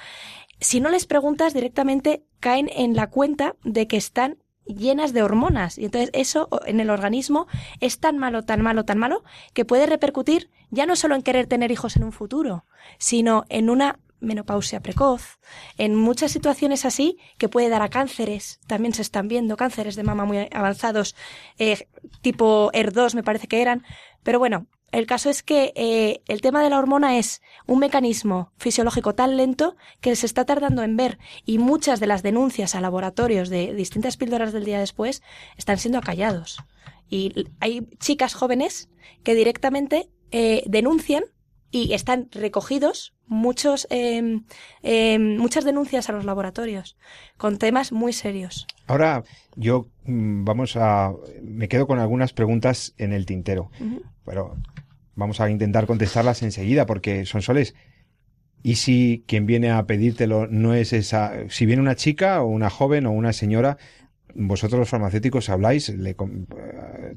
si 0.61 0.81
no 0.81 0.89
les 0.89 1.07
preguntas 1.07 1.55
directamente 1.55 2.25
caen 2.41 2.69
en 2.75 2.97
la 2.97 3.09
cuenta 3.09 3.55
de 3.63 3.87
que 3.87 3.97
están 3.97 4.39
llenas 4.69 5.13
de 5.13 5.23
hormonas. 5.23 5.79
Y 5.79 5.87
entonces 5.87 6.11
eso 6.13 6.49
en 6.67 6.81
el 6.81 6.91
organismo 6.91 7.47
es 7.81 7.99
tan 7.99 8.19
malo, 8.19 8.45
tan 8.45 8.63
malo, 8.63 8.85
tan 8.85 8.99
malo 8.99 9.25
que 9.55 9.65
puede 9.65 9.87
repercutir 9.87 10.51
ya 10.71 10.87
no 10.87 10.97
solo 10.97 11.15
en 11.15 11.23
querer 11.23 11.47
tener 11.47 11.71
hijos 11.71 11.97
en 11.97 12.05
un 12.05 12.13
futuro, 12.13 12.65
sino 12.99 13.45
en 13.49 13.71
una 13.71 13.99
menopausia 14.21 14.81
precoz, 14.81 15.39
en 15.77 15.95
muchas 15.95 16.33
situaciones 16.33 16.85
así 16.85 17.19
que 17.39 17.49
puede 17.49 17.69
dar 17.69 17.83
a 17.83 17.89
cánceres, 17.89 18.59
también 18.67 18.93
se 18.93 19.03
están 19.03 19.29
viendo 19.29 19.57
cánceres 19.57 19.97
de 19.97 20.03
mama 20.03 20.25
muy 20.25 20.49
avanzados, 20.53 21.15
eh, 21.59 21.89
tipo 22.21 22.71
ER2 22.73 23.15
me 23.15 23.23
parece 23.23 23.47
que 23.47 23.63
eran, 23.63 23.85
pero 24.23 24.39
bueno, 24.39 24.67
el 24.91 25.07
caso 25.07 25.29
es 25.29 25.43
que 25.43 25.73
eh, 25.77 26.23
el 26.29 26.41
tema 26.41 26.63
de 26.63 26.71
la 26.71 26.79
hormona 26.79 27.19
es 27.19 27.43
un 27.67 27.79
mecanismo 27.79 28.53
fisiológico 28.57 29.15
tan 29.15 29.37
lento 29.37 29.77
que 30.01 30.17
se 30.17 30.27
está 30.27 30.45
tardando 30.45 30.83
en 30.83 30.97
ver 30.97 31.19
y 31.45 31.59
muchas 31.59 32.01
de 32.01 32.07
las 32.07 32.23
denuncias 32.23 32.75
a 32.75 32.81
laboratorios 32.81 33.51
de 33.51 33.75
distintas 33.75 34.17
píldoras 34.17 34.53
del 34.53 34.65
día 34.65 34.79
después 34.79 35.23
están 35.57 35.79
siendo 35.79 35.99
acallados. 35.99 36.59
Y 37.11 37.49
hay 37.61 37.87
chicas 37.99 38.35
jóvenes 38.35 38.89
que 39.23 39.35
directamente 39.35 40.09
eh, 40.31 40.63
denuncian 40.67 41.25
y 41.71 41.93
están 41.93 42.29
recogidos 42.33 43.15
muchos 43.27 43.87
eh, 43.91 44.41
eh, 44.83 45.19
muchas 45.19 45.65
denuncias 45.65 46.09
a 46.09 46.13
los 46.13 46.25
laboratorios 46.25 46.97
con 47.37 47.59
temas 47.59 47.93
muy 47.93 48.13
serios. 48.13 48.67
Ahora 48.87 49.23
yo 49.55 49.89
mm, 50.05 50.45
vamos 50.45 50.77
a 50.77 51.13
me 51.43 51.69
quedo 51.69 51.87
con 51.87 51.99
algunas 51.99 52.33
preguntas 52.33 52.95
en 52.97 53.13
el 53.13 53.27
tintero, 53.27 53.71
uh 53.81 53.85
-huh. 53.85 54.03
pero 54.25 54.57
vamos 55.15 55.41
a 55.41 55.51
intentar 55.51 55.87
contestarlas 55.87 56.43
enseguida 56.43 56.87
porque 56.87 57.27
son 57.27 57.43
soles. 57.43 57.75
Y 58.63 58.77
si 58.77 59.25
quien 59.27 59.47
viene 59.47 59.71
a 59.71 59.87
pedírtelo 59.87 60.47
no 60.49 60.75
es 60.75 60.93
esa, 60.93 61.49
si 61.49 61.65
viene 61.65 61.81
una 61.81 61.95
chica 61.95 62.43
o 62.43 62.47
una 62.47 62.71
joven 62.71 63.07
o 63.07 63.13
una 63.13 63.33
señora, 63.33 63.79
vosotros 64.35 64.81
los 64.81 64.89
farmacéuticos 64.89 65.49
habláis, 65.49 65.89
le, 65.91 66.17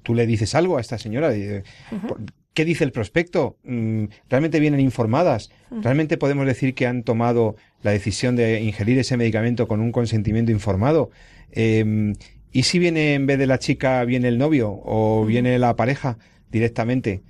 tú 0.03 0.13
le 0.13 0.27
dices 0.27 0.53
algo 0.55 0.77
a 0.77 0.81
esta 0.81 0.97
señora, 0.97 1.29
uh 1.29 1.31
-huh. 1.31 2.31
¿Qué 2.53 2.65
dice 2.65 2.83
el 2.83 2.91
prospecto? 2.91 3.57
Mm, 3.63 4.05
¿Realmente 4.29 4.59
vienen 4.59 4.79
informadas? 4.79 5.51
¿Realmente 5.69 6.17
podemos 6.17 6.45
decir 6.45 6.73
que 6.73 6.87
han 6.87 7.03
tomado 7.03 7.55
la 7.81 7.91
decisión 7.91 8.35
de 8.35 8.61
ingerir 8.61 8.99
ese 8.99 9.17
medicamento 9.17 9.67
con 9.67 9.79
un 9.79 9.91
consentimiento 9.91 10.51
informado? 10.51 11.11
Eh, 11.51 12.13
¿Y 12.51 12.63
si 12.63 12.79
viene 12.79 13.13
en 13.13 13.27
vez 13.27 13.39
de 13.39 13.47
la 13.47 13.59
chica, 13.59 14.03
viene 14.03 14.27
el 14.27 14.37
novio 14.37 14.81
o 14.83 15.25
viene 15.25 15.57
la 15.57 15.75
pareja 15.75 16.17
directamente? 16.51 17.23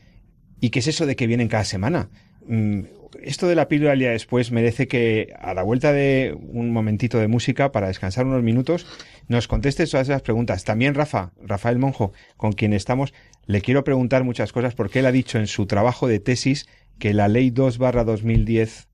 ¿Y 0.60 0.70
qué 0.70 0.80
es 0.80 0.88
eso 0.88 1.06
de 1.06 1.16
que 1.16 1.28
vienen 1.28 1.48
cada 1.48 1.64
semana? 1.64 2.10
Mm, 2.48 2.82
esto 3.22 3.48
de 3.48 3.56
la 3.56 3.68
píldora 3.68 3.94
al 3.94 4.00
día 4.00 4.12
después 4.12 4.52
merece 4.52 4.88
que 4.88 5.34
a 5.40 5.54
la 5.54 5.64
vuelta 5.64 5.94
de 5.94 6.36
un 6.40 6.72
momentito 6.72 7.20
de 7.20 7.28
música 7.28 7.72
para 7.72 7.88
descansar 7.88 8.26
unos 8.26 8.42
minutos 8.42 8.88
nos 9.28 9.48
contestes 9.48 9.92
todas 9.92 10.10
esas 10.10 10.22
preguntas. 10.22 10.64
También 10.64 10.96
Rafa, 10.96 11.32
Rafael 11.42 11.78
Monjo, 11.78 12.14
con 12.38 12.54
quien 12.54 12.74
estamos, 12.74 13.14
le 13.46 13.62
quiero 13.62 13.84
preguntar 13.84 14.24
muchas 14.24 14.52
cosas 14.52 14.76
porque 14.76 15.00
él 15.00 15.06
ha 15.06 15.12
dicho 15.12 15.38
en 15.38 15.48
su 15.48 15.66
trabajo 15.66 16.08
de 16.08 16.20
tesis 16.20 16.68
que 17.00 17.14
la 17.14 17.28
ley 17.28 17.50
2 17.50 17.78
barra 17.78 18.04
2010 18.04 18.88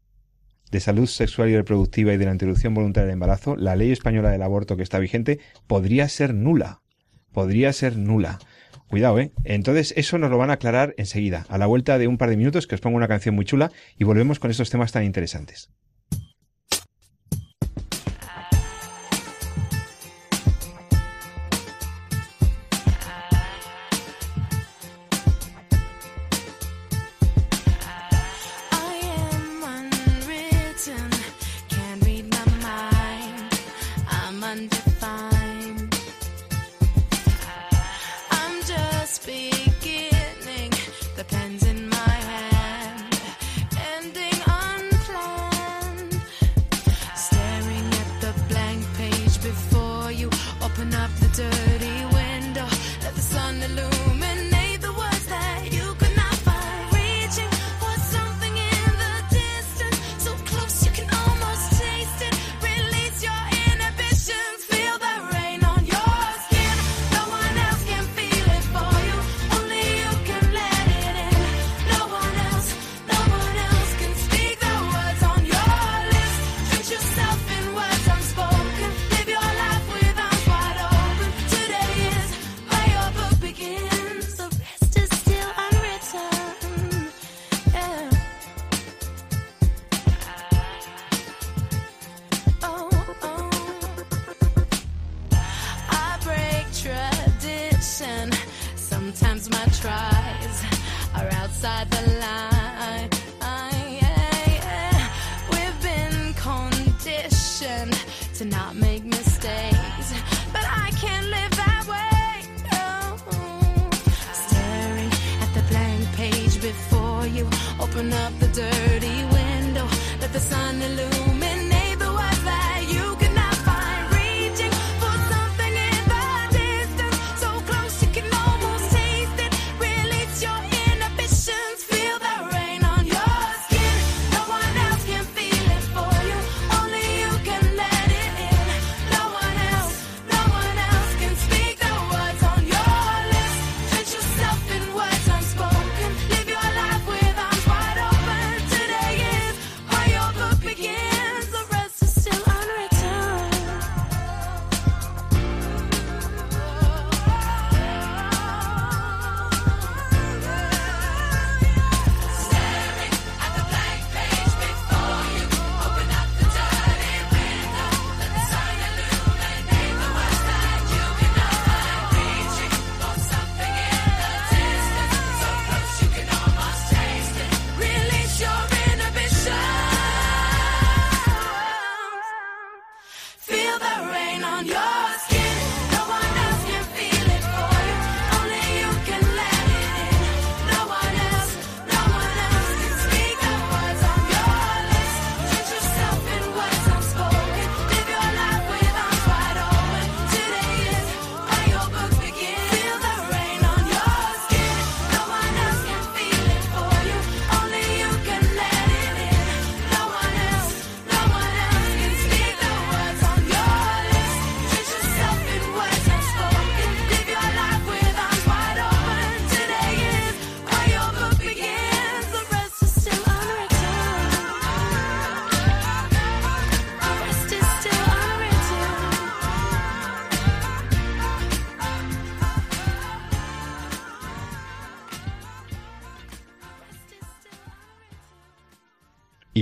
de 0.71 0.79
salud 0.79 1.07
sexual 1.07 1.49
y 1.49 1.55
reproductiva 1.55 2.13
y 2.13 2.17
de 2.17 2.25
la 2.25 2.31
interrupción 2.31 2.73
voluntaria 2.73 3.05
del 3.05 3.13
embarazo, 3.13 3.55
la 3.55 3.75
ley 3.75 3.91
española 3.91 4.31
del 4.31 4.41
aborto 4.41 4.77
que 4.77 4.83
está 4.83 4.99
vigente, 4.99 5.39
podría 5.67 6.10
ser 6.10 6.33
nula. 6.33 6.81
Podría 7.31 7.71
ser 7.73 7.97
nula. 7.97 8.39
Cuidado, 8.88 9.19
¿eh? 9.19 9.31
Entonces, 9.43 9.93
eso 9.97 10.17
nos 10.17 10.29
lo 10.29 10.38
van 10.38 10.49
a 10.49 10.53
aclarar 10.53 10.93
enseguida, 10.97 11.45
a 11.49 11.57
la 11.57 11.65
vuelta 11.65 11.97
de 11.97 12.07
un 12.07 12.17
par 12.17 12.29
de 12.29 12.38
minutos, 12.38 12.67
que 12.67 12.75
os 12.75 12.81
pongo 12.81 12.97
una 12.97 13.07
canción 13.07 13.36
muy 13.36 13.45
chula 13.45 13.71
y 13.97 14.05
volvemos 14.05 14.39
con 14.39 14.49
estos 14.49 14.69
temas 14.69 14.93
tan 14.93 15.03
interesantes. 15.03 15.69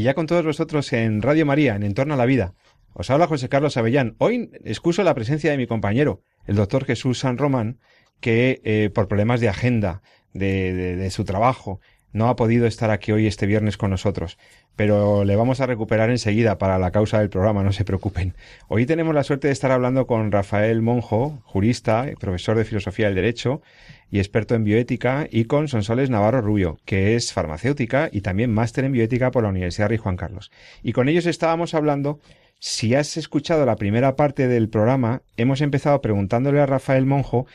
Ya 0.06 0.14
con 0.14 0.28
todos 0.28 0.46
vosotros 0.46 0.94
en 0.94 1.24
Radio 1.24 1.48
María, 1.48 1.76
en 1.76 1.82
Entorno 1.82 2.14
a 2.14 2.18
la 2.18 2.28
Vida. 2.28 2.54
Os 2.94 3.10
habla 3.10 3.26
José 3.26 3.50
Carlos 3.50 3.76
Avellán. 3.76 4.16
Hoy 4.20 4.52
excuso 4.64 5.02
la 5.02 5.16
presencia 5.16 5.50
de 5.50 5.58
mi 5.58 5.66
compañero, 5.66 6.22
el 6.46 6.58
doctor 6.58 6.86
Jesús 6.86 7.18
San 7.18 7.40
Román, 7.40 7.80
que 8.20 8.62
eh, 8.66 8.92
por 8.94 9.08
problemas 9.08 9.42
de 9.42 9.50
agenda, 9.50 10.04
de, 10.32 10.76
de, 10.76 10.96
de 10.96 11.10
su 11.10 11.24
trabajo, 11.24 11.80
no 12.16 12.30
ha 12.30 12.38
podido 12.38 12.66
estar 12.66 12.92
aquí 12.92 13.12
hoy 13.12 13.28
este 13.28 13.46
viernes 13.46 13.76
con 13.76 13.90
nosotros, 13.90 14.38
pero 14.78 15.26
le 15.26 15.36
vamos 15.36 15.60
a 15.60 15.66
recuperar 15.66 16.10
enseguida 16.10 16.58
para 16.58 16.80
la 16.80 16.92
causa 16.92 17.20
del 17.20 17.30
programa, 17.30 17.62
no 17.62 17.74
se 17.74 17.84
preocupen. 17.84 18.36
Hoy 18.70 18.86
tenemos 18.86 19.14
la 19.14 19.26
suerte 19.26 19.48
de 19.48 19.54
estar 19.54 19.70
hablando 19.70 20.08
con 20.08 20.32
Rafael 20.32 20.82
Monjo, 20.82 21.42
jurista, 21.44 22.06
profesor 22.18 22.58
de 22.58 22.64
filosofía 22.64 23.08
del 23.08 23.16
derecho 23.16 23.62
y 24.10 24.20
experto 24.20 24.56
en 24.56 24.64
bioética, 24.64 25.28
y 25.30 25.44
con 25.44 25.68
Sonsoles 25.68 26.10
Navarro 26.10 26.40
Rubio, 26.40 26.80
que 26.86 27.18
es 27.18 27.34
farmacéutica 27.34 28.08
y 28.10 28.22
también 28.22 28.54
máster 28.54 28.86
en 28.86 28.94
bioética 28.94 29.30
por 29.30 29.44
la 29.44 29.50
Universidad 29.50 29.90
Rey 29.90 29.98
Juan 29.98 30.16
Carlos. 30.16 30.52
Y 30.84 30.94
con 30.94 31.10
ellos 31.10 31.26
estábamos 31.26 31.74
hablando 31.74 32.22
si 32.60 32.96
has 32.96 33.18
escuchado 33.18 33.66
la 33.66 33.76
primera 33.76 34.16
parte 34.16 34.48
del 34.48 34.70
programa, 34.70 35.22
hemos 35.38 35.62
empezado 35.62 36.02
preguntándole 36.02 36.62
a 36.62 36.66
Rafael 36.66 37.06
Monjo 37.06 37.46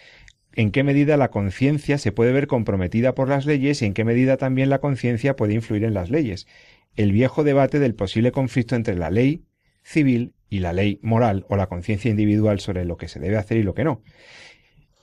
en 0.54 0.70
qué 0.70 0.82
medida 0.82 1.16
la 1.16 1.30
conciencia 1.30 1.98
se 1.98 2.12
puede 2.12 2.32
ver 2.32 2.46
comprometida 2.46 3.14
por 3.14 3.28
las 3.28 3.46
leyes 3.46 3.82
y 3.82 3.86
en 3.86 3.94
qué 3.94 4.04
medida 4.04 4.36
también 4.36 4.70
la 4.70 4.80
conciencia 4.80 5.36
puede 5.36 5.54
influir 5.54 5.84
en 5.84 5.94
las 5.94 6.10
leyes. 6.10 6.46
El 6.96 7.12
viejo 7.12 7.44
debate 7.44 7.78
del 7.78 7.94
posible 7.94 8.32
conflicto 8.32 8.74
entre 8.74 8.96
la 8.96 9.10
ley 9.10 9.44
civil 9.82 10.34
y 10.48 10.58
la 10.58 10.72
ley 10.72 10.98
moral 11.02 11.46
o 11.48 11.56
la 11.56 11.68
conciencia 11.68 12.10
individual 12.10 12.60
sobre 12.60 12.84
lo 12.84 12.96
que 12.96 13.08
se 13.08 13.20
debe 13.20 13.36
hacer 13.36 13.58
y 13.58 13.62
lo 13.62 13.74
que 13.74 13.84
no. 13.84 14.02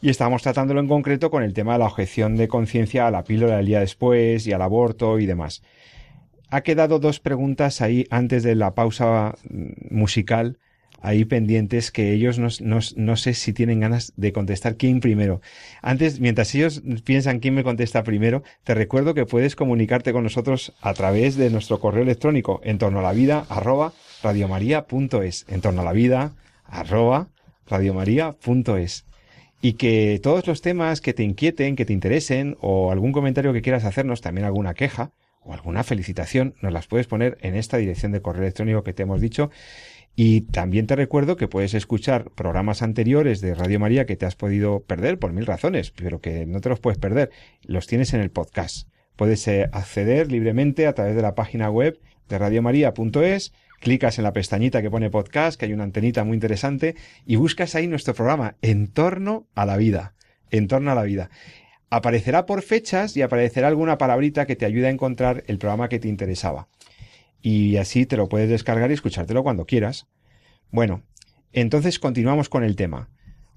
Y 0.01 0.09
estábamos 0.09 0.43
tratándolo 0.43 0.79
en 0.79 0.87
concreto 0.87 1.31
con 1.31 1.41
el 1.41 1.53
tema 1.53 1.73
de 1.73 1.79
la 1.79 1.85
objeción 1.85 2.35
de 2.35 2.47
conciencia 2.47 3.07
a 3.07 3.11
la 3.11 3.23
píldora 3.23 3.57
del 3.57 3.65
día 3.65 3.79
después 3.79 4.45
y 4.45 4.51
al 4.51 4.61
aborto 4.61 5.17
y 5.19 5.25
demás. 5.25 5.63
Ha 6.49 6.61
quedado 6.61 6.99
dos 6.99 7.19
preguntas 7.19 7.81
ahí 7.81 8.05
antes 8.09 8.43
de 8.43 8.55
la 8.55 8.75
pausa 8.75 9.35
musical 9.89 10.59
ahí 11.07 11.25
pendientes 11.25 11.91
que 11.91 12.11
ellos 12.11 12.37
no, 12.37 12.49
no, 12.61 12.79
no, 12.95 13.15
sé 13.15 13.33
si 13.33 13.53
tienen 13.53 13.79
ganas 13.79 14.13
de 14.17 14.33
contestar 14.33 14.75
quién 14.75 14.99
primero. 14.99 15.41
Antes, 15.81 16.19
mientras 16.19 16.53
ellos 16.53 16.83
piensan 17.05 17.39
quién 17.39 17.55
me 17.55 17.63
contesta 17.63 18.03
primero, 18.03 18.43
te 18.63 18.73
recuerdo 18.73 19.13
que 19.13 19.25
puedes 19.25 19.55
comunicarte 19.55 20.11
con 20.11 20.23
nosotros 20.23 20.73
a 20.81 20.93
través 20.93 21.37
de 21.37 21.49
nuestro 21.49 21.79
correo 21.79 22.03
electrónico 22.03 22.59
en 22.63 22.77
torno 22.77 22.99
a 22.99 23.03
la 23.03 23.13
vida 23.13 23.45
arroba 23.49 23.93
radiomaria.es 24.21 25.45
en 25.47 25.61
torno 25.61 25.81
a 25.81 25.85
la 25.85 25.93
vida 25.93 26.35
arroba 26.65 27.29
radiomaria.es 27.67 29.05
y 29.61 29.73
que 29.73 30.19
todos 30.21 30.45
los 30.45 30.61
temas 30.61 31.01
que 31.01 31.13
te 31.13 31.23
inquieten, 31.23 31.75
que 31.75 31.85
te 31.85 31.93
interesen 31.93 32.57
o 32.61 32.91
algún 32.91 33.11
comentario 33.11 33.53
que 33.53 33.61
quieras 33.61 33.85
hacernos, 33.85 34.21
también 34.21 34.45
alguna 34.45 34.73
queja 34.73 35.11
o 35.41 35.53
alguna 35.53 35.83
felicitación, 35.83 36.55
nos 36.61 36.73
las 36.73 36.87
puedes 36.87 37.07
poner 37.07 37.37
en 37.41 37.55
esta 37.55 37.77
dirección 37.77 38.11
de 38.11 38.21
correo 38.21 38.43
electrónico 38.43 38.83
que 38.83 38.93
te 38.93 39.03
hemos 39.03 39.21
dicho 39.21 39.49
y 40.19 40.41
también 40.41 40.87
te 40.87 40.95
recuerdo 40.95 41.35
que 41.35 41.47
puedes 41.47 41.75
escuchar 41.75 42.31
programas 42.31 42.81
anteriores 42.81 43.39
de 43.39 43.53
Radio 43.53 43.79
María 43.79 44.07
que 44.07 44.15
te 44.15 44.25
has 44.25 44.35
podido 44.35 44.79
perder 44.79 45.19
por 45.19 45.31
mil 45.31 45.45
razones, 45.45 45.91
pero 45.91 46.21
que 46.21 46.47
no 46.47 46.59
te 46.59 46.69
los 46.69 46.79
puedes 46.79 46.97
perder. 46.97 47.29
Los 47.61 47.85
tienes 47.85 48.15
en 48.15 48.21
el 48.21 48.31
podcast. 48.31 48.89
Puedes 49.15 49.47
eh, 49.47 49.69
acceder 49.71 50.31
libremente 50.31 50.87
a 50.87 50.93
través 50.93 51.15
de 51.15 51.21
la 51.21 51.35
página 51.35 51.69
web 51.69 51.99
de 52.29 52.39
radiomaria.es, 52.39 53.53
clicas 53.79 54.17
en 54.17 54.23
la 54.23 54.33
pestañita 54.33 54.81
que 54.81 54.89
pone 54.89 55.11
podcast, 55.11 55.59
que 55.59 55.67
hay 55.67 55.73
una 55.73 55.83
antenita 55.83 56.23
muy 56.23 56.33
interesante, 56.33 56.95
y 57.27 57.35
buscas 57.35 57.75
ahí 57.75 57.85
nuestro 57.85 58.15
programa 58.15 58.55
En 58.63 58.87
torno 58.87 59.45
a 59.53 59.67
la 59.67 59.77
vida. 59.77 60.15
En 60.49 60.67
torno 60.67 60.89
a 60.89 60.95
la 60.95 61.03
vida. 61.03 61.29
Aparecerá 61.91 62.47
por 62.47 62.63
fechas 62.63 63.15
y 63.15 63.21
aparecerá 63.21 63.67
alguna 63.67 63.99
palabrita 63.99 64.47
que 64.47 64.55
te 64.55 64.65
ayude 64.65 64.87
a 64.87 64.89
encontrar 64.89 65.43
el 65.45 65.59
programa 65.59 65.89
que 65.89 65.99
te 65.99 66.07
interesaba 66.07 66.69
y 67.41 67.77
así 67.77 68.05
te 68.05 68.17
lo 68.17 68.29
puedes 68.29 68.49
descargar 68.49 68.91
y 68.91 68.93
escuchártelo 68.93 69.43
cuando 69.43 69.65
quieras. 69.65 70.07
Bueno, 70.71 71.03
entonces 71.53 71.99
continuamos 71.99 72.49
con 72.49 72.63
el 72.63 72.75
tema. 72.75 73.09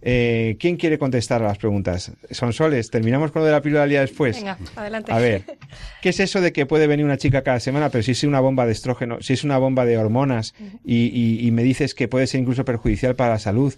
Eh, 0.03 0.57
¿Quién 0.59 0.77
quiere 0.77 0.99
contestar 0.99 1.43
a 1.43 1.47
las 1.49 1.59
preguntas? 1.59 2.13
Son 2.31 2.53
soles. 2.53 2.91
Terminamos 2.91 3.33
con 3.33 3.43
lo 3.43 3.47
de 3.47 3.53
la 3.53 3.61
píldora 3.61 3.83
del 3.83 3.91
día 3.91 4.01
después. 4.01 4.37
Venga, 4.37 4.57
adelante. 4.77 5.13
A 5.13 5.19
ver, 5.19 5.45
¿qué 6.01 6.09
es 6.09 6.21
eso 6.21 6.41
de 6.41 6.53
que 6.53 6.65
puede 6.65 6.87
venir 6.87 7.05
una 7.05 7.19
chica 7.19 7.43
cada 7.43 7.61
semana, 7.61 7.91
pero 7.91 8.03
si 8.03 8.13
es 8.13 8.25
una 8.25 8.41
bomba 8.41 8.65
de 8.65 8.73
estrógeno, 8.73 9.21
si 9.21 9.35
es 9.35 9.45
una 9.45 9.59
bomba 9.59 9.85
de 9.85 9.99
hormonas 9.99 10.55
y, 10.85 11.07
y, 11.07 11.47
y 11.47 11.51
me 11.51 11.63
dices 11.63 11.95
que 11.95 12.09
puede 12.09 12.27
ser 12.27 12.41
incluso 12.41 12.65
perjudicial 12.65 13.15
para 13.15 13.31
la 13.31 13.39
salud? 13.39 13.75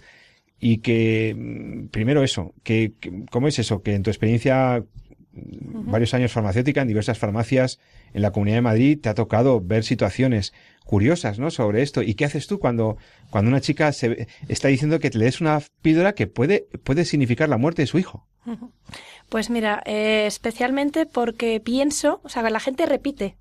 Y 0.59 0.77
que, 0.77 1.35
primero 1.91 2.23
eso, 2.23 2.53
que, 2.63 2.93
que 3.01 3.25
¿cómo 3.29 3.49
es 3.49 3.59
eso? 3.59 3.83
Que 3.83 3.95
en 3.95 4.03
tu 4.03 4.09
experiencia 4.09 4.81
varios 5.33 6.13
años 6.13 6.31
farmacéutica 6.31 6.81
en 6.81 6.87
diversas 6.87 7.17
farmacias 7.17 7.79
en 8.13 8.21
la 8.21 8.31
Comunidad 8.31 8.57
de 8.57 8.61
Madrid 8.61 8.99
te 9.01 9.09
ha 9.09 9.13
tocado 9.13 9.61
ver 9.61 9.83
situaciones 9.83 10.53
curiosas, 10.85 11.39
¿no? 11.39 11.49
Sobre 11.49 11.81
esto. 11.81 12.01
¿Y 12.01 12.13
qué 12.15 12.25
haces 12.25 12.47
tú 12.47 12.59
cuando, 12.59 12.97
cuando 13.29 13.49
una 13.49 13.61
chica 13.61 13.91
se 13.91 14.27
está 14.47 14.67
diciendo 14.67 14.99
que 14.99 15.09
te 15.09 15.17
le 15.17 15.25
des 15.25 15.41
una 15.41 15.59
píldora 15.81 16.13
que 16.13 16.27
puede, 16.27 16.67
puede 16.83 17.05
significar 17.05 17.49
la 17.49 17.57
muerte 17.57 17.81
de 17.81 17.87
su 17.87 17.97
hijo? 17.97 18.27
Pues 19.29 19.49
mira, 19.49 19.81
eh, 19.85 20.25
especialmente 20.27 21.05
porque 21.05 21.59
pienso, 21.59 22.19
o 22.23 22.29
sea, 22.29 22.47
la 22.49 22.59
gente 22.59 22.85
repite 22.85 23.37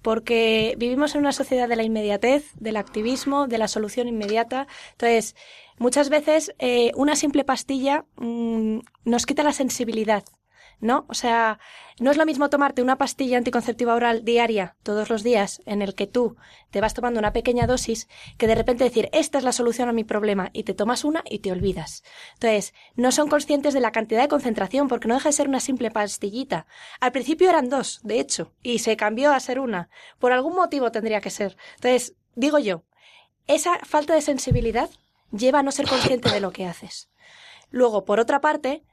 porque 0.00 0.74
vivimos 0.76 1.14
en 1.14 1.22
una 1.22 1.32
sociedad 1.32 1.66
de 1.66 1.76
la 1.76 1.82
inmediatez, 1.82 2.52
del 2.60 2.76
activismo, 2.76 3.48
de 3.48 3.56
la 3.56 3.68
solución 3.68 4.06
inmediata. 4.06 4.66
Entonces, 4.92 5.34
muchas 5.78 6.10
veces 6.10 6.54
eh, 6.58 6.92
una 6.94 7.16
simple 7.16 7.42
pastilla 7.42 8.04
mm, 8.16 8.80
nos 9.06 9.24
quita 9.24 9.42
la 9.42 9.54
sensibilidad 9.54 10.22
¿no? 10.84 11.06
O 11.08 11.14
sea, 11.14 11.58
no 11.98 12.10
es 12.10 12.18
lo 12.18 12.26
mismo 12.26 12.50
tomarte 12.50 12.82
una 12.82 12.98
pastilla 12.98 13.38
anticonceptiva 13.38 13.94
oral 13.94 14.22
diaria, 14.22 14.76
todos 14.82 15.08
los 15.08 15.22
días, 15.22 15.62
en 15.64 15.80
el 15.80 15.94
que 15.94 16.06
tú 16.06 16.36
te 16.70 16.82
vas 16.82 16.92
tomando 16.92 17.18
una 17.18 17.32
pequeña 17.32 17.66
dosis, 17.66 18.06
que 18.36 18.46
de 18.46 18.54
repente 18.54 18.84
decir, 18.84 19.08
esta 19.12 19.38
es 19.38 19.44
la 19.44 19.52
solución 19.52 19.88
a 19.88 19.94
mi 19.94 20.04
problema, 20.04 20.50
y 20.52 20.64
te 20.64 20.74
tomas 20.74 21.04
una 21.04 21.24
y 21.24 21.38
te 21.38 21.50
olvidas. 21.50 22.04
Entonces, 22.34 22.74
no 22.96 23.12
son 23.12 23.30
conscientes 23.30 23.72
de 23.72 23.80
la 23.80 23.92
cantidad 23.92 24.20
de 24.20 24.28
concentración, 24.28 24.88
porque 24.88 25.08
no 25.08 25.14
deja 25.14 25.30
de 25.30 25.32
ser 25.32 25.48
una 25.48 25.58
simple 25.58 25.90
pastillita. 25.90 26.66
Al 27.00 27.12
principio 27.12 27.48
eran 27.48 27.70
dos, 27.70 28.00
de 28.02 28.20
hecho, 28.20 28.52
y 28.62 28.80
se 28.80 28.98
cambió 28.98 29.32
a 29.32 29.40
ser 29.40 29.60
una. 29.60 29.88
Por 30.18 30.32
algún 30.32 30.54
motivo 30.54 30.92
tendría 30.92 31.22
que 31.22 31.30
ser. 31.30 31.56
Entonces, 31.76 32.14
digo 32.34 32.58
yo, 32.58 32.82
esa 33.46 33.78
falta 33.84 34.12
de 34.12 34.20
sensibilidad 34.20 34.90
lleva 35.32 35.60
a 35.60 35.62
no 35.62 35.72
ser 35.72 35.88
consciente 35.88 36.30
de 36.30 36.40
lo 36.40 36.52
que 36.52 36.66
haces. 36.66 37.08
Luego, 37.70 38.04
por 38.04 38.20
otra 38.20 38.42
parte, 38.42 38.84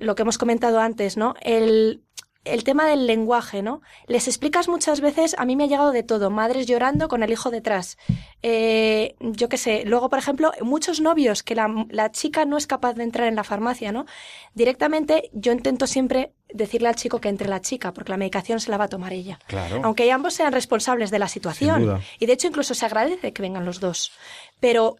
lo 0.00 0.14
que 0.14 0.22
hemos 0.22 0.38
comentado 0.38 0.80
antes, 0.80 1.16
¿no? 1.16 1.34
El, 1.40 2.02
el 2.44 2.64
tema 2.64 2.86
del 2.86 3.06
lenguaje, 3.06 3.62
¿no? 3.62 3.82
Les 4.06 4.26
explicas 4.26 4.68
muchas 4.68 5.00
veces, 5.00 5.34
a 5.38 5.44
mí 5.44 5.56
me 5.56 5.64
ha 5.64 5.66
llegado 5.66 5.92
de 5.92 6.02
todo, 6.02 6.30
madres 6.30 6.66
llorando 6.66 7.08
con 7.08 7.22
el 7.22 7.30
hijo 7.30 7.50
detrás. 7.50 7.98
Eh, 8.42 9.14
yo 9.20 9.48
qué 9.50 9.58
sé, 9.58 9.84
luego, 9.84 10.08
por 10.08 10.18
ejemplo, 10.18 10.52
muchos 10.62 11.00
novios 11.00 11.42
que 11.42 11.54
la, 11.54 11.86
la, 11.90 12.10
chica 12.10 12.46
no 12.46 12.56
es 12.56 12.66
capaz 12.66 12.94
de 12.94 13.04
entrar 13.04 13.28
en 13.28 13.36
la 13.36 13.44
farmacia, 13.44 13.92
¿no? 13.92 14.06
Directamente 14.54 15.30
yo 15.34 15.52
intento 15.52 15.86
siempre 15.86 16.32
decirle 16.48 16.88
al 16.88 16.96
chico 16.96 17.20
que 17.20 17.28
entre 17.28 17.48
la 17.48 17.60
chica, 17.60 17.92
porque 17.92 18.10
la 18.10 18.16
medicación 18.16 18.58
se 18.58 18.70
la 18.70 18.78
va 18.78 18.84
a 18.84 18.88
tomar 18.88 19.12
ella. 19.12 19.38
Claro. 19.46 19.82
Aunque 19.84 20.10
ambos 20.10 20.34
sean 20.34 20.52
responsables 20.52 21.10
de 21.10 21.18
la 21.18 21.28
situación. 21.28 22.00
Y 22.18 22.26
de 22.26 22.32
hecho 22.32 22.48
incluso 22.48 22.74
se 22.74 22.86
agradece 22.86 23.32
que 23.32 23.42
vengan 23.42 23.66
los 23.66 23.80
dos. 23.80 24.12
Pero 24.60 24.96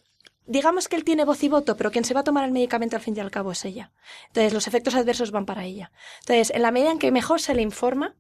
digamos 0.51 0.89
que 0.89 0.97
él 0.97 1.05
tiene 1.05 1.25
voz 1.25 1.43
y 1.45 1.49
voto, 1.49 1.77
pero 1.77 1.93
quien 1.93 2.05
se 2.05 2.13
va 2.13 2.21
a 2.21 2.25
tomar 2.25 2.45
el 2.45 2.51
medicamento 2.51 2.97
al 2.97 3.03
fin 3.03 3.17
y 3.17 3.21
al 3.21 3.31
cabo 3.31 3.53
es 3.53 3.65
ella. 3.65 3.93
Entonces, 4.27 4.53
los 4.53 4.67
efectos 4.67 4.97
adversos 4.97 5.31
van 5.31 5.47
para 5.47 5.65
ella. 5.65 5.93
Entonces, 6.21 6.51
en 6.51 6.63
la 6.63 6.73
medida 6.73 6.91
en 6.91 6.99
que 6.99 7.13
mejor 7.13 7.41
se 7.41 7.55
le 7.55 7.63
informa, 7.63 8.17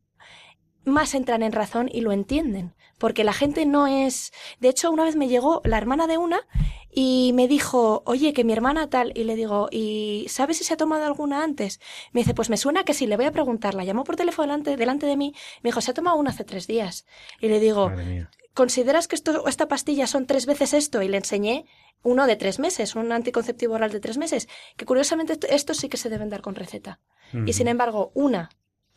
más 0.84 1.14
entran 1.14 1.42
en 1.42 1.52
razón 1.52 1.90
y 1.92 2.02
lo 2.02 2.12
entienden. 2.12 2.74
Porque 2.98 3.24
la 3.24 3.32
gente 3.32 3.66
no 3.66 3.86
es. 3.86 4.32
De 4.60 4.68
hecho, 4.68 4.90
una 4.90 5.04
vez 5.04 5.16
me 5.16 5.26
llegó 5.26 5.60
la 5.64 5.78
hermana 5.78 6.06
de 6.06 6.18
una 6.18 6.46
y 6.92 7.32
me 7.34 7.48
dijo, 7.48 8.02
oye, 8.06 8.32
que 8.32 8.44
mi 8.44 8.52
hermana 8.52 8.88
tal. 8.88 9.12
Y 9.16 9.24
le 9.24 9.34
digo, 9.34 9.68
¿y 9.72 10.26
sabes 10.28 10.58
si 10.58 10.64
se 10.64 10.74
ha 10.74 10.76
tomado 10.76 11.04
alguna 11.06 11.42
antes? 11.42 11.80
Me 12.12 12.20
dice, 12.20 12.34
pues 12.34 12.48
me 12.48 12.56
suena 12.56 12.84
que 12.84 12.94
sí, 12.94 13.06
le 13.06 13.16
voy 13.16 13.24
a 13.24 13.32
preguntar. 13.32 13.74
La 13.74 13.84
llamó 13.84 14.04
por 14.04 14.16
teléfono 14.16 14.46
delante, 14.46 14.76
delante 14.76 15.06
de 15.06 15.16
mí. 15.16 15.34
Me 15.62 15.68
dijo, 15.68 15.80
se 15.80 15.90
ha 15.90 15.94
tomado 15.94 16.16
una 16.16 16.30
hace 16.30 16.44
tres 16.44 16.66
días. 16.66 17.06
Y 17.40 17.48
le 17.48 17.58
digo. 17.58 17.90
¿Consideras 18.54 19.08
que 19.08 19.16
esto, 19.16 19.46
esta 19.46 19.68
pastilla 19.68 20.06
son 20.06 20.26
tres 20.26 20.46
veces 20.46 20.72
esto? 20.74 21.02
Y 21.02 21.08
le 21.08 21.16
enseñé 21.18 21.66
uno 22.02 22.26
de 22.26 22.36
tres 22.36 22.58
meses, 22.58 22.94
un 22.96 23.12
anticonceptivo 23.12 23.74
oral 23.74 23.90
de 23.92 24.00
tres 24.00 24.16
meses, 24.18 24.48
que 24.76 24.86
curiosamente 24.86 25.34
esto- 25.34 25.46
estos 25.48 25.76
sí 25.76 25.88
que 25.88 25.96
se 25.96 26.08
deben 26.08 26.30
dar 26.30 26.40
con 26.42 26.54
receta. 26.54 27.00
Y 27.46 27.52
sin 27.52 27.68
embargo, 27.68 28.10
una 28.14 28.50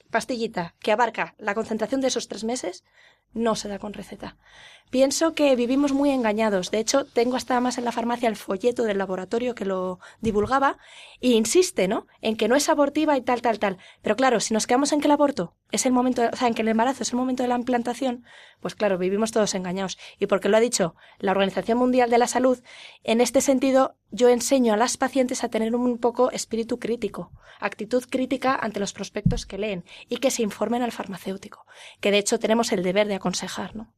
pastillita 0.10 0.76
que 0.80 0.92
abarca 0.92 1.36
la 1.38 1.54
concentración 1.56 2.02
de 2.02 2.08
esos 2.08 2.28
tres 2.28 2.44
meses 2.44 2.84
no 3.34 3.56
se 3.56 3.68
da 3.68 3.80
con 3.80 3.94
receta. 3.94 4.38
Pienso 4.94 5.34
que 5.34 5.56
vivimos 5.56 5.92
muy 5.92 6.12
engañados. 6.12 6.70
De 6.70 6.78
hecho, 6.78 7.06
tengo 7.06 7.36
hasta 7.36 7.60
más 7.60 7.80
en 7.80 7.86
la 7.86 7.92
farmacia 7.92 8.30
el 8.30 8.36
folleto 8.36 8.84
del 8.84 9.00
laboratorio 9.00 9.56
que 9.56 9.66
lo 9.66 10.00
divulgaba 10.22 10.78
y 11.20 11.34
insiste, 11.34 11.88
¿no? 11.88 12.06
En 12.22 12.38
que 12.38 12.48
no 12.48 12.56
es 12.56 12.70
abortiva 12.70 13.18
y 13.18 13.22
tal, 13.22 13.42
tal, 13.42 13.58
tal. 13.58 13.80
Pero 14.04 14.16
claro, 14.16 14.40
si 14.40 14.54
nos 14.54 14.68
quedamos 14.68 14.92
en 14.92 15.02
que 15.02 15.08
el 15.08 15.14
aborto 15.14 15.56
es 15.72 15.88
el 15.88 15.94
momento, 15.94 16.22
o 16.32 16.36
sea, 16.36 16.48
en 16.48 16.54
que 16.54 16.62
el 16.62 16.68
embarazo 16.68 17.02
es 17.02 17.10
el 17.10 17.18
momento 17.18 17.42
de 17.42 17.50
la 17.50 17.56
implantación, 17.56 18.24
pues 18.60 18.76
claro, 18.76 19.00
vivimos 19.00 19.32
todos 19.32 19.56
engañados. 19.56 19.98
Y 20.20 20.28
porque 20.28 20.48
lo 20.48 20.58
ha 20.58 20.60
dicho 20.60 20.94
la 21.18 21.32
Organización 21.32 21.80
Mundial 21.80 22.12
de 22.12 22.20
la 22.20 22.28
Salud, 22.28 22.62
en 23.04 23.20
este 23.20 23.42
sentido, 23.42 23.96
yo 24.12 24.30
enseño 24.30 24.76
a 24.76 24.78
las 24.78 24.98
pacientes 24.98 25.44
a 25.44 25.50
tener 25.50 25.76
un 25.76 25.98
poco 25.98 26.30
espíritu 26.30 26.78
crítico, 26.78 27.32
actitud 27.60 28.04
crítica 28.08 28.56
ante 28.56 28.80
los 28.80 28.94
prospectos 28.94 29.48
que 29.48 29.58
leen 29.58 29.86
y 30.08 30.18
que 30.18 30.30
se 30.30 30.44
informen 30.44 30.84
al 30.84 30.92
farmacéutico, 30.92 31.66
que 32.00 32.12
de 32.12 32.20
hecho 32.20 32.38
tenemos 32.38 32.72
el 32.72 32.84
deber 32.84 33.08
de 33.08 33.16
aconsejar, 33.24 33.74
¿no? 33.74 33.94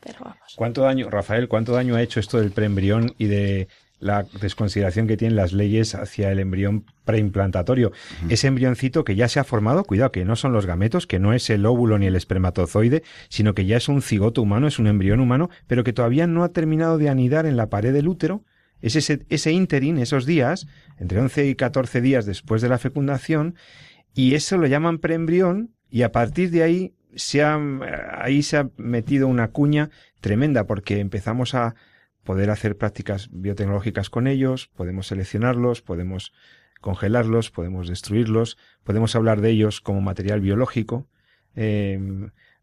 Pero 0.00 0.20
vamos. 0.20 0.54
¿Cuánto 0.56 0.80
daño, 0.82 1.10
Rafael, 1.10 1.48
cuánto 1.48 1.72
daño 1.72 1.96
ha 1.96 2.02
hecho 2.02 2.18
esto 2.18 2.38
del 2.38 2.52
preembrión 2.52 3.14
y 3.18 3.26
de 3.26 3.68
la 3.98 4.22
desconsideración 4.40 5.06
que 5.06 5.18
tienen 5.18 5.36
las 5.36 5.52
leyes 5.52 5.94
hacia 5.94 6.32
el 6.32 6.38
embrión 6.38 6.86
preimplantatorio? 7.04 7.92
Ese 8.30 8.46
embrioncito 8.46 9.04
que 9.04 9.16
ya 9.16 9.28
se 9.28 9.38
ha 9.38 9.44
formado, 9.44 9.84
cuidado, 9.84 10.10
que 10.12 10.24
no 10.24 10.34
son 10.34 10.54
los 10.54 10.64
gametos, 10.64 11.06
que 11.06 11.18
no 11.18 11.34
es 11.34 11.50
el 11.50 11.66
óvulo 11.66 11.98
ni 11.98 12.06
el 12.06 12.16
espermatozoide, 12.16 13.02
sino 13.28 13.52
que 13.52 13.66
ya 13.66 13.76
es 13.76 13.90
un 13.90 14.00
cigoto 14.00 14.40
humano, 14.40 14.66
es 14.66 14.78
un 14.78 14.86
embrión 14.86 15.20
humano, 15.20 15.50
pero 15.66 15.84
que 15.84 15.92
todavía 15.92 16.26
no 16.26 16.42
ha 16.42 16.48
terminado 16.48 16.96
de 16.96 17.10
anidar 17.10 17.44
en 17.44 17.58
la 17.58 17.68
pared 17.68 17.92
del 17.92 18.08
útero. 18.08 18.42
Es 18.80 18.96
ese, 18.96 19.26
ese 19.28 19.52
ínterin, 19.52 19.98
esos 19.98 20.24
días, 20.24 20.66
entre 20.96 21.20
11 21.20 21.48
y 21.48 21.54
14 21.54 22.00
días 22.00 22.24
después 22.24 22.62
de 22.62 22.70
la 22.70 22.78
fecundación, 22.78 23.56
y 24.14 24.34
eso 24.34 24.56
lo 24.56 24.66
llaman 24.66 25.00
preembrión, 25.00 25.74
y 25.90 26.00
a 26.00 26.12
partir 26.12 26.50
de 26.50 26.62
ahí 26.62 26.94
se 27.14 27.42
ha, 27.42 27.58
ahí 28.12 28.42
se 28.42 28.56
ha 28.56 28.70
metido 28.76 29.28
una 29.28 29.48
cuña 29.48 29.90
tremenda, 30.20 30.66
porque 30.66 31.00
empezamos 31.00 31.54
a 31.54 31.74
poder 32.24 32.50
hacer 32.50 32.76
prácticas 32.76 33.28
biotecnológicas 33.32 34.10
con 34.10 34.26
ellos, 34.26 34.68
podemos 34.76 35.06
seleccionarlos, 35.06 35.82
podemos 35.82 36.32
congelarlos, 36.80 37.50
podemos 37.50 37.88
destruirlos, 37.88 38.56
podemos 38.84 39.14
hablar 39.14 39.40
de 39.40 39.50
ellos 39.50 39.80
como 39.80 40.00
material 40.00 40.40
biológico. 40.40 41.08
Eh, 41.56 41.98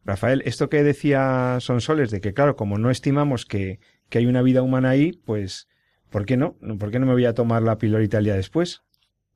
Rafael, 0.05 0.41
esto 0.45 0.69
que 0.69 0.83
decía 0.83 1.57
Sonsoles, 1.59 2.11
de 2.11 2.21
que 2.21 2.33
claro, 2.33 2.55
como 2.55 2.77
no 2.77 2.89
estimamos 2.89 3.45
que, 3.45 3.79
que 4.09 4.19
hay 4.19 4.25
una 4.25 4.41
vida 4.41 4.61
humana 4.61 4.89
ahí, 4.89 5.11
pues, 5.11 5.67
¿por 6.09 6.25
qué 6.25 6.37
no? 6.37 6.57
¿Por 6.79 6.91
qué 6.91 6.99
no 6.99 7.05
me 7.05 7.13
voy 7.13 7.25
a 7.25 7.33
tomar 7.33 7.61
la 7.61 7.77
píldora 7.77 8.05
al 8.17 8.23
día 8.23 8.35
después? 8.35 8.83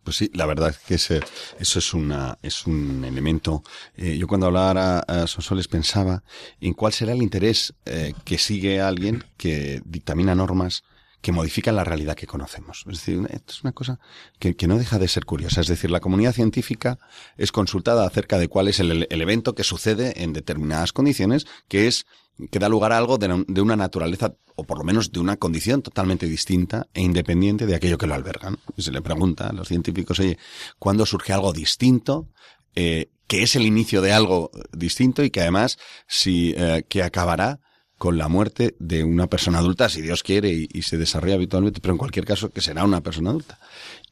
Pues 0.04 0.18
sí, 0.18 0.32
la 0.34 0.48
verdad 0.48 0.70
es 0.70 0.80
que 0.80 0.96
ese- 0.96 1.22
eso 1.60 1.78
es 1.80 1.94
una 1.94 2.38
es 2.42 2.66
un 2.66 3.04
elemento. 3.06 3.64
eh, 3.96 4.18
yo 4.18 4.28
cuando 4.28 4.48
hablaba 4.48 5.00
a, 5.08 5.28
Sonsoles 5.28 5.68
pensaba 5.68 6.24
en 6.60 6.74
cuál 6.74 6.92
será 6.94 7.14
el 7.14 7.22
interés 7.22 7.74
eh, 7.86 8.14
que 8.26 8.38
sigue 8.40 8.82
alguien 8.82 9.24
que 9.38 9.82
dictamina 9.86 10.34
normas 10.34 10.84
que 11.22 11.32
modifican 11.32 11.76
la 11.76 11.84
realidad 11.84 12.16
que 12.16 12.28
conocemos. 12.28 12.84
Es 12.88 13.00
decir, 13.00 13.20
esto 13.30 13.54
es 13.54 13.64
una 13.64 13.72
cosa 13.72 14.00
que, 14.40 14.56
no 14.68 14.78
deja 14.78 14.98
de 15.00 15.08
ser 15.08 15.26
curiosa. 15.26 15.62
Es 15.62 15.68
decir, 15.68 15.92
la 15.92 16.00
comunidad 16.00 16.34
científica 16.34 16.98
es 17.38 17.52
consultada 17.52 18.06
acerca 18.06 18.38
de 18.38 18.48
cuál 18.48 18.68
es 18.68 18.80
el, 18.80 19.08
evento 19.10 19.54
que 19.54 19.64
sucede 19.64 20.24
en 20.24 20.34
determinadas 20.34 20.94
condiciones, 20.94 21.46
que 21.68 21.88
es 21.88 22.06
que 22.50 22.58
da 22.58 22.70
lugar 22.70 22.92
a 22.92 22.98
algo 22.98 23.20
de, 23.20 23.62
una 23.62 23.76
naturaleza, 23.76 24.34
o 24.56 24.64
por 24.64 24.80
lo 24.80 24.84
menos 24.84 25.12
de 25.12 25.20
una 25.20 25.38
condición 25.38 25.84
totalmente 25.84 26.26
distinta 26.26 26.88
e 26.94 27.02
independiente 27.02 27.68
de 27.68 27.76
aquello 27.76 28.00
que 28.00 28.08
lo 28.08 28.16
alberga. 28.16 28.50
¿no? 28.52 28.58
Y 28.76 28.82
se 28.82 28.92
le 28.92 29.02
pregunta 29.02 29.48
a 29.48 29.54
los 29.54 29.68
científicos, 29.68 30.20
oye, 30.20 30.40
¿cuándo 30.80 31.06
surge 31.06 31.34
algo 31.34 31.54
distinto? 31.54 32.30
Eh, 32.74 33.12
que 33.28 33.44
es 33.44 33.56
el 33.56 33.66
inicio 33.66 34.02
de 34.02 34.12
algo 34.12 34.50
distinto 34.72 35.24
y 35.24 35.30
que 35.30 35.42
además, 35.42 35.78
si, 36.08 36.54
eh, 36.58 36.84
que 36.90 37.04
acabará 37.04 37.60
con 38.02 38.18
la 38.18 38.28
muerte 38.28 38.76
de 38.80 39.04
una 39.04 39.28
persona 39.28 39.60
adulta, 39.60 39.88
si 39.88 40.02
Dios 40.02 40.24
quiere 40.24 40.50
y, 40.50 40.82
se 40.82 40.98
desarrolla 40.98 41.36
habitualmente, 41.36 41.82
pero 41.82 41.94
en 41.94 42.00
cualquier 42.00 42.26
caso 42.26 42.50
que 42.50 42.60
será 42.60 42.84
una 42.84 43.02
persona 43.02 43.30
adulta. 43.30 43.60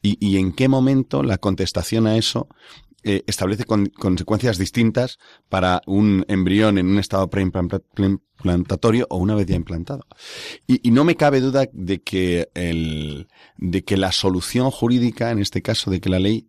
Y, 0.00 0.16
y 0.24 0.36
en 0.36 0.52
qué 0.52 0.68
momento 0.68 1.24
la 1.24 1.38
contestación 1.38 2.06
a 2.06 2.16
eso 2.16 2.46
eh, 3.02 3.24
establece 3.26 3.64
con- 3.64 3.86
consecuencias 3.88 4.58
distintas 4.58 5.18
para 5.48 5.82
un 5.88 6.24
embrión 6.28 6.78
en 6.78 6.86
un 6.86 7.00
estado 7.00 7.28
preimplanta- 7.30 7.82
preimplantatorio 7.92 9.08
o 9.10 9.16
una 9.16 9.34
vez 9.34 9.48
ya 9.48 9.56
implantado. 9.56 10.06
Y, 10.68 10.86
y 10.86 10.92
no 10.92 11.02
me 11.02 11.16
cabe 11.16 11.40
duda 11.40 11.68
de 11.72 12.00
que 12.00 12.48
el, 12.54 13.26
de 13.56 13.82
que 13.82 13.96
la 13.96 14.12
solución 14.12 14.70
jurídica, 14.70 15.32
en 15.32 15.40
este 15.40 15.62
caso, 15.62 15.90
de 15.90 16.00
que 16.00 16.10
la 16.10 16.20
ley 16.20 16.46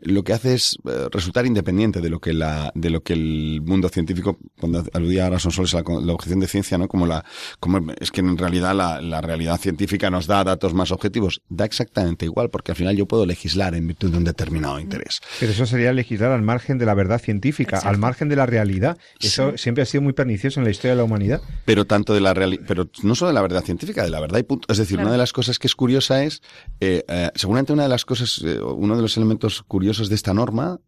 lo 0.00 0.22
que 0.24 0.32
hace 0.34 0.54
es 0.54 0.76
eh, 0.86 1.08
resultar 1.10 1.46
independiente 1.46 2.00
de 2.00 2.10
lo 2.10 2.20
que 2.20 2.32
la 2.34 2.70
de 2.74 2.90
lo 2.90 3.02
que 3.02 3.14
el 3.14 3.62
mundo 3.64 3.88
científico 3.88 4.38
cuando 4.60 4.84
aludía 4.92 5.24
ahora 5.24 5.38
son 5.38 5.52
soles 5.52 5.74
a 5.74 5.78
la, 5.82 6.00
la 6.00 6.12
objeción 6.12 6.38
de 6.40 6.46
ciencia 6.48 6.76
no 6.76 6.86
como 6.86 7.06
la 7.06 7.24
como 7.60 7.80
es 7.98 8.10
que 8.10 8.20
en 8.20 8.36
realidad 8.36 8.74
la, 8.74 9.00
la 9.00 9.20
realidad 9.22 9.58
científica 9.58 10.10
nos 10.10 10.26
da 10.26 10.44
datos 10.44 10.74
más 10.74 10.90
objetivos 10.92 11.40
da 11.48 11.64
exactamente 11.64 12.26
igual 12.26 12.50
porque 12.50 12.72
al 12.72 12.76
final 12.76 12.94
yo 12.94 13.06
puedo 13.06 13.24
legislar 13.24 13.74
en 13.74 13.86
virtud 13.86 14.10
de 14.10 14.18
un 14.18 14.24
determinado 14.24 14.78
interés 14.78 15.20
Pero 15.40 15.52
eso 15.52 15.64
sería 15.64 15.92
legislar 15.94 16.30
al 16.32 16.42
margen 16.42 16.76
de 16.78 16.84
la 16.86 16.94
verdad 16.94 17.20
científica, 17.20 17.76
Exacto. 17.76 17.88
al 17.88 17.98
margen 17.98 18.28
de 18.28 18.36
la 18.36 18.44
realidad. 18.46 18.98
Eso 19.18 19.56
siempre 19.56 19.82
ha 19.82 19.86
sido 19.86 20.02
muy 20.02 20.12
pernicioso 20.12 20.60
en 20.60 20.64
la 20.64 20.70
historia 20.70 20.90
de 20.90 20.96
la 20.98 21.04
humanidad. 21.04 21.40
pero 21.64 21.86
tanto 21.86 22.12
de 22.12 22.20
la 22.20 22.34
realidad, 22.34 22.64
pero 22.68 22.88
no 23.02 23.14
solo 23.14 23.28
de 23.30 23.34
la 23.34 23.42
verdad 23.42 23.64
científica, 23.64 24.04
de 24.04 24.10
la 24.10 24.20
verdad 24.20 24.38
y 24.38 24.42
punto. 24.42 24.66
Es 24.70 24.76
decir, 24.78 24.96
Claro. 24.96 25.06
una 25.08 25.12
de 25.12 25.18
las 25.18 25.32
cosas 25.32 25.58
que 25.58 25.66
es 25.66 25.74
curiosa 25.74 26.22
es, 26.24 26.42
eh, 26.80 27.02
eh, 27.08 27.30
seguramente 27.34 27.72
una 27.72 27.84
de 27.84 27.88
las 27.88 28.04
cosas, 28.04 28.42
eh, 28.44 28.60
uno 28.60 28.94
de 28.96 29.02
los 29.02 29.16
elementos 29.16 29.62
curiosos 29.62 29.85
de 30.08 30.14
esta 30.14 30.34
norma 30.34 30.78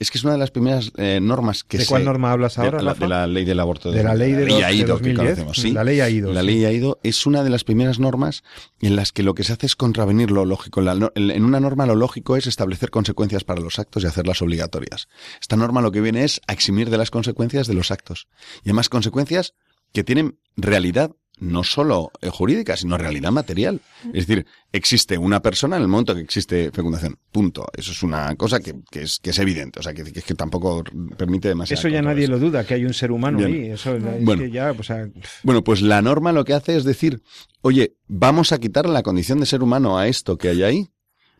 Es 0.00 0.10
que 0.10 0.18
es 0.18 0.24
una 0.24 0.32
de 0.32 0.38
las 0.40 0.50
primeras 0.50 0.90
eh, 0.96 1.20
normas 1.22 1.62
que 1.62 1.78
¿De 1.78 1.84
se- 1.84 1.88
cuál 1.88 2.04
norma 2.04 2.32
hablas 2.32 2.56
de 2.56 2.62
ahora, 2.64 2.82
la, 2.82 2.94
Rafa? 2.94 3.04
de 3.04 3.08
la 3.10 3.26
ley 3.28 3.44
del 3.44 3.60
aborto. 3.60 3.92
De 3.92 4.02
la 4.02 4.14
ley 4.16 4.32
de, 4.32 4.46
dos- 4.46 4.58
de 4.58 4.64
AIDO, 4.64 4.84
que 4.98 5.12
2010. 5.14 5.16
conocemos, 5.16 5.56
sí. 5.56 5.70
La 5.70 5.84
ley 5.84 6.00
AIDO. 6.00 6.32
La 6.32 6.40
sí. 6.40 6.46
ley 6.48 6.64
AIDO 6.64 6.98
es 7.04 7.26
una 7.26 7.44
de 7.44 7.50
las 7.50 7.62
primeras 7.62 8.00
normas 8.00 8.42
en 8.80 8.96
las 8.96 9.12
que 9.12 9.22
lo 9.22 9.34
que 9.34 9.44
se 9.44 9.52
hace 9.52 9.66
es 9.66 9.76
contravenir 9.76 10.32
lo 10.32 10.44
lógico. 10.44 10.80
La 10.80 10.96
en 11.14 11.44
una 11.44 11.60
norma 11.60 11.86
lo 11.86 11.94
lógico 11.94 12.36
es 12.36 12.48
establecer 12.48 12.90
consecuencias 12.90 13.44
para 13.44 13.60
los 13.60 13.78
actos 13.78 14.02
y 14.02 14.08
hacerlas 14.08 14.42
obligatorias. 14.42 15.06
Esta 15.40 15.54
norma 15.56 15.80
lo 15.80 15.92
que 15.92 16.00
viene 16.00 16.24
es 16.24 16.40
a 16.48 16.52
eximir 16.54 16.90
de 16.90 16.98
las 16.98 17.12
consecuencias 17.12 17.68
de 17.68 17.74
los 17.74 17.92
actos. 17.92 18.26
Y 18.64 18.70
además 18.70 18.88
consecuencias 18.88 19.54
que 19.92 20.02
tienen 20.02 20.40
realidad 20.56 21.12
no 21.40 21.62
solo 21.64 22.10
eh, 22.20 22.30
jurídica, 22.30 22.76
sino 22.76 22.98
realidad 22.98 23.30
material. 23.30 23.80
Es 24.12 24.26
decir, 24.26 24.46
existe 24.72 25.16
una 25.18 25.40
persona 25.40 25.76
en 25.76 25.82
el 25.82 25.88
momento 25.88 26.14
que 26.14 26.20
existe 26.20 26.70
fecundación. 26.72 27.16
Punto. 27.32 27.66
Eso 27.76 27.92
es 27.92 28.02
una 28.02 28.34
cosa 28.36 28.60
que, 28.60 28.74
que 28.90 29.02
es, 29.02 29.18
que 29.18 29.30
es 29.30 29.38
evidente. 29.38 29.80
O 29.80 29.82
sea, 29.82 29.94
que, 29.94 30.04
que, 30.04 30.18
es 30.18 30.24
que 30.24 30.34
tampoco 30.34 30.84
permite 31.16 31.48
demasiado. 31.48 31.78
Eso 31.78 31.88
ya 31.88 32.02
nadie 32.02 32.28
lo 32.28 32.38
duda, 32.38 32.64
que 32.64 32.74
hay 32.74 32.84
un 32.84 32.94
ser 32.94 33.12
humano 33.12 33.38
Bien. 33.38 33.52
ahí. 33.52 33.70
Eso 33.70 33.94
es 33.94 34.02
Bueno. 34.24 34.42
que 34.42 34.50
ya, 34.50 34.72
o 34.72 34.82
sea, 34.82 35.08
Bueno, 35.42 35.62
pues 35.62 35.82
la 35.82 36.02
norma 36.02 36.32
lo 36.32 36.44
que 36.44 36.54
hace 36.54 36.76
es 36.76 36.84
decir, 36.84 37.22
oye, 37.60 37.94
vamos 38.06 38.52
a 38.52 38.58
quitarle 38.58 38.92
la 38.92 39.02
condición 39.02 39.40
de 39.40 39.46
ser 39.46 39.62
humano 39.62 39.98
a 39.98 40.08
esto 40.08 40.38
que 40.38 40.48
hay 40.48 40.62
ahí. 40.62 40.88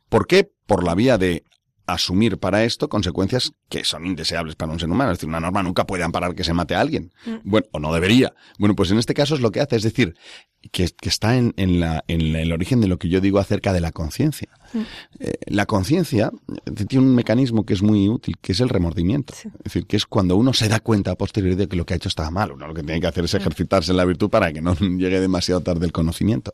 ¿Por 0.08 0.26
qué? 0.26 0.50
Por 0.66 0.84
la 0.84 0.94
vía 0.94 1.18
de 1.18 1.44
asumir 1.88 2.38
para 2.38 2.64
esto 2.64 2.88
consecuencias 2.90 3.52
que 3.70 3.82
son 3.82 4.06
indeseables 4.06 4.54
para 4.54 4.70
un 4.70 4.78
ser 4.78 4.90
humano. 4.90 5.10
Es 5.10 5.18
decir, 5.18 5.28
una 5.28 5.40
norma 5.40 5.62
nunca 5.62 5.86
puede 5.86 6.04
amparar 6.04 6.34
que 6.34 6.44
se 6.44 6.52
mate 6.52 6.74
a 6.74 6.80
alguien. 6.80 7.12
Bueno, 7.44 7.66
o 7.72 7.80
no 7.80 7.92
debería. 7.94 8.34
Bueno, 8.58 8.76
pues 8.76 8.90
en 8.90 8.98
este 8.98 9.14
caso 9.14 9.34
es 9.34 9.40
lo 9.40 9.50
que 9.50 9.60
hace, 9.60 9.76
es 9.76 9.82
decir, 9.82 10.14
que, 10.70 10.86
que 10.88 11.08
está 11.08 11.36
en, 11.36 11.54
en 11.56 11.80
la, 11.80 12.04
en 12.06 12.36
el 12.36 12.52
origen 12.52 12.82
de 12.82 12.88
lo 12.88 12.98
que 12.98 13.08
yo 13.08 13.22
digo 13.22 13.38
acerca 13.38 13.72
de 13.72 13.80
la 13.80 13.90
conciencia. 13.90 14.50
Eh, 15.18 15.32
la 15.46 15.64
conciencia 15.64 16.30
tiene 16.86 17.06
un 17.06 17.14
mecanismo 17.14 17.64
que 17.64 17.72
es 17.72 17.82
muy 17.82 18.06
útil, 18.10 18.36
que 18.38 18.52
es 18.52 18.60
el 18.60 18.68
remordimiento. 18.68 19.32
Es 19.32 19.64
decir, 19.64 19.86
que 19.86 19.96
es 19.96 20.04
cuando 20.04 20.36
uno 20.36 20.52
se 20.52 20.68
da 20.68 20.80
cuenta 20.80 21.12
a 21.12 21.14
posteriori 21.16 21.56
de 21.56 21.68
que 21.68 21.76
lo 21.76 21.86
que 21.86 21.94
ha 21.94 21.96
hecho 21.96 22.10
estaba 22.10 22.30
mal. 22.30 22.52
Uno 22.52 22.68
lo 22.68 22.74
que 22.74 22.82
tiene 22.82 23.00
que 23.00 23.06
hacer 23.06 23.24
es 23.24 23.32
ejercitarse 23.32 23.92
en 23.92 23.96
la 23.96 24.04
virtud 24.04 24.28
para 24.28 24.52
que 24.52 24.60
no 24.60 24.74
llegue 24.78 25.20
demasiado 25.20 25.62
tarde 25.62 25.86
el 25.86 25.92
conocimiento. 25.92 26.52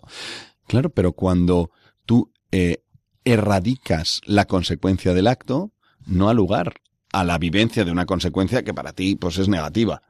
Claro, 0.69 0.91
pero 0.91 1.13
cuando 1.13 1.73
tú 2.07 2.31
eh, 2.53 2.84
erradicas 3.25 4.21
la 4.25 4.45
consecuencia 4.47 5.15
del 5.15 5.27
acto, 5.27 5.73
no 6.07 6.29
ha 6.29 6.35
lugar 6.35 6.75
a 7.13 7.25
la 7.25 7.39
vivencia 7.39 7.85
de 7.85 7.93
una 7.93 8.07
consecuencia 8.07 8.65
que 8.65 8.75
para 8.75 8.93
ti 8.93 9.17
pues 9.17 9.39
es 9.39 9.49
negativa, 9.49 10.03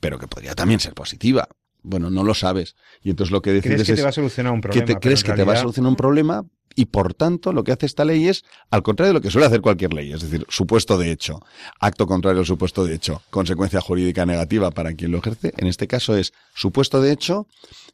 pero 0.00 0.18
que 0.18 0.28
podría 0.28 0.54
también 0.54 0.80
ser 0.80 0.94
positiva. 0.94 1.48
Bueno, 1.88 2.10
no 2.10 2.24
lo 2.24 2.34
sabes. 2.34 2.74
Y 3.02 3.10
entonces 3.10 3.30
lo 3.30 3.42
que 3.42 3.52
decides 3.52 3.74
crees 3.76 3.86
que 3.86 3.92
es 3.92 3.96
te 3.98 4.02
va 4.02 4.08
a 4.08 4.12
solucionar 4.12 4.52
un 4.52 4.60
que 4.60 4.68
problema. 4.68 4.86
te 4.86 4.92
pero 4.94 5.00
crees 5.00 5.22
que 5.22 5.32
te 5.32 5.44
va 5.44 5.52
a 5.52 5.56
solucionar 5.56 5.90
un 5.90 5.96
problema 5.96 6.44
y 6.74 6.86
por 6.86 7.14
tanto 7.14 7.52
lo 7.52 7.62
que 7.64 7.70
hace 7.72 7.86
esta 7.86 8.04
ley 8.04 8.26
es 8.28 8.44
al 8.70 8.82
contrario 8.82 9.10
de 9.10 9.14
lo 9.14 9.20
que 9.20 9.30
suele 9.30 9.46
hacer 9.46 9.60
cualquier 9.60 9.94
ley, 9.94 10.12
es 10.12 10.20
decir, 10.20 10.44
supuesto 10.48 10.98
de 10.98 11.10
hecho, 11.12 11.40
acto 11.80 12.06
contrario 12.06 12.40
al 12.40 12.46
supuesto 12.46 12.84
de 12.84 12.94
hecho, 12.94 13.22
consecuencia 13.30 13.80
jurídica 13.80 14.26
negativa 14.26 14.70
para 14.72 14.92
quien 14.94 15.12
lo 15.12 15.18
ejerce, 15.18 15.54
en 15.56 15.68
este 15.68 15.86
caso 15.86 16.16
es 16.16 16.32
supuesto 16.54 17.00
de 17.00 17.12
hecho, 17.12 17.46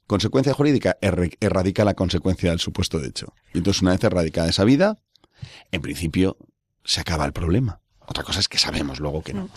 consecuencia 0.07 0.53
jurídica 0.55 0.97
erre- 1.03 1.37
erradica 1.41 1.85
la 1.85 1.95
consecuencia 1.95 2.51
del 2.51 2.59
supuesto 2.61 2.99
de 2.99 3.09
hecho. 3.09 3.35
Y 3.55 3.59
entonces 3.59 3.83
una 3.83 3.93
vez 3.93 4.03
erradicada 4.03 4.49
esa 4.49 4.65
vida, 4.65 4.99
en 5.71 5.81
principio 5.83 6.37
se 6.85 7.01
acaba 7.03 7.25
el 7.27 7.33
problema. 7.33 7.81
Otra 8.05 8.25
cosa 8.25 8.41
es 8.41 8.49
que 8.49 8.59
sabemos 8.59 8.99
luego 8.99 9.23
que 9.23 9.33
no. 9.33 9.49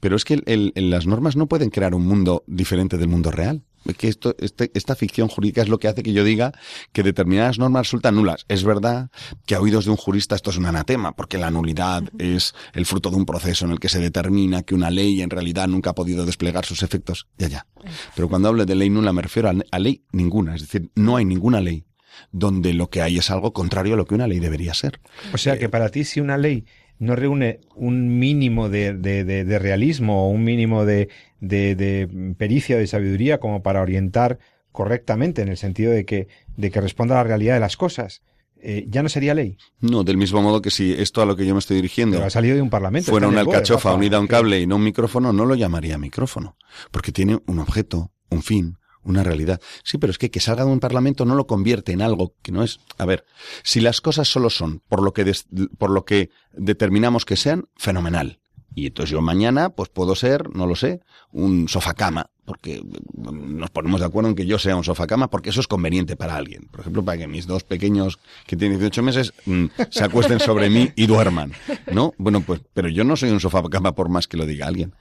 Pero 0.00 0.16
es 0.16 0.24
que 0.24 0.40
el- 0.46 0.72
las 0.74 1.06
normas 1.06 1.36
no 1.36 1.48
pueden 1.48 1.68
crear 1.68 1.94
un 1.94 2.06
mundo 2.06 2.44
diferente 2.46 2.96
del 2.96 3.08
mundo 3.08 3.30
real. 3.30 3.62
Que 3.96 4.08
esto, 4.08 4.34
este- 4.38 4.70
esta 4.74 4.94
ficción 4.94 5.28
jurídica 5.28 5.62
es 5.62 5.68
lo 5.68 5.78
que 5.78 5.88
hace 5.88 6.02
que 6.02 6.12
yo 6.12 6.22
diga 6.22 6.52
que 6.92 7.02
determinadas 7.02 7.58
normas 7.58 7.86
resultan 7.86 8.14
nulas. 8.14 8.44
Es 8.48 8.62
verdad 8.62 9.10
que 9.46 9.54
a 9.54 9.60
oídos 9.60 9.86
de 9.86 9.90
un 9.90 9.96
jurista 9.96 10.34
esto 10.34 10.50
es 10.50 10.58
un 10.58 10.66
anatema, 10.66 11.12
porque 11.16 11.38
la 11.38 11.50
nulidad 11.50 12.02
es 12.18 12.54
el 12.74 12.84
fruto 12.86 13.10
de 13.10 13.16
un 13.16 13.24
proceso 13.26 13.64
en 13.64 13.72
el 13.72 13.80
que 13.80 13.88
se 13.88 13.98
determina 13.98 14.62
que 14.62 14.74
una 14.74 14.90
ley 14.90 15.22
en 15.22 15.30
realidad 15.30 15.66
nunca 15.66 15.90
ha 15.90 15.94
podido 15.94 16.26
desplegar 16.26 16.64
sus 16.66 16.82
efectos. 16.82 17.26
Ya, 17.38 17.48
ya. 17.48 17.66
Pero 18.14 18.28
cuando 18.28 18.48
hablo 18.48 18.66
de 18.66 18.74
ley 18.74 18.90
nula 18.90 19.12
me 19.12 19.22
refiero 19.22 19.48
a, 19.48 19.54
a 19.70 19.78
ley 19.78 20.04
ninguna. 20.12 20.54
Es 20.54 20.60
decir, 20.62 20.90
no 20.94 21.16
hay 21.16 21.24
ninguna 21.24 21.60
ley 21.60 21.86
donde 22.32 22.74
lo 22.74 22.90
que 22.90 23.02
hay 23.02 23.18
es 23.18 23.30
algo 23.30 23.52
contrario 23.52 23.94
a 23.94 23.96
lo 23.96 24.04
que 24.04 24.14
una 24.14 24.26
ley 24.26 24.40
debería 24.40 24.74
ser. 24.74 25.00
O 25.32 25.38
sea 25.38 25.58
que 25.58 25.68
para 25.68 25.88
ti 25.88 26.04
si 26.04 26.20
una 26.20 26.36
ley 26.36 26.64
no 26.98 27.16
reúne 27.16 27.60
un 27.76 28.18
mínimo 28.18 28.68
de, 28.68 28.92
de- 28.92 29.24
de- 29.24 29.44
de 29.44 29.58
realismo 29.58 30.26
o 30.26 30.30
un 30.30 30.44
mínimo 30.44 30.84
de, 30.84 31.08
de- 31.40 31.74
de 31.74 32.34
pericia, 32.38 32.76
de 32.76 32.86
sabiduría 32.86 33.38
como 33.40 33.62
para 33.62 33.80
orientar 33.82 34.38
correctamente 34.72 35.42
en 35.42 35.48
el 35.48 35.56
sentido 35.56 35.92
de 35.92 36.04
que, 36.04 36.28
de 36.56 36.70
que 36.70 36.80
responda 36.80 37.14
a 37.14 37.18
la 37.18 37.24
realidad 37.24 37.54
de 37.54 37.60
las 37.60 37.76
cosas, 37.76 38.22
eh, 38.62 38.84
ya 38.88 39.02
no 39.02 39.08
sería 39.08 39.34
ley. 39.34 39.56
No, 39.80 40.04
del 40.04 40.16
mismo 40.18 40.42
modo 40.42 40.60
que 40.62 40.70
si 40.70 40.92
esto 40.92 41.22
a 41.22 41.26
lo 41.26 41.34
que 41.34 41.46
yo 41.46 41.54
me 41.54 41.58
estoy 41.60 41.76
dirigiendo 41.76 42.16
Pero 42.18 42.26
ha 42.26 42.30
salido 42.30 42.54
de 42.56 42.62
un 42.62 42.70
parlamento. 42.70 43.10
fuera 43.10 43.26
una 43.26 43.40
alcachofa 43.40 43.94
unida 43.94 44.18
a 44.18 44.20
un 44.20 44.26
cable 44.26 44.60
y 44.60 44.66
no 44.66 44.76
un 44.76 44.84
micrófono, 44.84 45.32
no 45.32 45.46
lo 45.46 45.54
llamaría 45.54 45.96
micrófono, 45.98 46.56
porque 46.90 47.10
tiene 47.10 47.40
un 47.46 47.58
objeto, 47.58 48.10
un 48.28 48.42
fin, 48.42 48.76
una 49.02 49.24
realidad. 49.24 49.60
Sí, 49.82 49.96
pero 49.96 50.10
es 50.10 50.18
que 50.18 50.30
que 50.30 50.40
salga 50.40 50.64
de 50.66 50.70
un 50.70 50.78
parlamento 50.78 51.24
no 51.24 51.34
lo 51.34 51.46
convierte 51.46 51.92
en 51.92 52.02
algo 52.02 52.34
que 52.42 52.52
no 52.52 52.62
es. 52.62 52.80
A 52.98 53.06
ver, 53.06 53.24
si 53.62 53.80
las 53.80 54.02
cosas 54.02 54.28
solo 54.28 54.50
son 54.50 54.82
por 54.90 55.02
lo 55.02 55.14
que 55.14 55.24
des- 55.24 55.46
por 55.78 55.90
lo 55.90 56.04
que 56.04 56.28
determinamos 56.52 57.24
que 57.24 57.36
sean, 57.36 57.64
fenomenal. 57.76 58.40
Y 58.74 58.86
entonces 58.86 59.10
yo 59.10 59.20
mañana, 59.20 59.70
pues 59.70 59.88
puedo 59.88 60.14
ser, 60.14 60.54
no 60.54 60.66
lo 60.66 60.76
sé, 60.76 61.00
un 61.32 61.68
sofacama, 61.68 62.30
porque 62.44 62.82
nos 63.16 63.70
ponemos 63.70 64.00
de 64.00 64.06
acuerdo 64.06 64.30
en 64.30 64.36
que 64.36 64.46
yo 64.46 64.58
sea 64.58 64.76
un 64.76 64.84
sofacama, 64.84 65.28
porque 65.28 65.50
eso 65.50 65.60
es 65.60 65.66
conveniente 65.66 66.16
para 66.16 66.36
alguien. 66.36 66.68
Por 66.70 66.80
ejemplo, 66.80 67.04
para 67.04 67.18
que 67.18 67.28
mis 67.28 67.46
dos 67.46 67.64
pequeños 67.64 68.18
que 68.46 68.56
tienen 68.56 68.78
18 68.78 69.02
meses 69.02 69.32
mm, 69.46 69.66
se 69.90 70.04
acuesten 70.04 70.40
sobre 70.40 70.70
mí 70.70 70.90
y 70.96 71.06
duerman, 71.06 71.52
¿no? 71.92 72.12
Bueno, 72.18 72.40
pues, 72.40 72.60
pero 72.72 72.88
yo 72.88 73.04
no 73.04 73.16
soy 73.16 73.30
un 73.30 73.40
sofacama 73.40 73.94
por 73.94 74.08
más 74.08 74.28
que 74.28 74.36
lo 74.36 74.46
diga 74.46 74.66
alguien. 74.66 74.94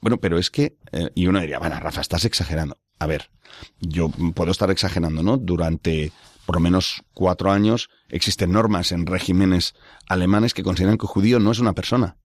Bueno, 0.00 0.18
pero 0.18 0.38
es 0.38 0.50
que, 0.50 0.76
eh, 0.92 1.10
y 1.14 1.26
uno 1.26 1.40
diría, 1.40 1.58
bueno, 1.58 1.78
Rafa, 1.80 2.00
estás 2.00 2.24
exagerando. 2.24 2.78
A 2.98 3.06
ver, 3.06 3.30
yo 3.80 4.10
puedo 4.34 4.50
estar 4.50 4.70
exagerando, 4.70 5.22
¿no? 5.22 5.36
Durante 5.36 6.12
por 6.46 6.56
lo 6.56 6.60
menos 6.60 7.02
cuatro 7.14 7.52
años 7.52 7.88
existen 8.08 8.52
normas 8.52 8.92
en 8.92 9.06
regímenes 9.06 9.74
alemanes 10.08 10.54
que 10.54 10.62
consideran 10.62 10.98
que 10.98 11.06
judío 11.06 11.38
no 11.38 11.52
es 11.52 11.58
una 11.58 11.72
persona. 11.72 12.16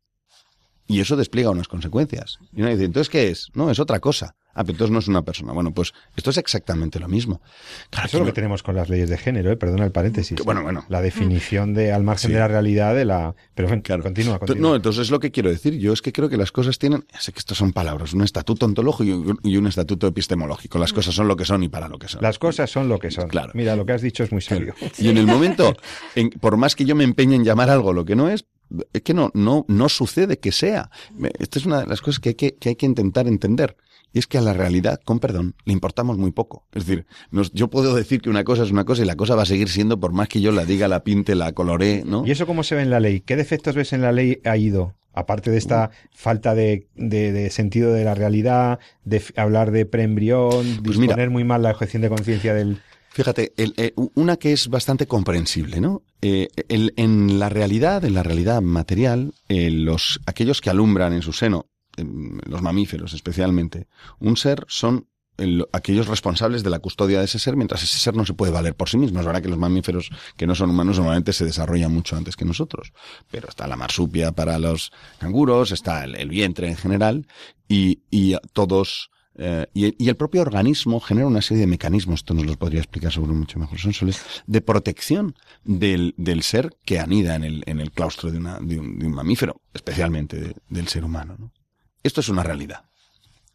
Y 0.87 1.01
eso 1.01 1.15
despliega 1.15 1.49
unas 1.49 1.67
consecuencias. 1.67 2.39
Y 2.53 2.61
uno 2.61 2.69
dice, 2.71 2.85
¿entonces 2.85 3.09
qué 3.09 3.29
es? 3.29 3.49
No, 3.53 3.69
es 3.69 3.79
otra 3.79 3.99
cosa. 3.99 4.35
Ah, 4.59 4.63
pero 4.63 4.71
entonces 4.71 4.91
no 4.91 4.97
es 4.97 5.07
una 5.07 5.21
persona. 5.21 5.53
Bueno, 5.53 5.71
pues 5.71 5.93
esto 6.15 6.31
es 6.31 6.37
exactamente 6.37 6.99
lo 6.99 7.07
mismo. 7.07 7.41
Claro, 7.91 8.07
Eso 8.07 8.17
es 8.17 8.21
lo 8.21 8.25
que 8.25 8.31
tenemos 8.33 8.63
con 8.63 8.73
las 8.73 8.89
leyes 8.89 9.07
de 9.07 9.15
género, 9.17 9.51
¿eh? 9.51 9.55
perdona 9.55 9.85
el 9.85 9.91
paréntesis. 9.91 10.35
Que 10.35 10.41
bueno, 10.41 10.63
bueno. 10.63 10.83
La 10.89 10.99
definición 10.99 11.75
de 11.75 11.91
al 11.93 12.03
margen 12.03 12.29
Sí. 12.29 12.33
de 12.33 12.39
la 12.39 12.47
realidad 12.47 12.95
de 12.95 13.05
la... 13.05 13.35
Pero 13.53 13.67
bueno, 13.67 13.83
Claro. 13.83 14.01
continúa, 14.01 14.39
continúa. 14.39 14.61
No, 14.69 14.75
entonces 14.75 15.03
es 15.03 15.11
lo 15.11 15.19
que 15.19 15.29
quiero 15.29 15.51
decir. 15.51 15.77
Yo 15.77 15.93
es 15.93 16.01
que 16.01 16.11
creo 16.11 16.27
que 16.27 16.37
las 16.37 16.51
cosas 16.51 16.79
tienen, 16.79 17.05
sé 17.19 17.33
que 17.33 17.39
estos 17.39 17.55
son 17.55 17.71
palabras, 17.71 18.13
un 18.13 18.23
estatuto 18.23 18.65
ontológico 18.65 19.35
y 19.43 19.57
un- 19.57 19.67
estatuto 19.67 20.07
epistemológico. 20.07 20.79
Las 20.79 20.91
cosas 20.91 21.13
son 21.13 21.27
lo 21.27 21.35
que 21.35 21.45
son 21.45 21.61
y 21.61 21.69
para 21.69 21.87
lo 21.87 21.99
que 21.99 22.07
son. 22.07 22.23
Las 22.23 22.39
cosas 22.39 22.71
son 22.71 22.89
lo 22.89 22.97
que 22.97 23.11
son. 23.11 23.27
Claro. 23.27 23.51
Mira, 23.53 23.75
lo 23.75 23.85
que 23.85 23.93
has 23.93 24.01
dicho 24.01 24.23
es 24.23 24.31
muy 24.31 24.41
sabio. 24.41 24.73
Y 24.97 25.09
en 25.09 25.17
el 25.17 25.27
momento, 25.27 25.75
en- 26.15 26.31
por 26.31 26.57
más 26.57 26.75
que 26.75 26.83
yo 26.85 26.95
me 26.95 27.03
empeñe 27.03 27.35
en 27.35 27.43
llamar 27.43 27.69
algo 27.69 27.93
lo 27.93 28.05
que 28.05 28.15
no 28.15 28.27
es, 28.27 28.45
es 28.93 29.01
que 29.01 29.13
no, 29.13 29.31
no, 29.33 29.65
no 29.67 29.89
sucede 29.89 30.37
que 30.39 30.51
sea. 30.51 30.89
Esta 31.39 31.59
es 31.59 31.65
una 31.65 31.79
de 31.81 31.87
las 31.87 32.01
cosas 32.01 32.19
que 32.19 32.29
hay 32.29 32.35
que, 32.35 32.55
que 32.55 32.69
hay 32.69 32.75
que 32.75 32.85
intentar 32.85 33.27
entender. 33.27 33.75
Y 34.13 34.19
es 34.19 34.27
que 34.27 34.37
a 34.37 34.41
la 34.41 34.53
realidad, 34.53 34.99
con 35.03 35.19
perdón, 35.19 35.53
le 35.65 35.73
importamos 35.73 36.17
muy 36.17 36.31
poco. 36.31 36.65
Es 36.73 36.85
decir, 36.85 37.05
nos- 37.29 37.51
yo 37.51 37.69
puedo 37.69 37.93
decir 37.93 38.21
que 38.21 38.29
una 38.29 38.43
cosa 38.45 38.63
es 38.63 38.71
una 38.71 38.85
cosa 38.85 39.03
y 39.03 39.05
la 39.05 39.15
cosa 39.15 39.35
va 39.35 39.43
a 39.43 39.45
seguir 39.45 39.67
siendo 39.69 39.99
por 39.99 40.13
más 40.13 40.29
que 40.29 40.39
yo 40.41 40.51
la 40.51 40.65
diga, 40.65 40.87
la 40.87 41.03
pinte, 41.03 41.35
la 41.35 41.51
coloree, 41.51 42.03
¿no? 42.05 42.25
¿Y 42.25 42.31
eso 42.31 42.47
cómo 42.47 42.63
se 42.63 42.75
ve 42.75 42.81
en 42.83 42.89
la 42.89 42.99
ley? 43.01 43.19
¿Qué 43.21 43.35
defectos 43.35 43.75
ves 43.75 43.91
en 43.93 44.01
la 44.01 44.11
ley 44.11 44.39
AIDO? 44.45 44.95
Aparte 45.13 45.49
de 45.51 45.57
esta 45.57 45.89
falta 46.11 46.53
de, 46.55 46.87
de- 46.95 47.31
de 47.31 47.49
sentido 47.49 47.91
de 47.91 48.03
la 48.05 48.13
realidad, 48.15 48.79
de 49.03 49.21
hablar 49.35 49.71
de 49.71 49.85
preembrión, 49.85 50.79
Pues 50.83 50.97
mira. 50.97 51.13
disponer 51.13 51.29
muy 51.29 51.43
mal 51.43 51.63
la 51.63 51.71
objeción 51.71 52.01
de 52.01 52.09
conciencia 52.09 52.53
del... 52.53 52.79
Fíjate, 53.17 53.51
eh, 53.57 53.93
una 54.13 54.37
que 54.37 54.53
es 54.53 54.67
bastante 54.67 55.07
comprensible, 55.07 55.81
¿no? 55.81 56.03
Eh, 56.21 56.49
en 56.69 57.39
la 57.39 57.49
realidad, 57.49 58.05
en 58.05 58.13
la 58.13 58.21
realidad 58.21 58.61
material, 58.61 59.33
eh, 59.49 59.71
los, 59.71 60.19
aquellos 60.27 60.61
que 60.61 60.69
alumbran 60.69 61.13
en 61.13 61.23
su 61.23 61.33
seno, 61.33 61.65
em, 61.95 62.37
los 62.47 62.61
mamíferos 62.61 63.15
especialmente, 63.15 63.87
un 64.19 64.37
ser 64.37 64.65
son 64.67 65.07
el- 65.37 65.65
aquellos 65.73 66.05
responsables 66.05 66.61
de 66.61 66.69
la 66.69 66.77
custodia 66.77 67.17
de 67.17 67.25
ese 67.25 67.39
ser, 67.39 67.55
mientras 67.55 67.81
ese 67.81 67.97
ser 67.97 68.15
no 68.15 68.23
se 68.23 68.35
puede 68.35 68.51
valer 68.51 68.75
por 68.75 68.87
sí 68.87 68.99
mismo. 68.99 69.19
Es 69.19 69.25
verdad 69.25 69.41
que 69.41 69.49
los 69.49 69.57
mamíferos 69.57 70.11
que 70.35 70.45
no 70.45 70.53
son 70.53 70.69
humanos 70.69 70.97
normalmente 70.97 71.33
se 71.33 71.43
desarrollan 71.43 71.91
mucho 71.91 72.17
antes 72.17 72.35
que 72.35 72.45
nosotros, 72.45 72.93
pero 73.31 73.49
está 73.49 73.65
la 73.65 73.77
marsupia 73.77 74.31
para 74.31 74.59
los 74.59 74.91
canguros, 75.17 75.71
está 75.71 76.03
el, 76.03 76.29
vientre 76.29 76.69
en 76.69 76.77
general, 76.77 77.25
y 77.67 78.35
todos 78.53 79.09
eh, 79.37 79.67
y, 79.73 80.03
y 80.03 80.09
el 80.09 80.15
propio 80.15 80.41
organismo 80.41 80.99
genera 80.99 81.27
una 81.27 81.41
serie 81.41 81.61
de 81.61 81.67
mecanismos, 81.67 82.21
esto 82.21 82.33
nos 82.33 82.45
los 82.45 82.57
podría 82.57 82.79
explicar 82.81 83.11
seguro 83.13 83.33
mucho 83.33 83.59
mejor 83.59 83.77
Sonsoles, 83.79 84.21
de 84.45 84.61
protección 84.61 85.35
del, 85.63 86.13
del 86.17 86.43
ser 86.43 86.75
que 86.85 86.99
anida 86.99 87.35
en 87.35 87.43
el, 87.43 87.63
en 87.67 87.79
el 87.79 87.91
claustro 87.91 88.31
de, 88.31 88.37
una- 88.39 88.59
de 88.59 88.79
un, 88.79 88.97
de 88.99 89.05
un 89.07 89.13
mamífero, 89.13 89.61
especialmente 89.73 90.39
de- 90.39 90.55
del 90.69 90.87
ser 90.87 91.03
humano. 91.05 91.35
¿no? 91.37 91.51
Esto 92.03 92.21
es 92.21 92.29
una 92.29 92.43
realidad. 92.43 92.85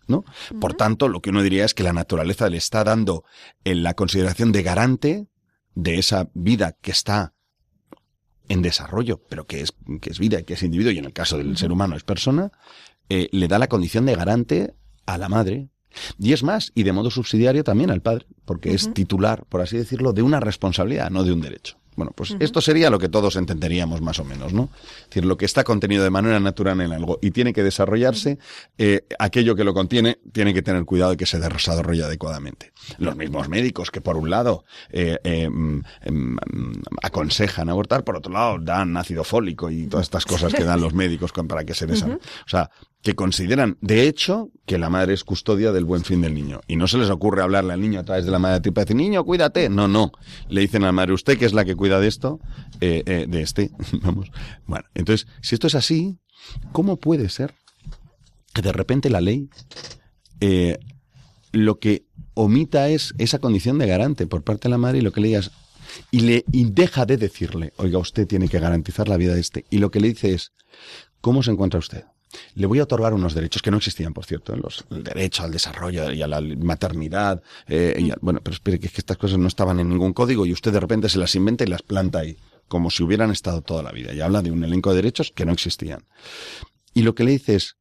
¿no? 0.09 0.24
Por 0.61 0.74
tanto, 0.74 1.09
lo 1.09 1.20
que 1.20 1.30
uno 1.30 1.43
diría 1.43 1.64
es 1.64 1.74
que 1.74 1.83
la 1.85 1.93
naturaleza 1.93 2.49
le 2.51 2.57
está 2.57 2.83
dando 2.85 3.24
en 3.64 3.83
la 3.83 3.95
consideración 3.95 4.51
de 4.53 4.62
garante 4.62 5.26
de 5.74 5.99
esa 5.99 6.28
vida 6.35 6.76
que 6.80 6.91
está 6.91 7.35
en 8.49 8.61
desarrollo, 8.62 9.22
pero 9.28 9.47
que 9.47 9.62
es, 9.62 9.72
que 10.01 10.11
es 10.11 10.18
vida 10.18 10.41
y 10.41 10.45
que 10.45 10.55
es 10.55 10.62
individuo, 10.62 10.93
y 10.93 10.99
en 10.99 11.05
el 11.07 11.12
caso 11.12 11.39
del 11.39 11.57
ser 11.57 11.72
humano 11.72 11.97
es 11.97 12.03
persona, 12.03 12.51
eh, 13.09 13.28
le 13.33 13.49
da 13.49 13.59
la 13.59 13.68
condición 13.68 14.05
de 14.05 14.14
garante 14.16 14.74
a 15.07 15.18
la 15.18 15.28
madre. 15.28 15.68
Y 16.18 16.32
es 16.32 16.42
más, 16.42 16.72
y 16.74 16.84
de 16.84 16.92
modo 16.92 17.11
subsidiario 17.11 17.64
también 17.64 17.90
al 17.90 18.00
padre, 18.00 18.26
porque 18.44 18.72
es 18.72 18.94
titular, 18.94 19.44
por 19.48 19.61
así 19.61 19.76
decirlo, 19.76 20.12
de 20.12 20.22
una 20.22 20.40
responsabilidad, 20.40 21.11
no 21.11 21.22
de 21.22 21.32
un 21.32 21.42
derecho. 21.42 21.76
Bueno, 21.94 22.12
pues 22.14 22.34
esto 22.40 22.62
sería 22.62 22.88
lo 22.88 22.98
que 22.98 23.11
todos 23.11 23.36
entenderíamos 23.36 24.00
más 24.00 24.18
o 24.18 24.24
menos, 24.24 24.55
¿no? 24.55 24.70
Es 25.03 25.09
decir, 25.09 25.26
lo 25.26 25.36
que 25.36 25.44
está 25.44 25.62
contenido 25.62 26.03
de 26.03 26.09
manera 26.09 26.40
natural 26.40 26.80
en 26.80 26.92
algo 26.92 27.18
y 27.20 27.32
tiene 27.32 27.53
que 27.53 27.62
desarrollarse, 27.62 28.38
eh, 28.78 29.05
aquello 29.18 29.55
que 29.55 29.64
lo 29.64 29.74
contiene 29.74 30.18
tiene 30.32 30.55
que 30.55 30.62
tener 30.62 30.84
cuidado 30.86 31.11
de 31.11 31.16
que 31.18 31.26
se 31.26 31.38
desarrolle 31.38 32.05
adecuadamente. 32.05 32.72
Los 32.99 33.16
mismos 33.16 33.49
médicos 33.49 33.91
que 33.91 34.01
por 34.01 34.16
un 34.16 34.30
lado 34.30 34.64
eh, 34.91 35.18
eh, 35.24 35.49
mm, 35.49 35.83
mm, 36.11 36.83
aconsejan 37.03 37.68
abortar, 37.68 38.05
por 38.05 38.16
otro 38.16 38.33
lado 38.33 38.59
dan 38.61 38.97
ácido 38.97 39.24
fólico 39.24 39.70
y 39.70 39.87
todas 39.87 40.07
estas 40.07 40.26
cosas 40.26 40.53
que 40.53 40.64
dan 40.64 40.80
los 40.80 40.95
médicos 40.95 41.33
para 41.33 41.64
que 41.64 41.74
se 41.74 41.87
desarrolle. 41.87 42.20
O 42.47 42.49
sea, 42.49 42.70
que 43.03 43.14
consideran, 43.14 43.78
de 43.80 44.07
hecho, 44.07 44.51
que 44.64 44.78
la 44.78 44.89
madre 44.89 45.14
es 45.14 45.24
custodia 45.24 45.72
del 45.72 45.85
buen 45.85 46.05
fin 46.05 46.20
del 46.20 46.35
niño. 46.35 46.61
Y 46.68 46.76
no 46.76 46.87
se 46.87 46.99
les 46.99 47.11
ocurre 47.11 47.43
hablarle 47.43 47.72
al 47.72 47.80
niño 47.80 48.01
a 48.01 48.05
través 48.05 48.24
de 48.24 48.30
la 48.30 48.39
madre 48.39 48.61
tipo 48.61 48.80
decir, 48.80 48.95
niño, 48.95 49.24
cuídate. 49.24 49.68
No, 49.68 49.89
no. 49.89 50.12
Le 50.49 50.61
dicen 50.61 50.85
a 50.85 50.87
la 50.87 50.93
madre, 50.93 51.12
usted 51.12 51.37
que 51.37 51.47
es 51.47 51.53
la 51.53 51.64
que 51.64 51.74
cuida 51.74 51.99
de 51.99 52.07
esto, 52.07 52.39
eh, 52.80 53.03
eh, 53.07 53.26
de 53.28 53.43
este. 53.43 53.72
Vamos. 54.03 54.30
Bueno, 54.66 54.85
entonces, 54.95 55.26
si 55.41 55.57
esto 55.57 55.66
es 55.66 55.74
así, 55.74 56.20
¿cómo 56.70 56.97
puede 56.97 57.28
ser 57.28 57.55
que 58.55 58.62
de 58.62 58.72
repente 58.72 59.11
la 59.11 59.20
ley 59.20 59.49
eh, 60.41 60.78
lo 61.53 61.78
que 61.78 62.07
omita 62.35 62.89
es 62.89 63.14
esa 63.18 63.39
condición 63.39 63.78
de 63.78 63.87
garante 63.87 64.26
por 64.26 64.43
parte 64.43 64.64
de 64.64 64.70
la 64.70 64.78
madre 64.78 64.99
y 64.99 65.03
lo 65.03 65.12
que 65.12 65.20
le 65.20 65.28
digas 65.28 65.51
y 66.11 66.20
le 66.20 66.45
y 66.53 66.64
deja 66.64 67.07
de 67.07 67.16
decirle, 67.16 67.72
oiga, 67.76 67.99
usted 67.99 68.26
tiene 68.26 68.49
que 68.49 68.59
garantizar 68.59 69.09
la 69.09 69.16
vida 69.16 69.35
de 69.35 69.41
este. 69.41 69.64
Y 69.70 69.78
lo 69.78 69.91
que 69.91 70.01
le 70.01 70.09
dice 70.09 70.33
es, 70.33 70.53
¿cómo 71.20 71.43
se 71.43 71.51
encuentra 71.51 71.78
usted? 71.78 72.05
Le 72.55 72.66
voy 72.66 72.78
a 72.78 72.85
otorgar 72.85 73.12
unos 73.12 73.35
derechos 73.35 73.61
que 73.61 73.70
no 73.70 73.76
existían, 73.76 74.14
por 74.14 74.24
cierto, 74.24 74.57
los, 74.57 74.87
el 74.91 75.03
derecho 75.03 75.43
al 75.43 75.53
desarrollo 75.53 76.11
y 76.12 76.22
a 76.22 76.26
la 76.26 76.41
maternidad. 76.41 77.43
eh, 77.68 77.97
y 77.99 78.11
bueno, 78.22 78.41
pero 78.43 78.55
espere 78.55 78.80
que 78.80 78.87
es 78.87 78.93
que 78.93 79.01
estas 79.01 79.18
cosas 79.18 79.39
no 79.39 79.49
estaban 79.49 79.78
en 79.80 79.91
ningún 79.91 80.14
código 80.14 80.47
y 80.47 80.53
usted 80.53 80.72
de 80.72 80.80
repente 80.80 81.11
se 81.11 81.18
las 81.18 81.35
inventa 81.35 81.64
y 81.64 81.66
las 81.66 81.83
planta 81.83 82.20
ahí, 82.20 82.39
como 82.68 82.91
si 82.91 83.03
hubieran 83.03 83.30
estado 83.30 83.61
toda 83.61 83.83
la 83.83 83.93
vida. 83.93 84.14
Y 84.14 84.20
habla 84.20 84.41
de 84.41 84.51
un 84.51 84.64
elenco 84.64 84.91
de 84.91 84.97
derechos 84.97 85.30
que 85.35 85.45
no 85.45 85.53
existían. 85.53 86.07
Y 86.95 87.03
lo 87.03 87.14
que 87.14 87.24
le 87.24 87.33
dice 87.33 87.55
es, 87.57 87.76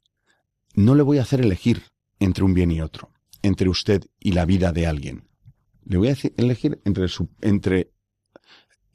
no 0.73 0.95
le 0.95 1.03
voy 1.03 1.17
a 1.19 1.21
hacer 1.21 1.41
elegir 1.41 1.83
entre 2.19 2.43
un 2.43 2.53
bien 2.53 2.71
y 2.71 2.81
otro, 2.81 3.09
entre 3.41 3.69
usted 3.69 4.03
y 4.19 4.31
la 4.33 4.45
vida 4.45 4.71
de 4.71 4.87
alguien. 4.87 5.27
Le 5.85 5.97
voy 5.97 6.07
a 6.09 6.11
decir- 6.15 6.33
elegir 6.37 6.79
entre 6.85 7.07
su, 7.07 7.29
entre 7.41 7.91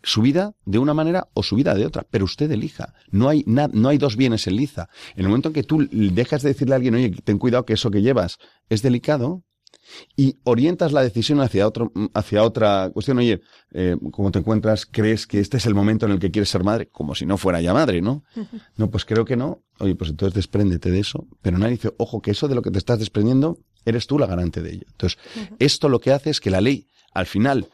su 0.03 0.23
vida 0.23 0.55
de 0.65 0.79
una 0.79 0.95
manera 0.95 1.29
o 1.35 1.43
su 1.43 1.57
vida 1.57 1.75
de 1.75 1.85
otra, 1.85 2.07
pero 2.11 2.25
usted 2.25 2.51
elija. 2.53 2.95
No 3.11 3.29
hay, 3.29 3.43
na- 3.47 3.69
no 3.73 3.89
hay 3.89 3.99
dos 3.99 4.17
bienes 4.17 4.47
en 4.47 4.57
liza. 4.57 4.89
En 5.15 5.23
el 5.23 5.29
momento 5.29 5.49
en 5.49 5.55
que 5.55 5.65
tú 5.65 5.87
dejas 5.91 6.43
de 6.43 6.51
decirle 6.51 6.75
a 6.75 6.77
alguien, 6.77 6.95
oye, 6.95 7.11
ten 7.25 7.39
cuidado 7.39 7.65
que 7.65 7.73
eso 7.75 7.91
que 7.91 8.03
llevas 8.03 8.39
es 8.69 8.83
delicado, 8.83 9.43
y 10.17 10.39
orientas 10.43 10.93
la 10.93 11.03
decisión 11.03 11.41
hacia 11.41 11.67
otro, 11.67 11.93
hacia 12.15 12.43
otra 12.43 12.91
cuestión, 12.93 13.19
oye, 13.19 13.41
eh, 13.73 13.97
¿cómo 14.11 14.33
te 14.33 14.41
encuentras? 14.41 14.85
¿Crees 14.87 15.27
que 15.29 15.39
este 15.39 15.59
es 15.59 15.67
el 15.67 15.75
momento 15.77 16.07
en 16.07 16.13
el 16.13 16.19
que 16.19 16.31
quieres 16.33 16.49
ser 16.49 16.65
madre? 16.65 16.89
Como 16.89 17.15
si 17.15 17.25
no 17.25 17.37
fuera 17.37 17.61
ya 17.61 17.73
madre, 17.73 18.01
¿no? 18.01 18.25
No, 18.77 18.91
pues 18.91 19.05
creo 19.05 19.25
que 19.25 19.37
no. 19.37 19.63
Oye, 19.79 19.95
pues 19.95 20.11
entonces 20.11 20.35
despréndete 20.35 20.91
de 20.91 21.01
eso. 21.01 21.29
Pero 21.43 21.59
nadie 21.59 21.73
dice, 21.75 21.93
ojo, 21.99 22.21
que 22.21 22.33
eso 22.33 22.49
de 22.49 22.55
lo 22.57 22.63
que 22.63 22.71
te 22.73 22.79
estás 22.79 22.99
desprendiendo, 22.99 23.59
eres 23.87 24.07
tú 24.07 24.19
la 24.19 24.27
garante 24.27 24.61
de 24.61 24.73
ello. 24.73 24.87
Entonces, 24.91 25.19
esto 25.59 25.89
lo 25.89 26.01
que 26.01 26.13
hace 26.13 26.31
es 26.31 26.41
que 26.41 26.51
la 26.51 26.61
ley, 26.61 26.89
al 27.13 27.27
final, 27.27 27.69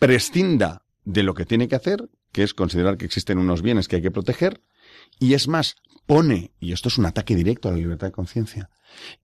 prescinda 0.00 0.82
de 1.04 1.22
lo 1.22 1.34
que 1.34 1.44
tiene 1.44 1.68
que 1.68 1.76
hacer, 1.76 2.08
que 2.32 2.42
es 2.42 2.54
considerar 2.54 2.96
que 2.96 3.04
existen 3.04 3.38
unos 3.38 3.62
bienes 3.62 3.86
que 3.86 3.96
hay 3.96 4.02
que 4.02 4.10
proteger, 4.10 4.60
y 5.20 5.34
es 5.34 5.46
más, 5.46 5.76
pone, 6.06 6.52
y 6.58 6.72
esto 6.72 6.88
es 6.88 6.98
un 6.98 7.06
ataque 7.06 7.36
directo 7.36 7.68
a 7.68 7.72
la 7.72 7.78
libertad 7.78 8.08
de 8.08 8.12
conciencia, 8.12 8.70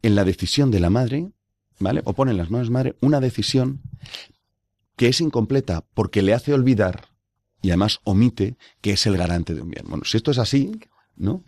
en 0.02 0.14
la 0.14 0.24
decisión 0.24 0.70
de 0.70 0.80
la 0.80 0.90
madre, 0.90 1.32
¿vale? 1.78 2.02
O 2.04 2.12
pone 2.12 2.30
en 2.30 2.36
las 2.36 2.50
manos 2.50 2.68
de 2.68 2.72
la 2.72 2.78
madre 2.78 2.96
una 3.00 3.20
decisión 3.20 3.80
que 4.96 5.08
es 5.08 5.20
incompleta 5.20 5.84
porque 5.94 6.22
le 6.22 6.34
hace 6.34 6.52
olvidar 6.52 7.08
y 7.62 7.70
además 7.70 8.00
omite 8.04 8.56
que 8.80 8.92
es 8.92 9.06
el 9.06 9.16
garante 9.16 9.54
de 9.54 9.62
un 9.62 9.70
bien. 9.70 9.86
Bueno, 9.88 10.04
si 10.04 10.16
esto 10.16 10.30
es 10.30 10.38
así, 10.38 10.72
¿no? 11.16 11.44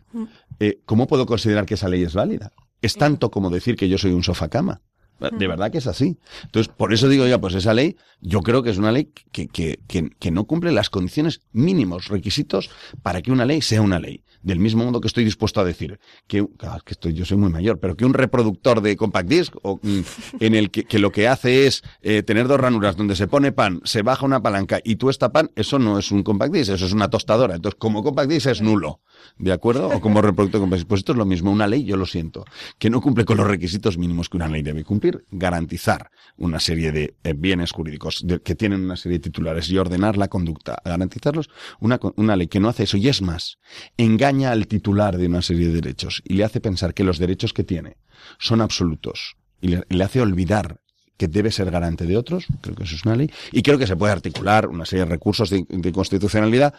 Eh, 0.58 0.80
¿Cómo 0.84 1.06
puedo 1.06 1.26
considerar 1.26 1.66
que 1.66 1.74
esa 1.74 1.88
ley 1.88 2.02
es 2.02 2.14
válida? 2.14 2.52
Es 2.82 2.96
tanto 2.96 3.30
como 3.30 3.48
decir 3.50 3.76
que 3.76 3.88
yo 3.88 3.96
soy 3.96 4.12
un 4.12 4.22
sofá 4.22 4.48
cama. 4.48 4.82
De 5.30 5.46
verdad 5.46 5.70
que 5.70 5.78
es 5.78 5.86
así. 5.86 6.18
Entonces, 6.42 6.72
por 6.76 6.92
eso 6.92 7.08
digo 7.08 7.26
ya, 7.28 7.40
pues 7.40 7.54
esa 7.54 7.74
ley, 7.74 7.96
yo 8.20 8.40
creo 8.40 8.64
que 8.64 8.70
es 8.70 8.78
una 8.78 8.90
ley 8.90 9.12
que, 9.30 9.46
que, 9.46 9.78
que, 9.86 10.10
que 10.18 10.30
no 10.32 10.46
cumple 10.46 10.72
las 10.72 10.90
condiciones 10.90 11.42
mínimos, 11.52 12.08
requisitos 12.08 12.70
para 13.02 13.22
que 13.22 13.30
una 13.30 13.44
ley 13.44 13.62
sea 13.62 13.82
una 13.82 14.00
ley. 14.00 14.24
Del 14.42 14.58
mismo 14.58 14.84
modo 14.84 15.00
que 15.00 15.08
estoy 15.08 15.24
dispuesto 15.24 15.60
a 15.60 15.64
decir 15.64 15.98
que, 16.26 16.46
claro, 16.58 16.82
que 16.84 16.92
estoy, 16.94 17.12
yo 17.14 17.24
soy 17.24 17.36
muy 17.36 17.50
mayor, 17.50 17.78
pero 17.78 17.96
que 17.96 18.04
un 18.04 18.14
reproductor 18.14 18.80
de 18.80 18.96
compact 18.96 19.28
disc 19.28 19.54
o, 19.62 19.78
mm, 19.82 20.00
en 20.40 20.54
el 20.54 20.70
que, 20.70 20.84
que 20.84 20.98
lo 20.98 21.12
que 21.12 21.28
hace 21.28 21.66
es 21.66 21.82
eh, 22.02 22.22
tener 22.22 22.48
dos 22.48 22.58
ranuras 22.60 22.96
donde 22.96 23.14
se 23.16 23.28
pone 23.28 23.52
pan, 23.52 23.80
se 23.84 24.02
baja 24.02 24.26
una 24.26 24.42
palanca 24.42 24.80
y 24.82 24.96
tú 24.96 25.10
esta 25.10 25.32
pan, 25.32 25.50
eso 25.54 25.78
no 25.78 25.98
es 25.98 26.10
un 26.10 26.22
compact 26.22 26.52
disc, 26.52 26.70
eso 26.72 26.86
es 26.86 26.92
una 26.92 27.08
tostadora. 27.10 27.54
Entonces, 27.54 27.78
como 27.78 28.02
compact 28.02 28.30
disc 28.30 28.46
es 28.46 28.60
nulo. 28.62 29.00
¿De 29.38 29.52
acuerdo? 29.52 29.88
O 29.88 30.00
como 30.00 30.20
reproductor 30.22 30.60
de 30.60 30.62
compact 30.64 30.78
disc. 30.80 30.88
Pues 30.88 31.00
esto 31.00 31.12
es 31.12 31.18
lo 31.18 31.24
mismo, 31.26 31.52
una 31.52 31.66
ley, 31.68 31.84
yo 31.84 31.96
lo 31.96 32.06
siento, 32.06 32.44
que 32.78 32.90
no 32.90 33.00
cumple 33.00 33.24
con 33.24 33.36
los 33.36 33.46
requisitos 33.46 33.96
mínimos 33.98 34.28
que 34.28 34.36
una 34.36 34.48
ley 34.48 34.62
debe 34.62 34.82
cumplir, 34.84 35.24
garantizar 35.30 36.10
una 36.36 36.58
serie 36.58 36.90
de 36.90 37.14
eh, 37.22 37.34
bienes 37.36 37.70
jurídicos 37.70 38.22
de- 38.26 38.40
que 38.40 38.54
tienen 38.56 38.82
una 38.84 38.96
serie 38.96 39.18
de 39.18 39.22
titulares 39.22 39.70
y 39.70 39.78
ordenar 39.78 40.16
la 40.16 40.28
conducta, 40.28 40.80
garantizarlos, 40.84 41.48
una, 41.80 42.00
una 42.16 42.34
ley 42.36 42.48
que 42.48 42.58
no 42.58 42.68
hace 42.68 42.82
eso 42.84 42.96
y 42.96 43.08
es 43.08 43.22
más, 43.22 43.58
engaña 43.96 44.31
al 44.40 44.66
titular 44.66 45.16
de 45.18 45.26
una 45.26 45.42
serie 45.42 45.68
de 45.68 45.74
derechos 45.74 46.22
y 46.24 46.34
le 46.34 46.44
hace 46.44 46.60
pensar 46.60 46.94
que 46.94 47.04
los 47.04 47.18
derechos 47.18 47.52
que 47.52 47.64
tiene 47.64 47.96
son 48.38 48.60
absolutos 48.60 49.36
y 49.60 49.68
le, 49.68 50.04
hace 50.04 50.20
olvidar 50.20 50.80
que 51.16 51.28
debe 51.28 51.52
ser 51.52 51.70
garante 51.70 52.06
de 52.06 52.16
otros, 52.16 52.46
creo 52.62 52.74
que 52.74 52.82
eso 52.84 52.96
es 52.96 53.04
una 53.04 53.14
ley, 53.14 53.30
y 53.52 53.62
creo 53.62 53.78
que 53.78 53.86
se 53.86 53.94
puede 53.94 54.12
articular 54.12 54.66
una 54.66 54.84
serie 54.84 55.04
de 55.04 55.10
recursos 55.10 55.50
de, 55.50 55.64
de 55.68 55.92
constitucionalidad, 55.92 56.74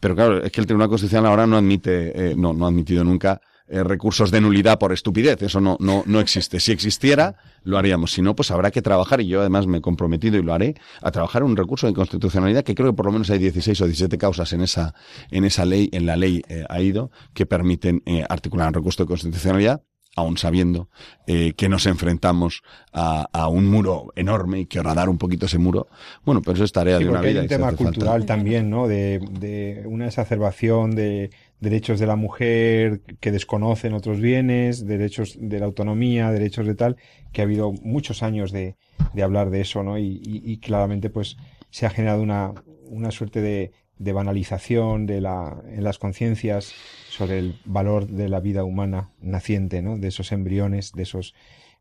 pero 0.00 0.16
claro, 0.16 0.42
es 0.42 0.50
que 0.50 0.60
el 0.60 0.66
Tribunal 0.66 0.88
Constitucional 0.88 1.26
ahora 1.26 1.46
no 1.46 1.56
admite, 1.56 2.30
eh, 2.32 2.34
no, 2.36 2.52
no 2.52 2.64
ha 2.64 2.68
admitido 2.68 3.04
nunca 3.04 3.40
eh, 3.68 3.82
recursos 3.82 4.30
de 4.30 4.40
nulidad 4.40 4.78
por 4.78 4.92
estupidez, 4.92 5.40
eso 5.42 5.60
no, 5.60 5.76
no, 5.80 6.02
no 6.06 6.20
existe. 6.20 6.60
Si 6.60 6.70
existiera, 6.72 7.36
lo 7.62 7.78
haríamos. 7.78 8.12
Si 8.12 8.20
no, 8.22 8.36
pues 8.36 8.50
habrá 8.50 8.70
que 8.70 8.82
trabajar, 8.82 9.20
y 9.20 9.26
yo 9.28 9.40
además 9.40 9.66
me 9.66 9.78
he 9.78 9.80
comprometido 9.80 10.36
y 10.38 10.42
lo 10.42 10.52
haré, 10.52 10.74
a 11.00 11.10
trabajar 11.10 11.42
un 11.42 11.56
recurso 11.56 11.86
de 11.86 11.94
constitucionalidad, 11.94 12.62
que 12.62 12.74
creo 12.74 12.90
que 12.90 12.96
por 12.96 13.06
lo 13.06 13.12
menos 13.12 13.30
hay 13.30 13.38
16 13.38 13.80
o 13.80 13.86
17 13.86 14.18
causas 14.18 14.52
en 14.52 14.60
esa, 14.60 14.94
en 15.30 15.44
esa 15.44 15.64
ley, 15.64 15.88
en 15.92 16.04
la 16.06 16.16
ley 16.16 16.42
eh, 16.48 16.64
AIDO, 16.68 17.10
que 17.32 17.46
permiten 17.46 18.02
eh, 18.06 18.24
articular 18.28 18.68
un 18.68 18.74
recurso 18.74 19.02
de 19.04 19.08
constitucionalidad 19.08 19.82
aún 20.16 20.38
sabiendo 20.38 20.88
eh, 21.26 21.54
que 21.56 21.68
nos 21.68 21.86
enfrentamos 21.86 22.62
a, 22.92 23.26
a 23.32 23.48
un 23.48 23.66
muro 23.66 24.12
enorme 24.14 24.60
y 24.60 24.66
que 24.66 24.80
radar 24.80 25.08
un 25.08 25.18
poquito 25.18 25.46
ese 25.46 25.58
muro, 25.58 25.88
bueno, 26.24 26.40
pero 26.40 26.54
eso 26.54 26.62
es 26.62 26.70
tarea 26.70 26.98
Sí, 26.98 27.02
de 27.02 27.10
una 27.10 27.18
porque 27.18 27.28
hay 27.30 27.34
vida. 27.34 27.42
un 27.42 27.48
tema 27.48 27.66
falta- 27.66 27.82
cultural 27.84 28.24
también, 28.24 28.70
¿no? 28.70 28.86
De, 28.86 29.18
de 29.40 29.82
una 29.86 30.06
exacerbación 30.06 30.94
de 30.94 31.30
derechos 31.60 31.98
de 31.98 32.06
la 32.06 32.16
mujer 32.16 33.00
que 33.20 33.32
desconocen 33.32 33.94
otros 33.94 34.20
bienes, 34.20 34.86
derechos 34.86 35.36
de 35.40 35.58
la 35.58 35.66
autonomía, 35.66 36.30
derechos 36.30 36.66
de 36.66 36.74
tal, 36.74 36.96
que 37.32 37.40
ha 37.40 37.44
habido 37.44 37.72
muchos 37.82 38.22
años 38.22 38.52
de, 38.52 38.76
de 39.12 39.22
hablar 39.22 39.50
de 39.50 39.60
eso, 39.60 39.82
¿no? 39.82 39.98
Y, 39.98 40.58
claramente, 40.62 41.10
pues, 41.10 41.36
se 41.70 41.86
ha 41.86 41.90
generado 41.90 42.22
una, 42.22 42.52
una 42.88 43.10
suerte 43.10 43.40
de, 43.40 43.72
de 43.98 44.12
banalización 44.12 45.06
de 45.06 45.20
la, 45.20 45.62
en 45.68 45.84
las 45.84 45.98
conciencias 45.98 46.74
sobre 47.08 47.38
el 47.38 47.60
valor 47.64 48.06
de 48.06 48.28
la 48.28 48.40
vida 48.40 48.64
humana 48.64 49.10
naciente, 49.20 49.82
¿no? 49.82 49.96
De 49.98 50.08
esos 50.08 50.32
embriones, 50.32 50.92
de 50.92 51.02
esos 51.04 51.34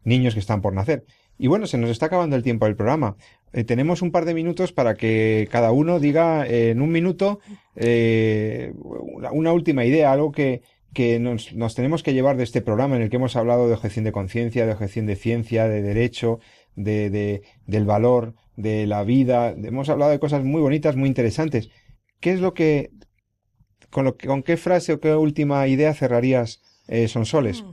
niños 0.04 0.34
que 0.34 0.40
están 0.40 0.62
por 0.62 0.74
nacer. 0.74 1.06
Y 1.38 1.48
bueno, 1.48 1.66
se 1.66 1.78
nos 1.78 1.90
está 1.90 2.06
acabando 2.08 2.36
el 2.36 2.44
tiempo 2.44 2.66
del 2.66 2.76
programa. 2.76 3.16
Eh, 3.54 3.64
tenemos 3.64 4.02
un 4.02 4.12
par 4.12 4.26
de 4.26 4.34
minutos 4.34 4.74
para 4.74 4.96
que 4.96 5.48
cada 5.52 5.72
uno 5.72 6.00
diga 6.00 6.46
en 6.48 6.82
un 6.82 6.92
minuto 6.92 7.40
eh, 7.76 8.74
una, 9.32 9.52
última 9.54 9.86
idea, 9.86 10.12
algo 10.12 10.32
que, 10.32 10.62
que 10.94 11.20
nos, 11.20 11.54
tenemos 11.76 12.04
que 12.04 12.14
llevar 12.14 12.36
de 12.38 12.44
este 12.44 12.62
programa 12.62 12.96
en 12.96 13.04
el 13.04 13.10
que 13.10 13.18
hemos 13.18 13.36
hablado 13.36 13.68
de 13.68 13.74
objeción 13.76 14.06
de 14.06 14.12
conciencia, 14.12 14.66
de 14.66 14.74
objeción 14.74 15.06
de 15.06 15.16
ciencia, 15.16 15.68
de 15.68 15.82
derecho, 15.82 16.40
de, 16.76 17.10
de- 17.10 17.42
del 17.68 17.86
valor, 17.86 18.34
de 18.56 18.88
la 18.88 19.04
vida. 19.04 19.52
Hemos 19.52 19.90
hablado 19.90 20.12
de 20.12 20.20
cosas 20.20 20.44
muy 20.44 20.62
bonitas, 20.62 20.96
muy 20.96 21.08
interesantes. 21.08 21.70
¿Qué 22.20 22.32
es 22.32 22.40
lo 22.40 22.54
que, 22.54 22.92
con, 23.92 24.06
lo 24.06 24.18
con 24.18 24.42
qué 24.44 24.58
frase 24.58 24.94
o 24.94 25.00
qué 25.00 25.14
última 25.14 25.68
idea 25.68 25.94
cerrarías, 25.94 26.62
eh, 26.88 27.08
Sonsoles? 27.08 27.64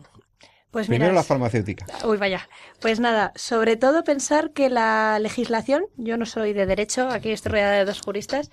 Pues 0.70 0.88
mira, 0.88 0.98
Primero 0.98 1.14
la 1.14 1.24
farmacéutica. 1.24 1.84
Uy, 2.04 2.16
vaya. 2.16 2.48
Pues 2.80 3.00
nada, 3.00 3.32
sobre 3.34 3.76
todo 3.76 4.04
pensar 4.04 4.52
que 4.52 4.70
la 4.70 5.18
legislación, 5.18 5.84
yo 5.96 6.16
no 6.16 6.26
soy 6.26 6.52
de 6.52 6.64
derecho, 6.64 7.08
aquí 7.08 7.30
estoy 7.30 7.52
rodeada 7.52 7.72
de 7.72 7.84
dos 7.84 8.00
juristas, 8.00 8.50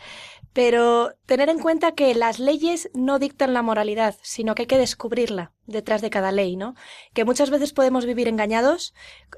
pero 0.53 1.13
tener 1.27 1.49
en 1.49 1.59
cuenta 1.59 1.91
que 1.91 2.15
las 2.15 2.39
leyes 2.39 2.89
no 2.95 3.19
dictan 3.19 3.53
la 3.53 3.61
moralidad, 3.61 4.15
sino 4.23 4.55
que 4.55 4.63
hay 4.63 4.67
que 4.67 4.79
descubrirla 4.79 5.51
detrás 5.67 6.01
de 6.01 6.09
cada 6.09 6.31
ley, 6.31 6.55
¿no? 6.55 6.73
Que 7.13 7.25
muchas 7.25 7.51
veces 7.51 7.73
podemos 7.73 8.07
vivir 8.07 8.27
engañados, 8.27 8.95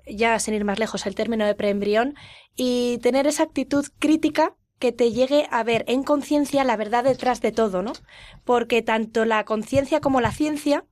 ya 0.07 0.39
sin 0.39 0.53
ir 0.53 0.63
más 0.63 0.80
lejos 0.80 1.05
el 1.05 1.15
término 1.15 1.45
de 1.45 1.55
preembrión, 1.55 2.15
y 2.55 2.99
tener 2.99 3.27
esa 3.27 3.43
actitud 3.43 3.86
crítica 3.99 4.55
que 4.80 4.93
te 4.93 5.11
llegue 5.11 5.47
a 5.51 5.61
ver 5.63 5.84
en 5.89 6.03
conciencia 6.03 6.63
la 6.63 6.77
verdad 6.77 7.03
detrás 7.03 7.41
de 7.41 7.51
todo, 7.51 7.82
¿no? 7.82 7.91
Porque 8.45 8.82
tanto 8.82 9.25
la 9.25 9.43
conciencia 9.43 9.99
como 9.99 10.21
la 10.21 10.32
ciencia 10.32 10.86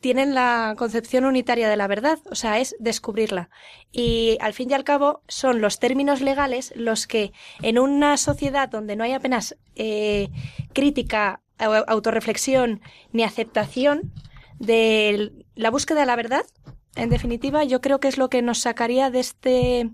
tienen 0.00 0.34
la 0.34 0.74
concepción 0.78 1.24
unitaria 1.24 1.68
de 1.68 1.76
la 1.76 1.86
verdad, 1.86 2.18
o 2.30 2.34
sea, 2.34 2.58
es 2.58 2.74
descubrirla. 2.78 3.50
Y 3.92 4.38
al 4.40 4.54
fin 4.54 4.70
y 4.70 4.74
al 4.74 4.84
cabo 4.84 5.22
son 5.28 5.60
los 5.60 5.78
términos 5.78 6.20
legales 6.22 6.72
los 6.74 7.06
que 7.06 7.32
en 7.62 7.78
una 7.78 8.16
sociedad 8.16 8.68
donde 8.68 8.96
no 8.96 9.04
hay 9.04 9.12
apenas 9.12 9.56
eh, 9.76 10.28
crítica, 10.72 11.40
au- 11.58 11.84
autorreflexión 11.86 12.80
ni 13.12 13.22
aceptación 13.24 14.12
de 14.58 15.32
la 15.54 15.70
búsqueda 15.70 16.00
de 16.00 16.06
la 16.06 16.16
verdad, 16.16 16.44
en 16.96 17.08
definitiva, 17.10 17.62
yo 17.64 17.80
creo 17.80 18.00
que 18.00 18.08
es 18.08 18.18
lo 18.18 18.28
que 18.28 18.42
nos 18.42 18.58
sacaría 18.58 19.10
de 19.10 19.20
este 19.20 19.90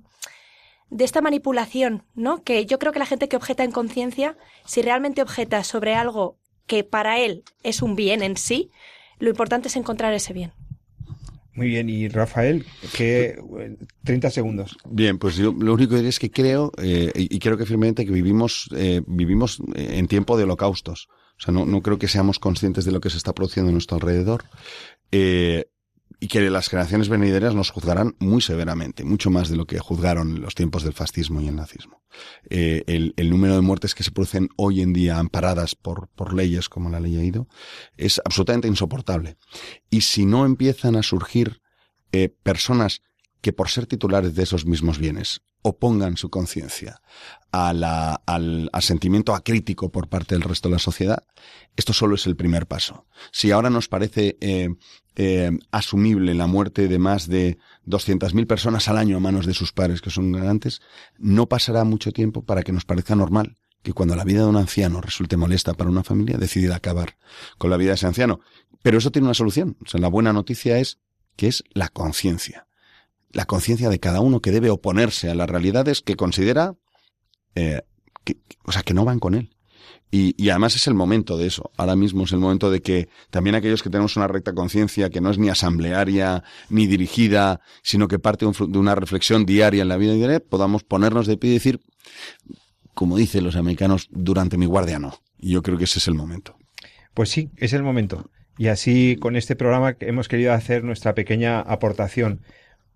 de 0.89 1.05
esta 1.05 1.21
manipulación, 1.21 2.05
¿no? 2.15 2.45
Que 2.45 2.65
yo 2.65 2.79
creo 2.79 2.93
que 2.93 3.01
la 3.01 3.07
gente 3.07 3.29
que 3.29 3.37
objeta 3.37 3.65
en 3.65 3.73
conciencia, 3.73 4.37
si 4.65 4.83
realmente 4.83 5.21
objeta 5.21 5.65
sobre 5.65 5.97
algo 5.97 6.37
que 6.69 6.85
para 6.85 7.19
él 7.19 7.43
es 7.65 7.83
un 7.83 7.97
bien 7.97 8.23
en 8.23 8.37
sí, 8.37 8.71
lo 9.19 9.29
importante 9.29 9.69
es 9.69 9.77
encontrar 9.77 10.13
ese 10.13 10.33
bien. 10.33 10.53
Muy 11.55 11.69
bien, 11.69 11.89
y 11.89 12.09
Rafael, 12.09 12.67
que 12.95 13.39
30 14.05 14.31
segundos. 14.31 14.77
Bien, 14.85 15.19
pues 15.19 15.37
yo 15.37 15.55
lo 15.59 15.73
único 15.73 15.93
que 15.93 15.97
diré 15.97 16.11
es 16.11 16.19
que 16.19 16.31
creo, 16.31 16.71
eh, 16.77 17.11
y 17.15 17.39
creo 17.39 17.57
que 17.57 17.65
firmemente 17.65 18.05
que 18.05 18.13
vivimos, 18.13 18.69
eh, 18.77 19.01
vivimos 19.07 19.61
eh, 19.75 19.93
en 19.93 20.07
tiempo 20.07 20.37
de 20.37 20.45
holocaustos. 20.45 21.09
O 21.39 21.41
sea, 21.41 21.55
no, 21.55 21.65
no 21.65 21.81
creo 21.81 21.99
que 21.99 22.09
seamos 22.09 22.39
conscientes 22.39 22.85
de 22.85 22.93
lo 22.93 23.01
que 23.01 23.09
se 23.09 23.17
está 23.17 23.35
produciendo 23.35 23.71
a 23.71 23.73
nuestro 23.73 23.97
alrededor. 23.97 24.45
Eh, 25.13 25.67
y 26.19 26.29
que 26.29 26.41
las 26.51 26.69
generaciones 26.69 27.09
venideras 27.09 27.55
nos 27.55 27.71
juzgarán 27.71 28.17
muy 28.19 28.41
severamente, 28.41 29.05
mucho 29.05 29.31
más 29.31 29.49
de 29.49 29.57
lo 29.57 29.67
que 29.67 29.79
juzgaron 29.79 30.37
en 30.37 30.41
los 30.43 30.55
tiempos 30.55 30.83
del 30.83 30.95
fascismo 30.95 31.41
y 31.41 31.49
el 31.49 31.57
nazismo. 31.57 32.03
Eh, 32.49 32.85
el, 32.87 33.13
el 33.17 33.31
número 33.31 33.55
de 33.55 33.61
muertes 33.61 33.95
que 33.95 34.03
se 34.03 34.11
producen 34.11 34.49
hoy 34.57 34.81
en 34.81 34.93
día 34.93 35.19
amparadas 35.19 35.75
por, 35.75 36.09
por 36.09 36.33
leyes 36.33 36.69
como 36.69 36.89
la 36.89 37.01
ley 37.01 37.17
AIDO 37.17 37.49
es 37.97 38.21
absolutamente 38.25 38.69
insoportable. 38.69 39.37
Y 39.91 40.03
si 40.03 40.25
no 40.25 40.47
empiezan 40.47 40.97
a 40.97 41.03
surgir 41.03 41.61
eh, 42.13 42.29
personas 42.29 43.03
que 43.43 43.53
por 43.53 43.69
ser 43.69 43.87
titulares 43.87 44.35
de 44.35 44.43
esos 44.43 44.67
mismos 44.67 44.99
bienes 44.99 45.43
opongan 45.63 46.17
su 46.17 46.31
conciencia 46.31 47.01
al 47.53 48.71
sentimiento 48.81 49.35
acrítico 49.35 49.91
por 49.91 50.09
parte 50.09 50.35
del 50.35 50.43
resto 50.43 50.69
de 50.69 50.75
la 50.75 50.79
sociedad, 50.79 51.27
esto 51.77 51.93
solo 51.93 52.15
es 52.15 52.27
el 52.27 52.37
primer 52.37 52.67
paso. 52.67 53.07
Si 53.33 53.51
ahora 53.51 53.71
nos 53.71 53.89
parece 53.89 54.37
eh, 54.41 54.69
eh, 55.17 55.51
asumible 55.71 56.35
la 56.35 56.47
muerte 56.47 56.89
de 56.89 56.99
más 56.99 57.27
de 57.29 57.59
200.000 57.87 58.47
personas 58.47 58.89
al 58.89 58.99
año 58.99 59.17
a 59.17 59.21
manos 59.21 59.47
de 59.47 59.55
sus 59.55 59.73
padres, 59.73 60.01
que 60.01 60.11
son 60.11 60.31
garantes, 60.33 60.81
no 61.19 61.47
pasará 61.49 61.85
mucho 61.85 62.13
tiempo 62.13 62.43
para 62.43 62.63
que 62.63 62.73
nos 62.73 62.85
parezca 62.85 63.17
normal 63.17 63.57
que 63.83 63.93
cuando 63.93 64.17
la 64.17 64.25
vida 64.25 64.41
de 64.41 64.49
un 64.49 64.57
anciano 64.57 65.01
resulte 65.01 65.37
molesta 65.37 65.75
para 65.75 65.89
una 65.91 66.03
familia, 66.03 66.39
decida 66.39 66.77
acabar 66.77 67.17
con 67.57 67.71
la 67.71 67.77
vida 67.77 67.91
de 67.91 67.95
ese 67.95 68.07
anciano. 68.07 68.41
Pero 68.83 68.99
eso 68.99 69.11
tiene 69.13 69.27
una 69.27 69.35
solución. 69.35 69.77
O 69.85 69.89
sea, 69.89 70.01
la 70.01 70.09
buena 70.09 70.33
noticia 70.33 70.79
es 70.79 70.99
que 71.37 71.47
es 71.47 71.63
la 71.73 71.89
conciencia. 71.89 72.67
La 73.31 73.45
conciencia 73.45 73.89
de 73.89 74.01
cada 74.01 74.21
uno 74.21 74.41
que 74.41 74.51
debe 74.51 74.71
oponerse 74.71 75.31
a 75.31 75.35
las 75.35 75.49
realidades 75.49 76.03
que 76.03 76.17
considera, 76.17 76.75
eh, 77.55 77.83
que- 78.25 78.39
o 78.65 78.73
sea, 78.73 78.83
que 78.83 78.93
no 78.95 79.05
van 79.05 79.21
con 79.21 79.35
él. 79.35 79.56
Y, 80.11 80.35
y 80.43 80.51
además 80.51 80.77
es 80.77 80.87
el 80.87 80.95
momento 80.95 81.37
de 81.37 81.47
eso. 81.47 81.71
Ahora 81.77 81.97
mismo 81.97 82.25
es 82.25 82.33
el 82.33 82.39
momento 82.39 82.71
de 82.71 82.81
que 82.81 83.09
también 83.31 83.57
aquellos 83.57 83.83
que 83.83 83.91
tenemos 83.91 84.17
una 84.17 84.29
recta 84.29 84.55
conciencia 84.55 85.11
que 85.11 85.21
no 85.21 85.31
es 85.31 85.39
ni 85.39 85.49
asamblearia 85.49 86.45
ni 86.71 86.87
dirigida, 86.87 87.61
sino 87.83 88.09
que 88.09 88.19
parte 88.19 88.47
de 88.47 88.79
una 88.79 88.95
reflexión 88.95 89.47
diaria 89.47 89.83
en 89.83 89.89
la 89.89 89.97
vida 89.97 90.15
diaria, 90.15 90.41
podamos 90.41 90.85
ponernos 90.85 91.27
de 91.27 91.37
pie 91.37 91.51
y 91.51 91.55
decir, 91.55 91.81
como 92.95 93.17
dicen 93.17 93.45
los 93.45 93.57
americanos, 93.57 94.09
durante 94.11 94.57
mi 94.57 94.67
guardia 94.67 94.99
no. 94.99 95.19
Y 95.39 95.53
yo 95.53 95.63
creo 95.63 95.77
que 95.77 95.85
ese 95.85 95.99
es 95.99 96.09
el 96.09 96.15
momento. 96.15 96.57
Pues 97.13 97.29
sí, 97.29 97.51
es 97.57 97.73
el 97.73 97.83
momento. 97.83 98.31
Y 98.59 98.69
así 98.69 99.17
con 99.21 99.37
este 99.37 99.57
programa 99.57 99.97
hemos 100.01 100.29
querido 100.29 100.53
hacer 100.53 100.83
nuestra 100.83 101.15
pequeña 101.15 101.61
aportación, 101.61 102.41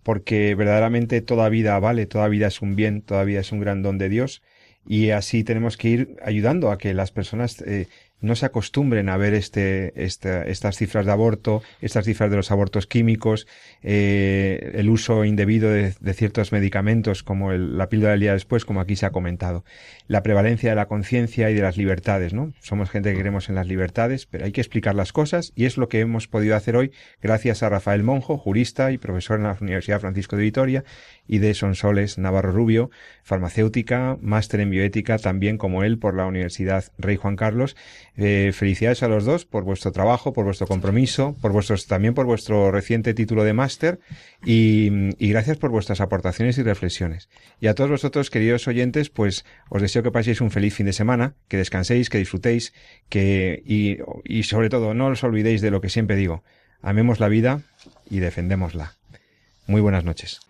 porque 0.03 0.55
verdaderamente 0.55 1.21
toda 1.21 1.49
vida 1.49 1.79
vale, 1.79 2.07
toda 2.07 2.29
vida 2.29 2.47
es 2.47 2.63
un 2.63 2.77
bien, 2.77 3.03
toda 3.03 3.25
vida 3.25 3.41
es 3.41 3.53
un 3.53 3.61
gran 3.61 3.83
don 3.83 3.99
de 3.99 4.09
Dios, 4.09 4.43
y 4.87 5.11
así 5.11 5.45
tenemos 5.45 5.77
que 5.77 5.89
ir 5.89 6.17
ayudando 6.25 6.71
a 6.71 6.79
que 6.79 6.95
las 6.95 7.11
personas 7.13 7.61
eh, 7.63 7.87
no 8.23 8.37
se 8.37 8.45
acostumbren 8.45 9.09
a 9.09 9.17
ver 9.17 9.33
este, 9.33 9.93
esta- 10.05 10.43
estas 10.45 10.77
cifras 10.77 11.07
de 11.07 11.13
aborto, 11.13 11.63
estas 11.81 12.05
cifras 12.05 12.31
de 12.31 12.37
los 12.37 12.51
abortos 12.51 12.87
químicos, 12.87 13.47
eh, 13.83 14.73
el 14.75 14.91
uso 14.91 15.25
indebido 15.25 15.71
de, 15.71 15.95
de 15.99 16.15
ciertos 16.15 16.53
medicamentos 16.53 17.23
como 17.23 17.53
el- 17.53 17.79
la 17.79 17.89
píldora 17.89 18.13
del 18.13 18.21
día 18.21 18.35
después, 18.35 18.65
como 18.67 18.81
aquí 18.81 18.95
se 18.95 19.07
ha 19.07 19.11
comentado. 19.11 19.65
La 20.07 20.23
prevalencia 20.23 20.69
de 20.71 20.77
la 20.77 20.87
conciencia 20.87 21.51
y 21.51 21.55
de 21.55 21.63
las 21.63 21.79
libertades, 21.79 22.35
¿no? 22.35 22.53
Somos 22.61 22.91
gente 22.91 23.13
que 23.13 23.21
creemos 23.21 23.49
en 23.49 23.55
las 23.55 23.67
libertades, 23.67 24.27
pero 24.27 24.45
hay 24.45 24.53
que 24.53 24.61
explicar 24.61 24.95
las 24.95 25.13
cosas 25.13 25.53
y 25.57 25.65
es 25.65 25.79
lo 25.79 25.89
que 25.89 26.01
hemos 26.01 26.29
podido 26.29 26.57
hacer 26.57 26.77
hoy 26.77 26.93
gracias 27.23 27.63
a 27.63 27.69
Rafael 27.71 28.03
Monjo, 28.03 28.37
jurista 28.37 28.93
y 28.93 28.99
profesor 28.99 29.39
en 29.39 29.45
la 29.45 29.57
Universidad 29.61 30.01
Francisco 30.01 30.37
de 30.37 30.43
Vitoria, 30.43 30.85
y 31.31 31.39
de 31.39 31.55
Sonsoles 31.55 32.19
Navarro 32.19 32.51
Rubio, 32.51 32.91
farmacéutica, 33.23 34.19
máster 34.21 34.59
en 34.59 34.71
bioética, 34.71 35.17
también 35.17 35.59
como 35.59 35.85
él 35.85 35.97
por 35.97 36.17
la 36.17 36.27
Universidad 36.27 36.87
Rey 36.99 37.15
Juan 37.15 37.37
Carlos. 37.37 37.77
Eh, 38.17 38.51
felicidades 38.53 39.05
a 39.05 39.09
los 39.09 39.25
dos 39.25 39.45
por 39.45 39.63
vuestro 39.63 39.93
trabajo, 39.93 40.33
por 40.33 40.45
vuestro 40.45 40.67
compromiso, 40.67 41.37
por 41.41 41.53
vuestros, 41.53 41.87
también 41.87 42.15
por 42.15 42.27
vuestro 42.27 42.73
reciente 42.73 43.15
título 43.15 43.45
de 43.45 43.53
máster 43.53 44.01
y, 44.45 44.91
gracias 45.21 45.57
por 45.57 45.71
vuestras 45.71 46.01
aportaciones 46.01 46.59
y 46.59 46.65
reflexiones. 46.65 47.29
Y 47.61 47.69
a 47.69 47.77
todos 47.77 47.91
vosotros, 47.91 48.29
queridos 48.29 48.67
oyentes, 48.67 49.09
pues 49.09 49.45
os 49.69 49.81
deseo 49.81 50.03
que 50.03 50.11
paséis 50.11 50.41
un 50.41 50.51
feliz 50.51 50.75
fin 50.75 50.87
de 50.87 50.93
semana, 50.93 51.37
que 51.47 51.59
descanséis, 51.59 52.11
que 52.11 52.19
disfrutéis, 52.19 52.75
que, 53.09 53.63
y, 53.65 53.99
y 54.25 54.43
sobre 54.43 54.69
todo 54.69 54.95
no 54.95 55.07
os 55.07 55.23
olvidéis 55.23 55.61
de 55.61 55.71
lo 55.71 55.81
que 55.81 55.91
siempre 55.91 56.17
digo. 56.17 56.43
Amemos 56.83 57.21
la 57.21 57.29
vida 57.29 57.61
y 58.11 58.19
defendémosla. 58.19 58.97
Muy 59.69 59.81
buenas 59.81 60.03
noches. 60.03 60.50